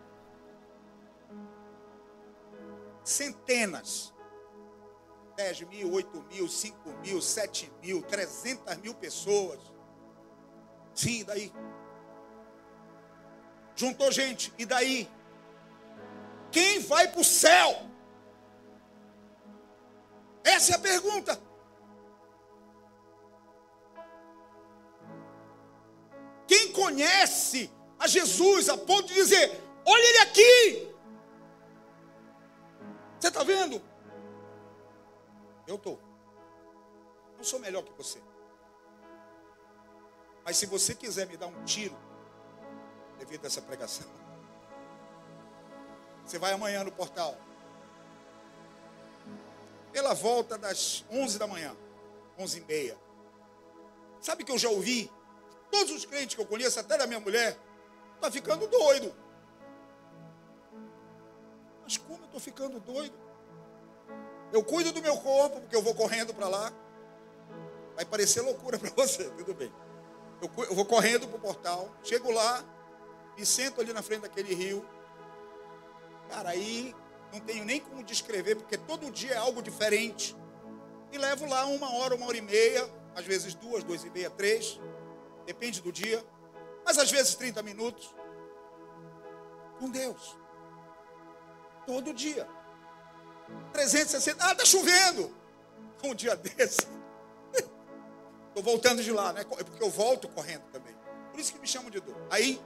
Centenas. 3.04 4.12
10 5.36 5.62
mil, 5.62 5.92
8 5.92 6.22
mil, 6.24 6.48
5 6.48 6.90
mil, 7.00 7.22
7 7.22 7.72
mil, 7.82 8.02
300 8.02 8.76
mil 8.76 8.94
pessoas. 8.94 9.60
Sim, 10.94 11.24
daí. 11.24 11.50
Juntou 13.74 14.12
gente, 14.12 14.52
e 14.58 14.66
daí? 14.66 15.08
Quem 16.50 16.80
vai 16.80 17.08
para 17.08 17.20
o 17.20 17.24
céu? 17.24 17.90
Essa 20.42 20.72
é 20.72 20.76
a 20.76 20.78
pergunta. 20.78 21.40
Quem 26.46 26.72
conhece 26.72 27.70
a 27.98 28.08
Jesus 28.08 28.68
a 28.68 28.76
ponto 28.76 29.06
de 29.08 29.14
dizer: 29.14 29.60
Olha 29.84 30.02
ele 30.02 30.18
aqui. 30.18 30.90
Você 33.18 33.28
está 33.28 33.44
vendo? 33.44 33.80
Eu 35.66 35.76
estou. 35.76 36.00
Não 37.36 37.44
sou 37.44 37.60
melhor 37.60 37.82
que 37.84 37.92
você. 37.92 38.20
Mas 40.44 40.56
se 40.56 40.66
você 40.66 40.94
quiser 40.94 41.26
me 41.26 41.36
dar 41.36 41.46
um 41.46 41.64
tiro 41.64 41.96
devido 43.18 43.44
a 43.44 43.46
essa 43.46 43.62
pregação. 43.62 44.19
Você 46.30 46.38
vai 46.38 46.52
amanhã 46.52 46.84
no 46.84 46.92
portal. 46.92 47.36
Pela 49.90 50.14
volta 50.14 50.56
das 50.56 51.04
11 51.10 51.40
da 51.40 51.46
manhã, 51.48 51.76
11 52.38 52.58
e 52.58 52.60
meia. 52.60 52.96
Sabe 54.20 54.44
que 54.44 54.52
eu 54.52 54.56
já 54.56 54.68
ouvi? 54.68 55.10
Todos 55.72 55.90
os 55.90 56.04
crentes 56.04 56.36
que 56.36 56.40
eu 56.40 56.46
conheço, 56.46 56.78
até 56.78 56.96
da 56.96 57.04
minha 57.04 57.18
mulher, 57.18 57.58
tá 58.20 58.30
ficando 58.30 58.68
doido. 58.68 59.12
Mas 61.82 61.96
como 61.96 62.20
eu 62.20 62.26
estou 62.26 62.40
ficando 62.40 62.78
doido? 62.78 63.18
Eu 64.52 64.62
cuido 64.62 64.92
do 64.92 65.02
meu 65.02 65.16
corpo, 65.16 65.60
porque 65.62 65.74
eu 65.74 65.82
vou 65.82 65.96
correndo 65.96 66.32
para 66.32 66.46
lá. 66.46 66.72
Vai 67.96 68.04
parecer 68.04 68.40
loucura 68.40 68.78
para 68.78 68.90
você, 68.94 69.24
tudo 69.30 69.52
bem. 69.52 69.72
Eu, 70.40 70.64
eu 70.64 70.76
vou 70.76 70.84
correndo 70.84 71.26
para 71.26 71.38
o 71.38 71.40
portal, 71.40 71.90
chego 72.04 72.30
lá, 72.30 72.64
e 73.36 73.44
sento 73.44 73.80
ali 73.80 73.92
na 73.92 74.00
frente 74.00 74.20
daquele 74.20 74.54
rio. 74.54 74.86
Cara, 76.30 76.50
aí 76.50 76.94
não 77.32 77.40
tenho 77.40 77.64
nem 77.64 77.80
como 77.80 78.02
descrever, 78.02 78.56
porque 78.56 78.78
todo 78.78 79.10
dia 79.10 79.32
é 79.32 79.36
algo 79.36 79.62
diferente. 79.62 80.36
E 81.12 81.18
levo 81.18 81.46
lá 81.46 81.66
uma 81.66 81.92
hora, 81.94 82.14
uma 82.14 82.26
hora 82.26 82.36
e 82.36 82.40
meia, 82.40 82.88
às 83.14 83.24
vezes 83.24 83.54
duas, 83.54 83.82
duas 83.82 84.04
e 84.04 84.10
meia, 84.10 84.30
três, 84.30 84.80
depende 85.44 85.80
do 85.80 85.90
dia, 85.90 86.24
mas 86.84 86.98
às 86.98 87.10
vezes 87.10 87.34
30 87.34 87.62
minutos. 87.62 88.14
Com 89.78 89.90
Deus. 89.90 90.36
Todo 91.86 92.14
dia. 92.14 92.48
360. 93.72 94.44
Ah, 94.44 94.52
está 94.52 94.64
chovendo. 94.64 95.38
Um 96.02 96.14
dia 96.14 96.34
desse. 96.34 96.80
Estou 98.48 98.62
voltando 98.62 99.02
de 99.02 99.12
lá, 99.12 99.34
né? 99.34 99.42
É 99.42 99.64
porque 99.64 99.82
eu 99.84 99.90
volto 99.90 100.30
correndo 100.30 100.62
também. 100.72 100.96
Por 101.30 101.38
isso 101.38 101.52
que 101.52 101.58
me 101.58 101.66
chamam 101.66 101.90
de 101.90 102.00
dor. 102.00 102.16
Aí, 102.30 102.58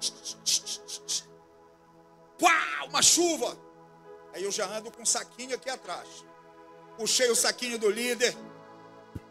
pá, 2.38 2.84
uma 2.86 3.02
chuva. 3.02 3.56
Aí 4.32 4.42
eu 4.42 4.50
já 4.50 4.66
ando 4.66 4.90
com 4.90 5.02
um 5.02 5.06
saquinho 5.06 5.54
aqui 5.54 5.70
atrás. 5.70 6.24
Puxei 6.96 7.30
o 7.30 7.36
saquinho 7.36 7.78
do 7.78 7.90
líder, 7.90 8.36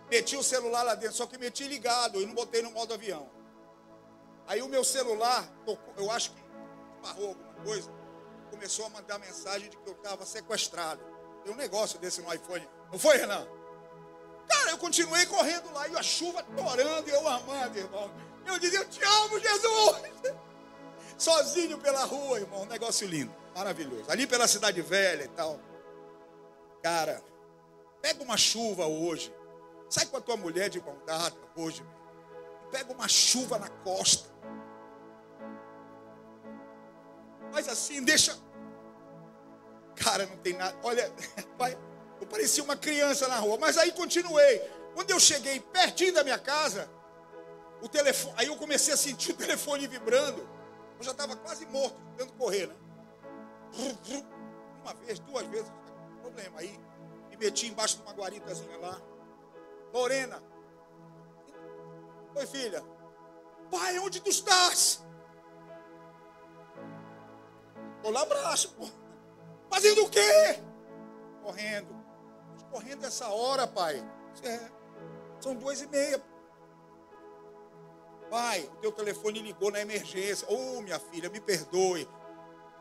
meti 0.09 0.35
o 0.35 0.43
celular 0.43 0.83
lá 0.83 0.95
dentro, 0.95 1.15
só 1.15 1.25
que 1.25 1.37
meti 1.37 1.65
ligado 1.67 2.21
e 2.21 2.25
não 2.25 2.33
botei 2.33 2.61
no 2.61 2.71
modo 2.71 2.93
avião. 2.93 3.29
Aí 4.47 4.61
o 4.61 4.67
meu 4.67 4.83
celular, 4.83 5.47
eu 5.97 6.11
acho 6.11 6.31
que 6.31 6.43
parou 7.01 7.29
alguma 7.29 7.53
coisa, 7.63 7.89
começou 8.51 8.85
a 8.85 8.89
mandar 8.89 9.17
mensagem 9.19 9.69
de 9.69 9.77
que 9.77 9.89
eu 9.89 9.93
estava 9.93 10.25
sequestrado. 10.25 11.01
Tem 11.43 11.53
um 11.53 11.57
negócio 11.57 11.99
desse 11.99 12.21
no 12.21 12.33
iPhone. 12.33 12.67
Não 12.91 12.99
foi, 12.99 13.17
Renan? 13.17 13.47
Cara, 14.47 14.71
eu 14.71 14.77
continuei 14.77 15.25
correndo 15.25 15.71
lá 15.73 15.87
e 15.87 15.97
a 15.97 16.03
chuva 16.03 16.43
torando 16.43 17.09
e 17.09 17.11
eu 17.11 17.27
amando, 17.27 17.77
irmão. 17.77 18.11
Eu 18.45 18.59
dizia, 18.59 18.79
eu 18.79 18.89
te 18.89 19.03
amo, 19.03 19.39
Jesus. 19.39 20.33
Sozinho 21.17 21.77
pela 21.77 22.03
rua, 22.03 22.39
irmão. 22.39 22.63
Um 22.63 22.65
negócio 22.65 23.07
lindo, 23.07 23.33
maravilhoso. 23.55 24.09
Ali 24.09 24.27
pela 24.27 24.47
cidade 24.47 24.81
velha 24.81 25.23
e 25.23 25.27
tal. 25.29 25.59
Cara, 26.81 27.21
pega 28.01 28.23
uma 28.23 28.37
chuva 28.37 28.85
hoje. 28.85 29.33
Sai 29.89 30.05
com 30.05 30.17
a 30.17 30.21
tua 30.21 30.35
mulher 30.35 30.69
de 30.69 30.81
mão 30.81 30.97
dada 31.05 31.35
hoje. 31.55 31.85
Pega 32.71 32.91
uma 32.91 33.07
chuva 33.07 33.59
na 33.59 33.69
costa. 33.69 34.29
Faz 37.51 37.67
assim, 37.69 38.03
deixa. 38.03 38.37
Cara, 39.95 40.25
não 40.25 40.37
tem 40.37 40.53
nada. 40.53 40.75
Olha, 40.83 41.11
pai, 41.57 41.77
eu 42.19 42.27
parecia 42.27 42.63
uma 42.63 42.75
criança 42.75 43.27
na 43.27 43.37
rua. 43.37 43.57
Mas 43.59 43.77
aí 43.77 43.91
continuei. 43.91 44.59
Quando 44.93 45.11
eu 45.11 45.19
cheguei 45.19 45.59
pertinho 45.59 46.13
da 46.13 46.23
minha 46.23 46.39
casa, 46.39 46.89
o 47.81 47.87
telefone, 47.87 48.33
aí 48.37 48.47
eu 48.47 48.55
comecei 48.55 48.93
a 48.93 48.97
sentir 48.97 49.31
o 49.31 49.35
telefone 49.35 49.87
vibrando. 49.87 50.47
Eu 51.03 51.07
já 51.07 51.11
estava 51.11 51.35
quase 51.35 51.65
morto, 51.65 51.97
tentando 52.15 52.31
correr, 52.37 52.65
né? 52.65 52.75
Uma 54.81 54.93
vez, 54.93 55.19
duas 55.19 55.45
vezes, 55.47 55.69
problema. 56.21 56.61
Aí 56.61 56.79
me 57.29 57.35
meti 57.35 57.67
embaixo 57.67 57.97
de 57.97 58.03
uma 58.03 58.13
guaritazinha 58.13 58.77
lá. 58.77 59.01
Lorena. 59.93 60.41
Oi, 62.33 62.45
filha. 62.47 62.81
Pai, 63.69 63.99
onde 63.99 64.21
tu 64.21 64.29
estás? 64.29 65.03
Tô 68.01 68.09
lá 68.09 68.21
abraço, 68.21 68.73
pô. 68.75 68.87
Fazendo 69.69 70.05
o 70.05 70.09
quê? 70.09 70.63
Correndo. 71.43 71.93
Correndo 72.71 73.05
essa 73.05 73.27
hora, 73.27 73.67
pai. 73.67 74.01
É. 74.41 74.71
São 75.41 75.53
duas 75.53 75.81
e 75.81 75.87
meia. 75.87 76.23
Pai, 78.33 78.67
o 78.73 78.77
teu 78.77 78.91
telefone 78.91 79.43
ligou 79.43 79.69
na 79.69 79.79
emergência. 79.79 80.47
Ô, 80.49 80.77
oh, 80.77 80.81
minha 80.81 80.97
filha, 80.97 81.29
me 81.29 81.39
perdoe. 81.39 82.09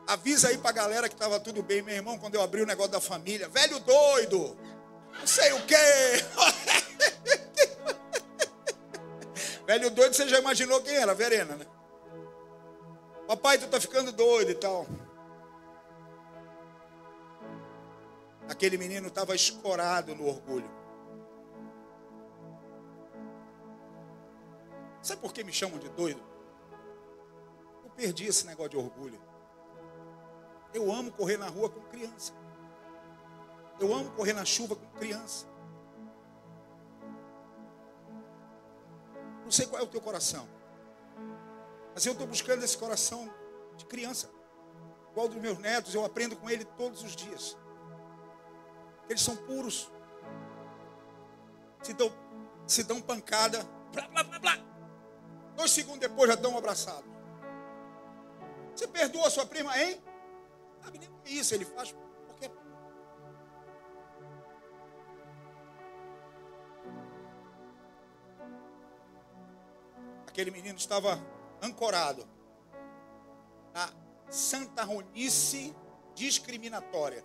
Avisa 0.06 0.48
aí 0.48 0.56
pra 0.56 0.72
galera 0.72 1.10
que 1.10 1.14
estava 1.14 1.38
tudo 1.38 1.62
bem, 1.62 1.82
meu 1.82 1.94
irmão, 1.94 2.18
quando 2.18 2.36
eu 2.36 2.40
abri 2.40 2.62
o 2.62 2.66
negócio 2.66 2.92
da 2.92 3.02
família. 3.02 3.50
Velho 3.50 3.78
doido! 3.80 4.56
Não 5.12 5.26
sei 5.26 5.52
o 5.52 5.60
quê. 5.66 5.76
Velho 9.68 9.90
doido, 9.90 10.14
você 10.14 10.26
já 10.26 10.38
imaginou 10.38 10.80
quem 10.80 10.96
era? 10.96 11.14
Verena, 11.14 11.54
né? 11.54 11.66
Papai, 13.28 13.58
tu 13.58 13.68
tá 13.68 13.78
ficando 13.78 14.10
doido 14.10 14.52
e 14.52 14.54
tal. 14.54 14.86
Aquele 18.48 18.78
menino 18.78 19.08
estava 19.08 19.34
escorado 19.34 20.14
no 20.14 20.28
orgulho. 20.28 20.81
Sabe 25.02 25.20
por 25.20 25.32
que 25.32 25.42
me 25.42 25.52
chamam 25.52 25.78
de 25.78 25.88
doido? 25.88 26.22
Eu 27.84 27.90
perdi 27.90 28.26
esse 28.26 28.46
negócio 28.46 28.70
de 28.70 28.76
orgulho. 28.76 29.20
Eu 30.72 30.90
amo 30.92 31.10
correr 31.10 31.36
na 31.36 31.48
rua 31.48 31.68
com 31.68 31.80
criança. 31.82 32.32
Eu 33.80 33.92
amo 33.92 34.12
correr 34.12 34.32
na 34.32 34.44
chuva 34.44 34.76
com 34.76 34.86
criança. 34.92 35.46
Não 39.44 39.50
sei 39.50 39.66
qual 39.66 39.82
é 39.82 39.84
o 39.84 39.88
teu 39.88 40.00
coração. 40.00 40.48
Mas 41.92 42.06
eu 42.06 42.12
estou 42.12 42.26
buscando 42.26 42.62
esse 42.64 42.78
coração 42.78 43.28
de 43.76 43.84
criança. 43.84 44.30
Igual 45.10 45.28
dos 45.28 45.36
meus 45.36 45.58
netos, 45.58 45.94
eu 45.94 46.04
aprendo 46.04 46.36
com 46.36 46.48
ele 46.48 46.64
todos 46.64 47.02
os 47.02 47.14
dias. 47.14 47.56
Eles 49.08 49.20
são 49.20 49.36
puros. 49.36 49.90
Se 51.82 51.92
dão, 51.92 52.10
se 52.66 52.84
dão 52.84 53.02
pancada. 53.02 53.62
Blá, 53.92 54.06
blá, 54.08 54.22
blá, 54.22 54.38
blá. 54.38 54.71
Dois 55.54 55.70
segundos 55.70 56.00
depois 56.00 56.28
já 56.28 56.34
estão 56.34 56.56
abraçados. 56.56 57.10
Você 58.74 58.88
perdoa 58.88 59.30
sua 59.30 59.46
prima, 59.46 59.76
hein? 59.78 60.02
Sabe 60.82 60.98
nem 60.98 61.08
o 61.08 61.12
é 61.24 61.30
isso 61.30 61.54
ele 61.54 61.64
faz. 61.64 61.94
Porque... 62.26 62.50
Aquele 70.26 70.50
menino 70.50 70.78
estava 70.78 71.20
ancorado 71.62 72.26
na 73.72 73.92
santarronice 74.30 75.74
discriminatória. 76.14 77.22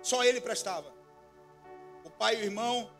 Só 0.00 0.22
ele 0.22 0.40
prestava. 0.40 0.94
O 2.04 2.10
pai 2.10 2.36
e 2.36 2.38
o 2.38 2.44
irmão 2.44 2.95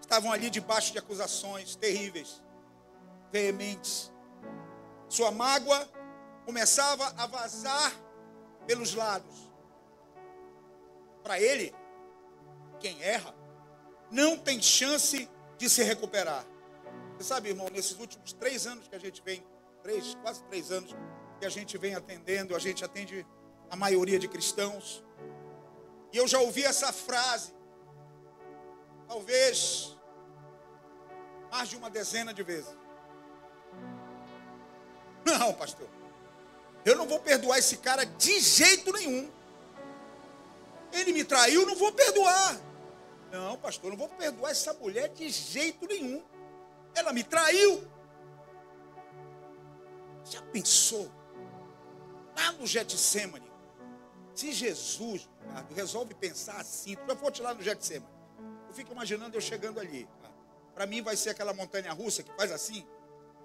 estavam 0.00 0.32
ali 0.32 0.50
debaixo 0.50 0.92
de 0.92 0.98
acusações 0.98 1.76
terríveis, 1.76 2.42
veementes. 3.30 4.12
Sua 5.08 5.30
mágoa 5.30 5.88
começava 6.44 7.14
a 7.16 7.26
vazar 7.26 7.92
pelos 8.66 8.94
lados. 8.94 9.50
Para 11.22 11.40
ele, 11.40 11.74
quem 12.78 13.02
erra, 13.02 13.34
não 14.10 14.36
tem 14.36 14.60
chance 14.60 15.28
de 15.58 15.68
se 15.68 15.82
recuperar. 15.82 16.44
Você 17.16 17.24
sabe, 17.24 17.50
irmão, 17.50 17.68
nesses 17.70 17.98
últimos 17.98 18.32
três 18.32 18.66
anos 18.66 18.88
que 18.88 18.94
a 18.94 18.98
gente 18.98 19.22
vem, 19.22 19.44
três, 19.82 20.16
quase 20.22 20.42
três 20.44 20.70
anos 20.72 20.94
que 21.38 21.46
a 21.46 21.50
gente 21.50 21.76
vem 21.78 21.94
atendendo, 21.94 22.56
a 22.56 22.58
gente 22.58 22.84
atende 22.84 23.26
a 23.70 23.76
maioria 23.76 24.18
de 24.18 24.26
cristãos. 24.26 25.04
E 26.12 26.16
eu 26.16 26.26
já 26.26 26.40
ouvi 26.40 26.64
essa 26.64 26.92
frase, 26.92 27.54
talvez 29.10 29.96
mais 31.50 31.68
de 31.68 31.76
uma 31.76 31.90
dezena 31.90 32.32
de 32.32 32.44
vezes. 32.44 32.72
Não, 35.24 35.52
pastor. 35.52 35.88
Eu 36.84 36.96
não 36.96 37.08
vou 37.08 37.18
perdoar 37.18 37.58
esse 37.58 37.78
cara 37.78 38.04
de 38.04 38.38
jeito 38.38 38.92
nenhum. 38.92 39.28
Ele 40.92 41.12
me 41.12 41.24
traiu, 41.24 41.66
não 41.66 41.74
vou 41.74 41.92
perdoar. 41.92 42.60
Não, 43.32 43.56
pastor, 43.58 43.90
não 43.90 43.98
vou 43.98 44.08
perdoar 44.08 44.52
essa 44.52 44.72
mulher 44.74 45.08
de 45.08 45.28
jeito 45.28 45.86
nenhum. 45.88 46.22
Ela 46.94 47.12
me 47.12 47.24
traiu. 47.24 47.84
Já 50.24 50.40
pensou? 50.42 51.10
Lá 52.36 52.52
no 52.52 52.64
Getsemane, 52.64 53.50
se 54.34 54.52
Jesus, 54.52 55.28
Ricardo, 55.40 55.74
resolve 55.74 56.14
pensar 56.14 56.60
assim, 56.60 56.94
tu 56.94 57.06
já 57.08 57.16
foste 57.16 57.42
lá 57.42 57.52
no 57.52 57.60
Getsemane. 57.60 58.19
Eu 58.70 58.74
fico 58.74 58.92
imaginando 58.92 59.36
eu 59.36 59.40
chegando 59.40 59.80
ali. 59.80 60.08
Para 60.76 60.86
mim 60.86 61.02
vai 61.02 61.16
ser 61.16 61.30
aquela 61.30 61.52
montanha 61.52 61.92
russa 61.92 62.22
que 62.22 62.32
faz 62.34 62.52
assim. 62.52 62.86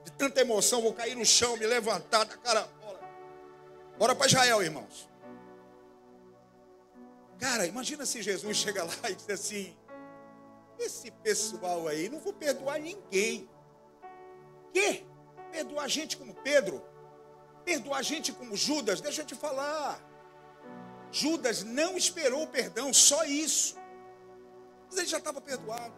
de 0.03 0.11
tanta 0.11 0.39
emoção, 0.39 0.83
vou 0.83 0.93
cair 0.93 1.15
no 1.15 1.25
chão, 1.25 1.57
me 1.57 1.65
levantar 1.65 2.25
da 2.25 2.37
cara 2.37 2.67
fora. 2.79 2.99
Bora 3.97 4.13
para 4.13 4.27
Israel, 4.27 4.61
irmãos. 4.61 5.09
Cara, 7.39 7.65
imagina 7.65 8.05
se 8.05 8.21
Jesus 8.21 8.55
chega 8.55 8.83
lá 8.83 9.09
e 9.09 9.15
diz 9.15 9.27
assim: 9.31 9.75
esse 10.77 11.09
pessoal 11.09 11.87
aí, 11.87 12.07
não 12.07 12.19
vou 12.19 12.31
perdoar 12.31 12.79
ninguém. 12.79 13.49
Que? 14.71 15.03
Perdoar 15.51 15.87
gente 15.87 16.17
como 16.17 16.35
Pedro? 16.35 16.85
Perdoar 17.63 18.03
gente 18.03 18.31
como 18.31 18.55
Judas? 18.55 19.01
Deixa 19.01 19.23
eu 19.23 19.25
te 19.25 19.33
falar. 19.33 19.99
Judas 21.11 21.63
não 21.63 21.97
esperou 21.97 22.43
o 22.43 22.47
perdão, 22.47 22.93
só 22.93 23.23
isso. 23.23 23.75
Mas 24.87 24.97
ele 24.97 25.07
já 25.07 25.17
estava 25.17 25.41
perdoado. 25.41 25.93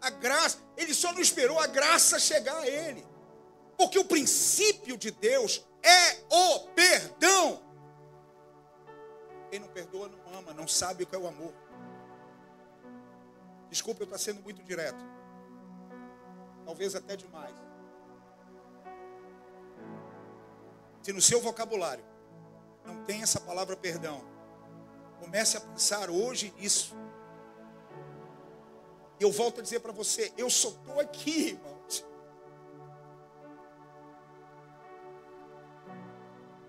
A 0.00 0.10
graça, 0.10 0.58
ele 0.76 0.94
só 0.94 1.12
não 1.12 1.20
esperou 1.20 1.58
a 1.58 1.66
graça 1.66 2.18
chegar 2.18 2.56
a 2.58 2.66
ele. 2.66 3.06
Porque 3.76 3.98
o 3.98 4.04
princípio 4.04 4.96
de 4.96 5.10
Deus 5.10 5.64
é 5.82 6.24
o 6.30 6.60
perdão. 6.74 7.62
Quem 9.50 9.60
não 9.60 9.68
perdoa 9.68 10.08
não 10.08 10.38
ama, 10.38 10.52
não 10.52 10.68
sabe 10.68 11.04
o 11.04 11.06
que 11.06 11.14
é 11.14 11.18
o 11.18 11.26
amor. 11.26 11.52
Desculpa, 13.70 14.02
eu 14.02 14.04
estou 14.04 14.18
sendo 14.18 14.42
muito 14.42 14.62
direto. 14.62 15.04
Talvez 16.64 16.94
até 16.94 17.16
demais. 17.16 17.54
Se 21.02 21.12
no 21.12 21.22
seu 21.22 21.40
vocabulário 21.40 22.04
não 22.84 23.04
tem 23.04 23.22
essa 23.22 23.40
palavra 23.40 23.76
perdão, 23.76 24.22
comece 25.20 25.56
a 25.56 25.60
pensar 25.60 26.10
hoje 26.10 26.52
nisso. 26.58 26.94
Eu 29.20 29.32
volto 29.32 29.60
a 29.60 29.62
dizer 29.62 29.80
para 29.80 29.92
você, 29.92 30.32
eu 30.36 30.48
só 30.48 30.68
estou 30.68 31.00
aqui, 31.00 31.48
irmãos. 31.48 32.04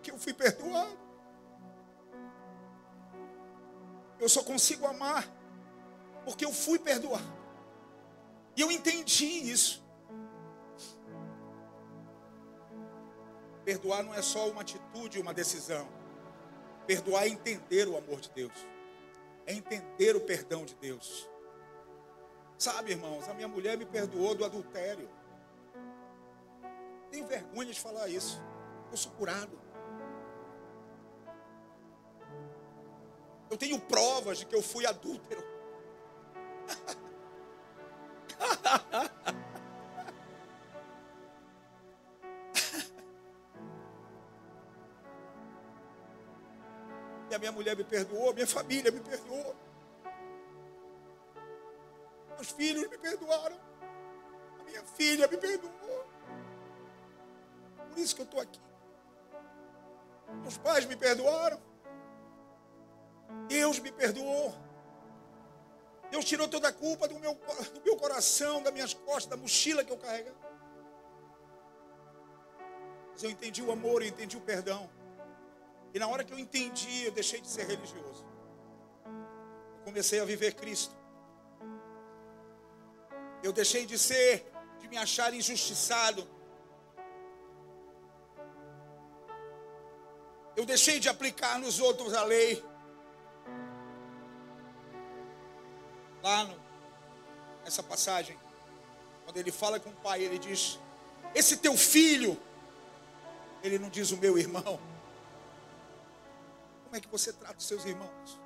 Que 0.01 0.11
eu 0.11 0.17
fui 0.17 0.33
perdoado. 0.33 0.97
Eu 4.19 4.27
só 4.27 4.43
consigo 4.43 4.85
amar 4.85 5.27
porque 6.25 6.43
eu 6.43 6.51
fui 6.51 6.77
perdoado. 6.77 7.39
E 8.55 8.61
eu 8.61 8.71
entendi 8.71 9.25
isso. 9.25 9.83
Perdoar 13.63 14.03
não 14.03 14.13
é 14.13 14.21
só 14.21 14.49
uma 14.49 14.61
atitude, 14.61 15.19
uma 15.19 15.33
decisão. 15.33 15.87
Perdoar 16.87 17.25
é 17.25 17.29
entender 17.29 17.87
o 17.87 17.97
amor 17.97 18.19
de 18.19 18.29
Deus. 18.31 18.53
É 19.45 19.53
entender 19.53 20.15
o 20.15 20.21
perdão 20.21 20.65
de 20.65 20.75
Deus. 20.75 21.29
Sabe, 22.59 22.91
irmãos, 22.91 23.27
a 23.29 23.33
minha 23.33 23.47
mulher 23.47 23.77
me 23.77 23.85
perdoou 23.85 24.35
do 24.35 24.43
adultério. 24.43 25.09
Tenho 27.09 27.25
vergonha 27.25 27.71
de 27.71 27.79
falar 27.79 28.09
isso. 28.09 28.43
Eu 28.91 28.97
sou 28.97 29.13
curado. 29.13 29.57
Eu 33.49 33.55
tenho 33.55 33.79
provas 33.79 34.39
de 34.39 34.45
que 34.45 34.53
eu 34.53 34.61
fui 34.61 34.85
adúltero. 34.85 35.41
e 47.31 47.35
a 47.35 47.39
minha 47.39 47.53
mulher 47.53 47.77
me 47.77 47.85
perdoou, 47.85 48.33
minha 48.33 48.45
família 48.45 48.91
me 48.91 48.99
perdoou. 48.99 49.55
Meus 52.39 52.51
filhos 52.51 52.89
me 52.89 52.97
perdoaram. 52.97 53.59
A 54.61 54.63
minha 54.63 54.81
filha 54.85 55.27
me 55.27 55.35
perdoou. 55.35 56.05
Por 57.89 57.97
isso 57.97 58.15
que 58.15 58.21
eu 58.21 58.25
estou 58.25 58.39
aqui. 58.39 58.61
Meus 60.41 60.57
pais 60.57 60.85
me 60.85 60.95
perdoaram. 60.95 61.61
Deus 63.49 63.77
me 63.79 63.91
perdoou. 63.91 64.55
Deus 66.09 66.23
tirou 66.23 66.47
toda 66.47 66.69
a 66.69 66.71
culpa 66.71 67.09
do 67.09 67.19
meu, 67.19 67.33
do 67.73 67.81
meu 67.83 67.97
coração, 67.97 68.63
das 68.63 68.71
minhas 68.71 68.93
costas, 68.93 69.25
da 69.25 69.35
mochila 69.35 69.83
que 69.83 69.91
eu 69.91 69.97
carregava. 69.97 70.37
Mas 73.11 73.21
eu 73.21 73.31
entendi 73.31 73.61
o 73.61 73.69
amor, 73.69 74.01
eu 74.01 74.07
entendi 74.07 74.37
o 74.37 74.41
perdão. 74.41 74.89
E 75.93 75.99
na 75.99 76.07
hora 76.07 76.23
que 76.23 76.31
eu 76.31 76.39
entendi, 76.39 77.03
eu 77.03 77.11
deixei 77.11 77.41
de 77.41 77.49
ser 77.49 77.67
religioso. 77.67 78.25
Eu 79.05 79.83
comecei 79.83 80.21
a 80.21 80.25
viver 80.25 80.53
Cristo. 80.53 80.98
Eu 83.41 83.53
deixei 83.53 83.85
de 83.85 83.97
ser, 83.97 84.51
de 84.79 84.87
me 84.87 84.97
achar 84.97 85.33
injustiçado. 85.33 86.27
Eu 90.55 90.65
deixei 90.65 90.99
de 90.99 91.07
aplicar 91.07 91.57
nos 91.57 91.79
outros 91.79 92.13
a 92.13 92.23
lei. 92.23 92.63
Lá 96.21 96.43
no, 96.43 96.59
nessa 97.63 97.81
passagem, 97.81 98.37
quando 99.23 99.37
ele 99.37 99.51
fala 99.51 99.79
com 99.79 99.89
o 99.89 99.95
pai, 99.95 100.21
ele 100.21 100.37
diz: 100.37 100.77
Esse 101.33 101.55
teu 101.57 101.77
filho, 101.77 102.37
ele 103.63 103.79
não 103.79 103.89
diz 103.89 104.11
o 104.11 104.17
meu 104.17 104.37
irmão. 104.37 104.79
Como 106.83 106.95
é 106.95 106.99
que 106.99 107.07
você 107.07 107.31
trata 107.31 107.57
os 107.57 107.65
seus 107.65 107.85
irmãos? 107.85 108.39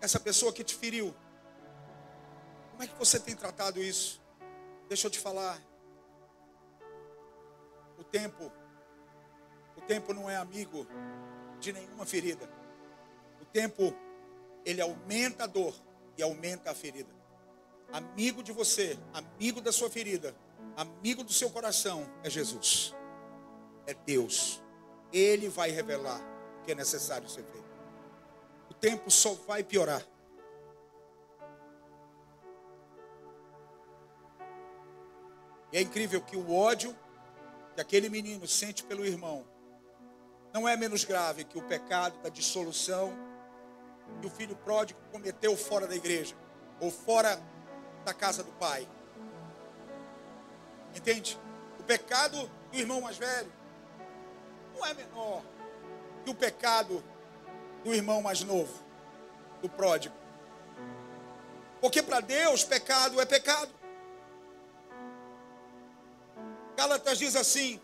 Essa 0.00 0.18
pessoa 0.18 0.52
que 0.52 0.64
te 0.64 0.74
feriu, 0.74 1.14
como 2.78 2.88
é 2.88 2.92
que 2.92 2.96
você 2.96 3.18
tem 3.18 3.34
tratado 3.34 3.82
isso? 3.82 4.22
Deixa 4.88 5.08
eu 5.08 5.10
te 5.10 5.18
falar. 5.18 5.60
O 7.98 8.04
tempo, 8.04 8.52
o 9.76 9.80
tempo 9.80 10.14
não 10.14 10.30
é 10.30 10.36
amigo 10.36 10.86
de 11.58 11.72
nenhuma 11.72 12.06
ferida. 12.06 12.48
O 13.42 13.44
tempo, 13.46 13.92
ele 14.64 14.80
aumenta 14.80 15.42
a 15.42 15.46
dor 15.48 15.74
e 16.16 16.22
aumenta 16.22 16.70
a 16.70 16.74
ferida. 16.74 17.12
Amigo 17.92 18.44
de 18.44 18.52
você, 18.52 18.96
amigo 19.12 19.60
da 19.60 19.72
sua 19.72 19.90
ferida, 19.90 20.32
amigo 20.76 21.24
do 21.24 21.32
seu 21.32 21.50
coração 21.50 22.08
é 22.22 22.30
Jesus. 22.30 22.94
É 23.88 23.94
Deus. 23.94 24.62
Ele 25.12 25.48
vai 25.48 25.72
revelar 25.72 26.20
o 26.60 26.64
que 26.64 26.70
é 26.70 26.76
necessário 26.76 27.28
ser 27.28 27.42
feito. 27.42 27.66
O 28.70 28.74
tempo 28.74 29.10
só 29.10 29.34
vai 29.34 29.64
piorar. 29.64 30.06
E 35.72 35.76
é 35.76 35.80
incrível 35.80 36.20
que 36.20 36.36
o 36.36 36.54
ódio 36.54 36.96
que 37.74 37.80
aquele 37.80 38.08
menino 38.08 38.46
sente 38.46 38.82
pelo 38.82 39.04
irmão 39.04 39.44
não 40.52 40.68
é 40.68 40.76
menos 40.76 41.04
grave 41.04 41.44
que 41.44 41.58
o 41.58 41.62
pecado 41.62 42.18
da 42.22 42.28
dissolução 42.28 43.12
que 44.20 44.26
o 44.26 44.30
filho 44.30 44.56
pródigo 44.56 44.98
cometeu 45.12 45.56
fora 45.56 45.86
da 45.86 45.94
igreja 45.94 46.34
ou 46.80 46.90
fora 46.90 47.40
da 48.04 48.14
casa 48.14 48.42
do 48.42 48.50
pai. 48.52 48.88
Entende? 50.94 51.38
O 51.78 51.82
pecado 51.82 52.50
do 52.72 52.78
irmão 52.78 53.00
mais 53.00 53.16
velho 53.16 53.52
não 54.74 54.86
é 54.86 54.94
menor 54.94 55.42
que 56.24 56.30
o 56.30 56.34
pecado 56.34 57.02
do 57.84 57.94
irmão 57.94 58.22
mais 58.22 58.42
novo, 58.42 58.82
do 59.60 59.68
pródigo. 59.68 60.14
Porque 61.80 62.02
para 62.02 62.20
Deus 62.20 62.64
pecado 62.64 63.20
é 63.20 63.24
pecado. 63.24 63.77
Gálatas 66.78 67.18
diz 67.18 67.34
assim, 67.34 67.80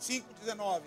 5,19: 0.00 0.82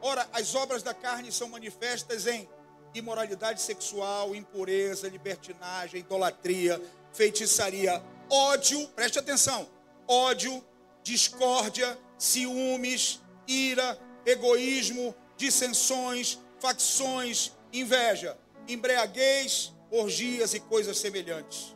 Ora, 0.00 0.28
as 0.32 0.52
obras 0.56 0.82
da 0.82 0.92
carne 0.92 1.30
são 1.30 1.48
manifestas 1.48 2.26
em 2.26 2.48
imoralidade 2.92 3.62
sexual, 3.62 4.34
impureza, 4.34 5.08
libertinagem, 5.08 6.00
idolatria, 6.00 6.82
feitiçaria, 7.12 8.02
ódio, 8.28 8.88
preste 8.96 9.20
atenção, 9.20 9.68
ódio, 10.08 10.60
discórdia, 11.04 11.96
ciúmes, 12.18 13.20
ira, 13.46 13.96
egoísmo, 14.24 15.14
dissensões, 15.36 16.40
facções, 16.58 17.52
inveja, 17.72 18.36
embriaguez, 18.66 19.72
orgias 19.88 20.52
e 20.52 20.58
coisas 20.58 20.98
semelhantes. 20.98 21.75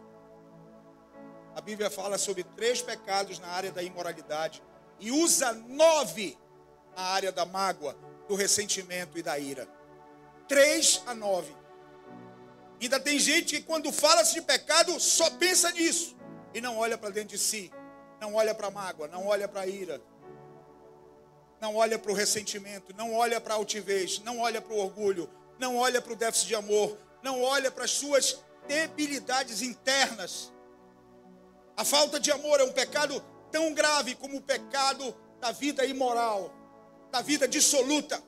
A 1.60 1.62
Bíblia 1.62 1.90
fala 1.90 2.16
sobre 2.16 2.42
três 2.42 2.80
pecados 2.80 3.38
na 3.38 3.48
área 3.48 3.70
da 3.70 3.82
imoralidade 3.82 4.62
e 4.98 5.12
usa 5.12 5.52
nove 5.52 6.38
na 6.96 7.02
área 7.02 7.30
da 7.30 7.44
mágoa, 7.44 7.94
do 8.26 8.34
ressentimento 8.34 9.18
e 9.18 9.22
da 9.22 9.38
ira. 9.38 9.68
3 10.48 11.02
a 11.04 11.14
9. 11.14 11.54
Ainda 12.80 12.98
tem 12.98 13.18
gente 13.18 13.56
que 13.56 13.62
quando 13.62 13.92
fala-se 13.92 14.32
de 14.32 14.40
pecado 14.40 14.98
só 14.98 15.28
pensa 15.32 15.70
nisso 15.72 16.16
e 16.54 16.62
não 16.62 16.78
olha 16.78 16.96
para 16.96 17.10
dentro 17.10 17.36
de 17.36 17.38
si, 17.38 17.70
não 18.18 18.36
olha 18.36 18.54
para 18.54 18.68
a 18.68 18.70
mágoa, 18.70 19.06
não 19.06 19.26
olha 19.26 19.46
para 19.46 19.60
a 19.60 19.66
ira, 19.66 20.00
não 21.60 21.76
olha 21.76 21.98
para 21.98 22.10
o 22.10 22.14
ressentimento, 22.14 22.94
não 22.96 23.12
olha 23.12 23.38
para 23.38 23.52
a 23.52 23.58
altivez, 23.58 24.18
não 24.20 24.38
olha 24.38 24.62
para 24.62 24.72
o 24.72 24.78
orgulho, 24.78 25.28
não 25.58 25.76
olha 25.76 26.00
para 26.00 26.14
o 26.14 26.16
déficit 26.16 26.48
de 26.48 26.54
amor, 26.54 26.96
não 27.22 27.42
olha 27.42 27.70
para 27.70 27.84
as 27.84 27.90
suas 27.90 28.42
debilidades 28.66 29.60
internas. 29.60 30.50
A 31.80 31.84
falta 31.84 32.20
de 32.20 32.30
amor 32.30 32.60
é 32.60 32.64
um 32.64 32.72
pecado 32.72 33.24
tão 33.50 33.72
grave 33.72 34.14
como 34.14 34.36
o 34.36 34.42
pecado 34.42 35.16
da 35.40 35.50
vida 35.50 35.82
imoral, 35.86 36.52
da 37.10 37.22
vida 37.22 37.48
dissoluta. 37.48 38.22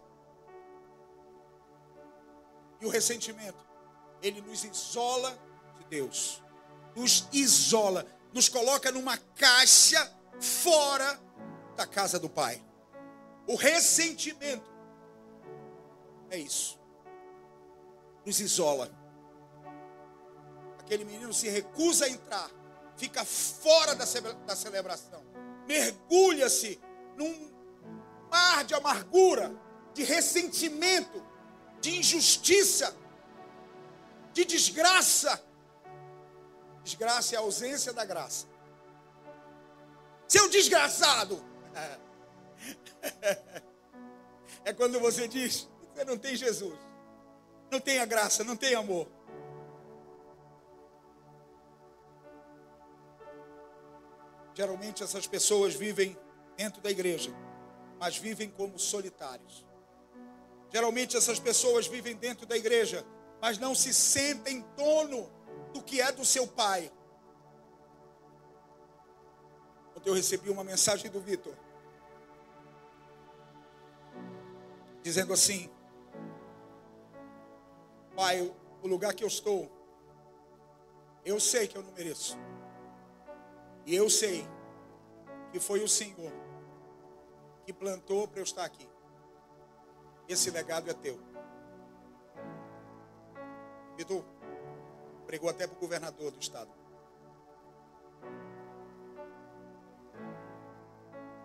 E 2.80 2.86
o 2.86 2.88
ressentimento, 2.88 3.62
ele 4.22 4.40
nos 4.40 4.64
isola 4.64 5.38
de 5.78 5.84
Deus, 5.84 6.42
nos 6.96 7.28
isola, 7.30 8.06
nos 8.32 8.48
coloca 8.48 8.90
numa 8.90 9.18
caixa 9.18 10.10
fora 10.40 11.20
da 11.76 11.86
casa 11.86 12.18
do 12.18 12.30
Pai. 12.30 12.64
O 13.46 13.54
ressentimento 13.54 14.72
é 16.30 16.38
isso, 16.38 16.80
nos 18.24 18.40
isola. 18.40 18.90
Aquele 20.78 21.04
menino 21.04 21.34
se 21.34 21.50
recusa 21.50 22.06
a 22.06 22.08
entrar, 22.08 22.50
fica 22.96 23.24
fora 23.24 23.94
da 23.94 24.06
celebração, 24.56 25.22
mergulha-se 25.66 26.80
num 27.16 27.50
mar 28.30 28.64
de 28.64 28.74
amargura, 28.74 29.54
de 29.94 30.02
ressentimento, 30.02 31.22
de 31.80 31.98
injustiça, 31.98 32.96
de 34.32 34.44
desgraça. 34.44 35.42
Desgraça 36.82 37.34
é 37.34 37.38
a 37.38 37.42
ausência 37.42 37.92
da 37.92 38.04
graça. 38.04 38.46
Seu 40.26 40.48
desgraçado! 40.48 41.44
É 44.64 44.72
quando 44.72 45.00
você 45.00 45.26
diz: 45.26 45.68
você 45.92 46.04
não 46.04 46.16
tem 46.16 46.36
Jesus, 46.36 46.78
não 47.70 47.80
tem 47.80 47.98
a 47.98 48.06
graça, 48.06 48.44
não 48.44 48.56
tem 48.56 48.74
amor. 48.74 49.08
Geralmente 54.54 55.02
essas 55.02 55.26
pessoas 55.26 55.74
vivem 55.74 56.16
dentro 56.56 56.80
da 56.80 56.90
igreja, 56.90 57.32
mas 57.98 58.16
vivem 58.16 58.50
como 58.50 58.78
solitários. 58.78 59.64
Geralmente 60.70 61.16
essas 61.16 61.38
pessoas 61.38 61.86
vivem 61.86 62.16
dentro 62.16 62.46
da 62.46 62.56
igreja, 62.56 63.04
mas 63.40 63.58
não 63.58 63.74
se 63.74 63.92
sentem 63.92 64.64
dono 64.76 65.30
do 65.72 65.82
que 65.82 66.00
é 66.00 66.12
do 66.12 66.24
seu 66.24 66.46
pai. 66.46 66.90
Ontem 69.96 70.08
eu 70.08 70.14
recebi 70.14 70.50
uma 70.50 70.64
mensagem 70.64 71.10
do 71.10 71.20
Vitor, 71.20 71.54
dizendo 75.02 75.32
assim: 75.32 75.70
Pai, 78.14 78.40
o 78.82 78.86
lugar 78.86 79.14
que 79.14 79.24
eu 79.24 79.28
estou, 79.28 79.70
eu 81.24 81.38
sei 81.40 81.66
que 81.66 81.76
eu 81.76 81.82
não 81.82 81.92
mereço. 81.92 82.36
E 83.84 83.94
eu 83.94 84.08
sei 84.08 84.46
que 85.50 85.58
foi 85.58 85.82
o 85.82 85.88
Senhor 85.88 86.32
que 87.64 87.72
plantou 87.72 88.26
para 88.28 88.40
eu 88.40 88.44
estar 88.44 88.64
aqui. 88.64 88.88
Esse 90.28 90.50
legado 90.50 90.90
é 90.90 90.94
teu. 90.94 91.18
Vitor, 93.96 94.24
pregou 95.26 95.50
até 95.50 95.66
para 95.66 95.76
o 95.76 95.80
governador 95.80 96.30
do 96.30 96.40
estado. 96.40 96.70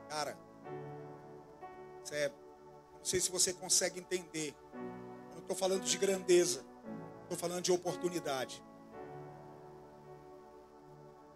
Cara, 0.07 0.37
é, 2.11 2.29
não 2.29 3.03
sei 3.03 3.19
se 3.19 3.29
você 3.29 3.53
consegue 3.53 3.99
entender. 3.99 4.55
Eu 4.73 5.33
não 5.35 5.39
estou 5.39 5.55
falando 5.55 5.83
de 5.83 5.97
grandeza, 5.97 6.65
estou 7.23 7.37
falando 7.37 7.61
de 7.61 7.71
oportunidade. 7.71 8.63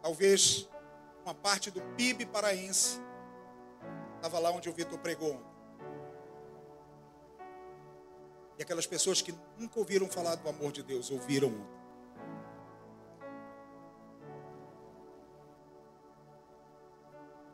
Talvez 0.01 0.69
uma 1.23 1.33
parte 1.33 1.69
do 1.69 1.81
PIB 1.95 2.25
paraense 2.25 2.99
estava 4.15 4.39
lá 4.39 4.51
onde 4.51 4.69
o 4.69 4.73
Vitor 4.73 4.99
pregou. 4.99 5.39
E 8.57 8.63
aquelas 8.63 8.85
pessoas 8.85 9.21
que 9.21 9.33
nunca 9.57 9.79
ouviram 9.79 10.07
falar 10.07 10.35
do 10.35 10.47
amor 10.47 10.71
de 10.71 10.83
Deus, 10.83 11.09
ouviram. 11.09 11.51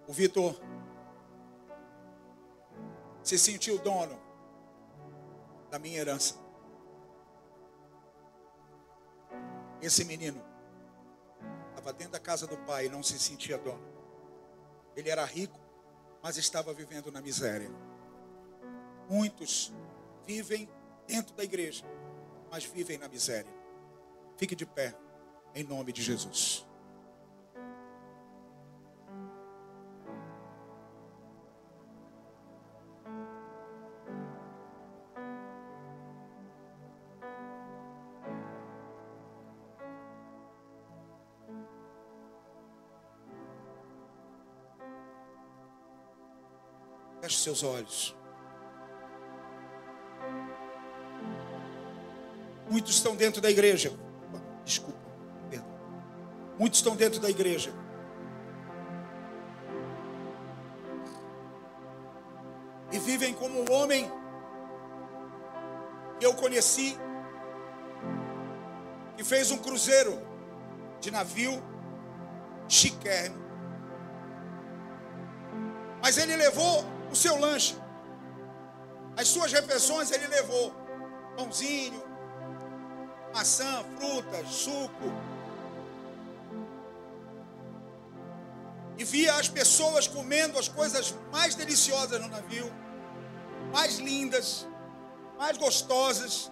O 0.08 0.14
Vitor 0.14 0.60
se 3.24 3.38
sentiu 3.38 3.78
dono 3.80 4.20
da 5.70 5.78
minha 5.78 6.00
herança. 6.00 6.36
Esse 9.82 10.04
menino 10.06 10.47
dentro 11.92 12.14
da 12.14 12.20
casa 12.20 12.46
do 12.46 12.58
pai 12.60 12.86
e 12.88 12.90
não 12.90 13.02
se 13.02 13.18
sentia 13.18 13.58
dono. 13.58 13.84
Ele 14.96 15.10
era 15.10 15.24
rico, 15.24 15.60
mas 16.22 16.38
estava 16.38 16.74
vivendo 16.74 17.12
na 17.12 17.22
miséria. 17.22 17.70
Muitos 19.10 19.74
vivem 20.26 20.70
dentro 21.08 21.34
da 21.36 21.44
igreja, 21.44 21.86
mas 22.52 22.66
vivem 22.66 22.98
na 22.98 23.08
miséria. 23.08 23.52
Fique 24.38 24.56
de 24.56 24.66
pé, 24.66 24.94
em 25.56 25.64
nome 25.64 25.94
de 25.94 26.04
Jesus. 26.04 26.67
Feche 47.28 47.40
seus 47.40 47.62
olhos. 47.62 48.16
Muitos 52.70 52.94
estão 52.96 53.18
dentro 53.18 53.42
da 53.42 53.52
igreja. 53.52 53.92
Desculpa, 54.64 54.98
perdão. 55.50 55.68
Muitos 56.58 56.80
estão 56.80 56.96
dentro 56.96 57.20
da 57.20 57.30
igreja. 57.30 57.74
E 62.94 63.00
vivem 63.00 63.34
como 63.34 63.60
um 63.60 63.74
homem 63.74 64.10
que 66.20 66.26
eu 66.26 66.34
conheci, 66.34 66.98
que 69.18 69.24
fez 69.26 69.52
um 69.52 69.58
cruzeiro 69.58 70.18
de 71.02 71.12
navio 71.12 71.62
chiquérrimo. 72.70 73.46
Mas 76.02 76.18
ele 76.18 76.38
levou 76.38 76.97
o 77.12 77.16
seu 77.16 77.40
lanche. 77.40 77.76
As 79.16 79.28
suas 79.28 79.52
refeições 79.52 80.12
ele 80.12 80.28
levou 80.28 80.74
pãozinho, 81.36 82.04
maçã, 83.34 83.84
frutas, 83.98 84.48
suco. 84.50 85.12
E 88.98 89.04
via 89.04 89.36
as 89.36 89.48
pessoas 89.48 90.08
comendo 90.08 90.58
as 90.58 90.68
coisas 90.68 91.14
mais 91.32 91.54
deliciosas 91.54 92.20
no 92.20 92.28
navio, 92.28 92.72
mais 93.72 94.00
lindas, 94.00 94.68
mais 95.38 95.58
gostosas. 95.58 96.52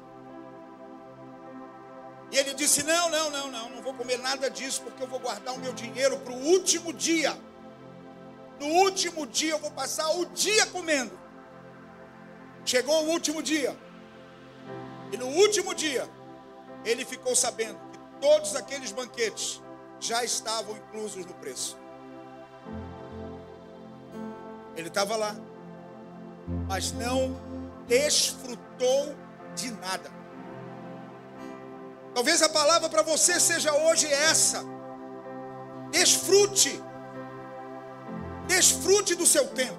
E 2.32 2.38
ele 2.38 2.54
disse: 2.54 2.84
Não, 2.84 3.10
não, 3.10 3.32
não, 3.32 3.52
não, 3.52 3.70
não 3.72 3.82
vou 3.82 3.94
comer 3.94 4.18
nada 4.20 4.50
disso, 4.50 4.82
porque 4.84 5.02
eu 5.02 5.08
vou 5.08 5.20
guardar 5.20 5.56
o 5.56 5.60
meu 5.60 5.74
dinheiro 5.74 6.20
para 6.20 6.34
o 6.34 6.46
último 6.46 6.94
dia. 6.94 7.36
No 8.60 8.68
último 8.68 9.26
dia 9.28 9.52
eu 9.52 9.60
vou 9.60 9.72
passar 9.72 10.10
o 10.12 10.26
dia 10.28 10.66
comendo. 10.68 11.18
Chegou 12.66 13.06
o 13.06 13.10
último 13.10 13.44
dia. 13.44 13.76
E 15.12 15.18
no 15.18 15.28
último 15.28 15.74
dia, 15.74 16.10
ele 16.84 17.06
ficou 17.06 17.36
sabendo 17.36 17.78
que 17.92 18.00
todos 18.20 18.56
aqueles 18.56 18.92
banquetes 18.92 19.62
já 20.00 20.24
estavam 20.24 20.76
inclusos 20.78 21.26
no 21.26 21.34
preço. 21.36 21.78
Ele 24.76 24.88
estava 24.88 25.16
lá, 25.16 25.36
mas 26.68 26.92
não 26.92 27.36
desfrutou 27.88 29.16
de 29.56 29.72
nada. 29.72 30.12
Talvez 32.14 32.42
a 32.42 32.50
palavra 32.50 32.90
para 32.90 33.02
você 33.02 33.40
seja 33.40 33.74
hoje 33.74 34.12
essa: 34.12 34.64
desfrute 35.92 36.82
Desfrute 38.48 39.16
do 39.16 39.26
seu 39.26 39.48
tempo. 39.48 39.78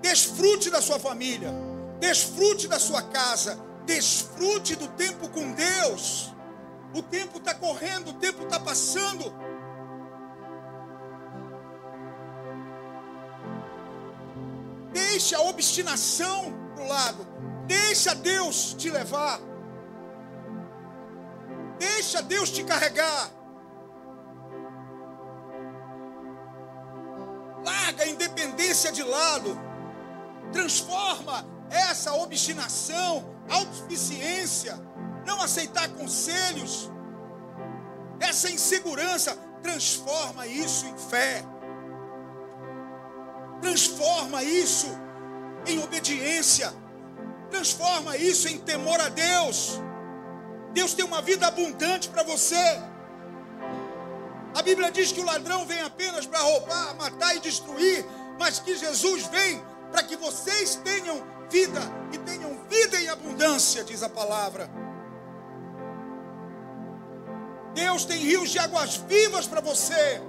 Desfrute 0.00 0.70
da 0.70 0.80
sua 0.80 0.98
família. 0.98 1.52
Desfrute 1.98 2.68
da 2.68 2.78
sua 2.78 3.02
casa. 3.02 3.58
Desfrute 3.86 4.76
do 4.76 4.88
tempo 4.88 5.28
com 5.28 5.52
Deus. 5.52 6.32
O 6.94 7.02
tempo 7.02 7.38
está 7.38 7.54
correndo, 7.54 8.10
o 8.10 8.14
tempo 8.14 8.44
está 8.44 8.60
passando. 8.60 9.32
Deixa 14.92 15.36
a 15.38 15.42
obstinação 15.42 16.52
para 16.74 16.84
o 16.84 16.88
lado. 16.88 17.26
Deixa 17.66 18.14
Deus 18.14 18.74
te 18.74 18.90
levar. 18.90 19.40
Deixa 21.78 22.22
Deus 22.22 22.50
te 22.50 22.62
carregar. 22.62 23.30
A 28.02 28.06
independência 28.06 28.92
de 28.92 29.02
lado. 29.02 29.58
Transforma 30.52 31.46
essa 31.70 32.14
obstinação, 32.14 33.24
autossuficiência, 33.48 34.78
não 35.26 35.40
aceitar 35.40 35.88
conselhos, 35.90 36.90
essa 38.20 38.50
insegurança, 38.50 39.36
transforma 39.62 40.46
isso 40.46 40.86
em 40.86 40.96
fé. 40.96 41.44
Transforma 43.60 44.42
isso 44.42 44.86
em 45.66 45.82
obediência. 45.82 46.72
Transforma 47.50 48.16
isso 48.16 48.48
em 48.48 48.58
temor 48.58 49.00
a 49.00 49.08
Deus. 49.08 49.80
Deus 50.72 50.94
tem 50.94 51.04
uma 51.04 51.22
vida 51.22 51.46
abundante 51.46 52.08
para 52.08 52.22
você. 52.22 52.82
A 54.54 54.62
Bíblia 54.62 54.90
diz 54.90 55.10
que 55.10 55.20
o 55.20 55.24
ladrão 55.24 55.66
vem 55.66 55.80
apenas 55.80 56.26
para 56.26 56.38
roubar, 56.38 56.94
matar 56.94 57.34
e 57.34 57.40
destruir, 57.40 58.06
mas 58.38 58.60
que 58.60 58.76
Jesus 58.76 59.26
vem 59.26 59.60
para 59.90 60.02
que 60.04 60.16
vocês 60.16 60.76
tenham 60.76 61.22
vida 61.50 61.80
e 62.12 62.18
tenham 62.18 62.64
vida 62.68 63.00
em 63.00 63.08
abundância, 63.08 63.82
diz 63.82 64.02
a 64.02 64.08
palavra. 64.08 64.70
Deus 67.74 68.04
tem 68.04 68.18
rios 68.18 68.50
de 68.50 68.58
águas 68.60 68.96
vivas 68.96 69.48
para 69.48 69.60
você. 69.60 70.22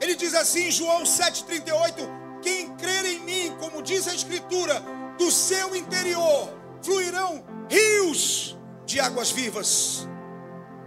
Ele 0.00 0.14
diz 0.14 0.34
assim 0.34 0.68
em 0.68 0.70
João 0.70 1.02
7,38: 1.02 2.40
Quem 2.40 2.74
crer 2.76 3.04
em 3.04 3.20
mim, 3.20 3.56
como 3.60 3.82
diz 3.82 4.08
a 4.08 4.14
Escritura, 4.14 4.82
do 5.18 5.30
seu 5.30 5.76
interior 5.76 6.48
fluirão 6.82 7.44
rios 7.68 8.58
de 8.86 8.98
águas 8.98 9.30
vivas. 9.30 10.08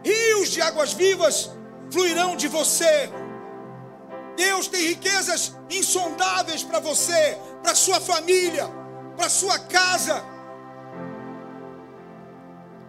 Rios 0.03 0.49
de 0.49 0.61
águas 0.61 0.93
vivas 0.93 1.51
fluirão 1.91 2.36
de 2.36 2.47
você. 2.47 3.09
Deus 4.36 4.67
tem 4.67 4.88
riquezas 4.88 5.55
insondáveis 5.69 6.63
para 6.63 6.79
você, 6.79 7.38
para 7.63 7.73
sua 7.73 7.99
família, 7.99 8.67
para 9.15 9.29
sua 9.29 9.57
casa. 9.59 10.23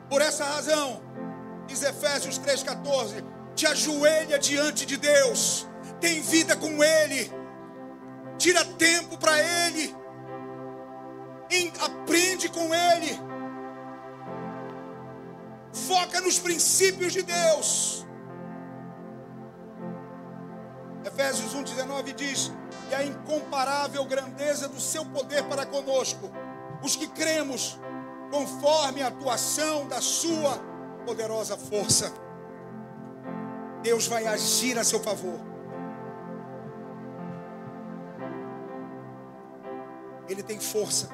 Por 0.09 0.21
essa 0.21 0.45
razão, 0.45 1.01
diz 1.67 1.83
Efésios 1.83 2.39
3,14: 2.39 3.25
te 3.55 3.67
ajoelha 3.67 4.39
diante 4.39 4.85
de 4.85 4.97
Deus, 4.97 5.67
tem 6.01 6.21
vida 6.21 6.57
com 6.57 6.83
Ele, 6.83 7.33
tira 8.39 8.65
tempo 8.65 9.17
para 9.19 9.39
Ele, 9.39 9.95
aprende 11.81 12.49
com 12.49 12.75
Ele, 12.75 13.19
foca 15.73 16.21
nos 16.21 16.39
princípios 16.39 17.13
de 17.13 17.23
Deus. 17.23 18.06
Efésios 21.07 21.55
1,19 21.55 22.15
diz: 22.15 22.53
E 22.91 22.95
a 22.95 23.05
incomparável 23.05 24.05
grandeza 24.05 24.69
do 24.69 24.81
seu 24.81 25.05
poder 25.07 25.45
para 25.45 25.65
conosco, 25.65 26.29
os 26.83 26.97
que 26.97 27.07
cremos, 27.07 27.79
conforme 28.31 29.03
a 29.03 29.07
atuação 29.07 29.87
da 29.87 30.01
sua 30.01 30.59
poderosa 31.05 31.57
força. 31.57 32.13
Deus 33.83 34.09
vai 34.09 34.27
agir 34.27 34.77
a 34.77 34.83
seu 34.83 34.99
favor. 34.99 35.39
Ele 40.29 40.43
tem 40.43 40.59
força. 40.59 41.09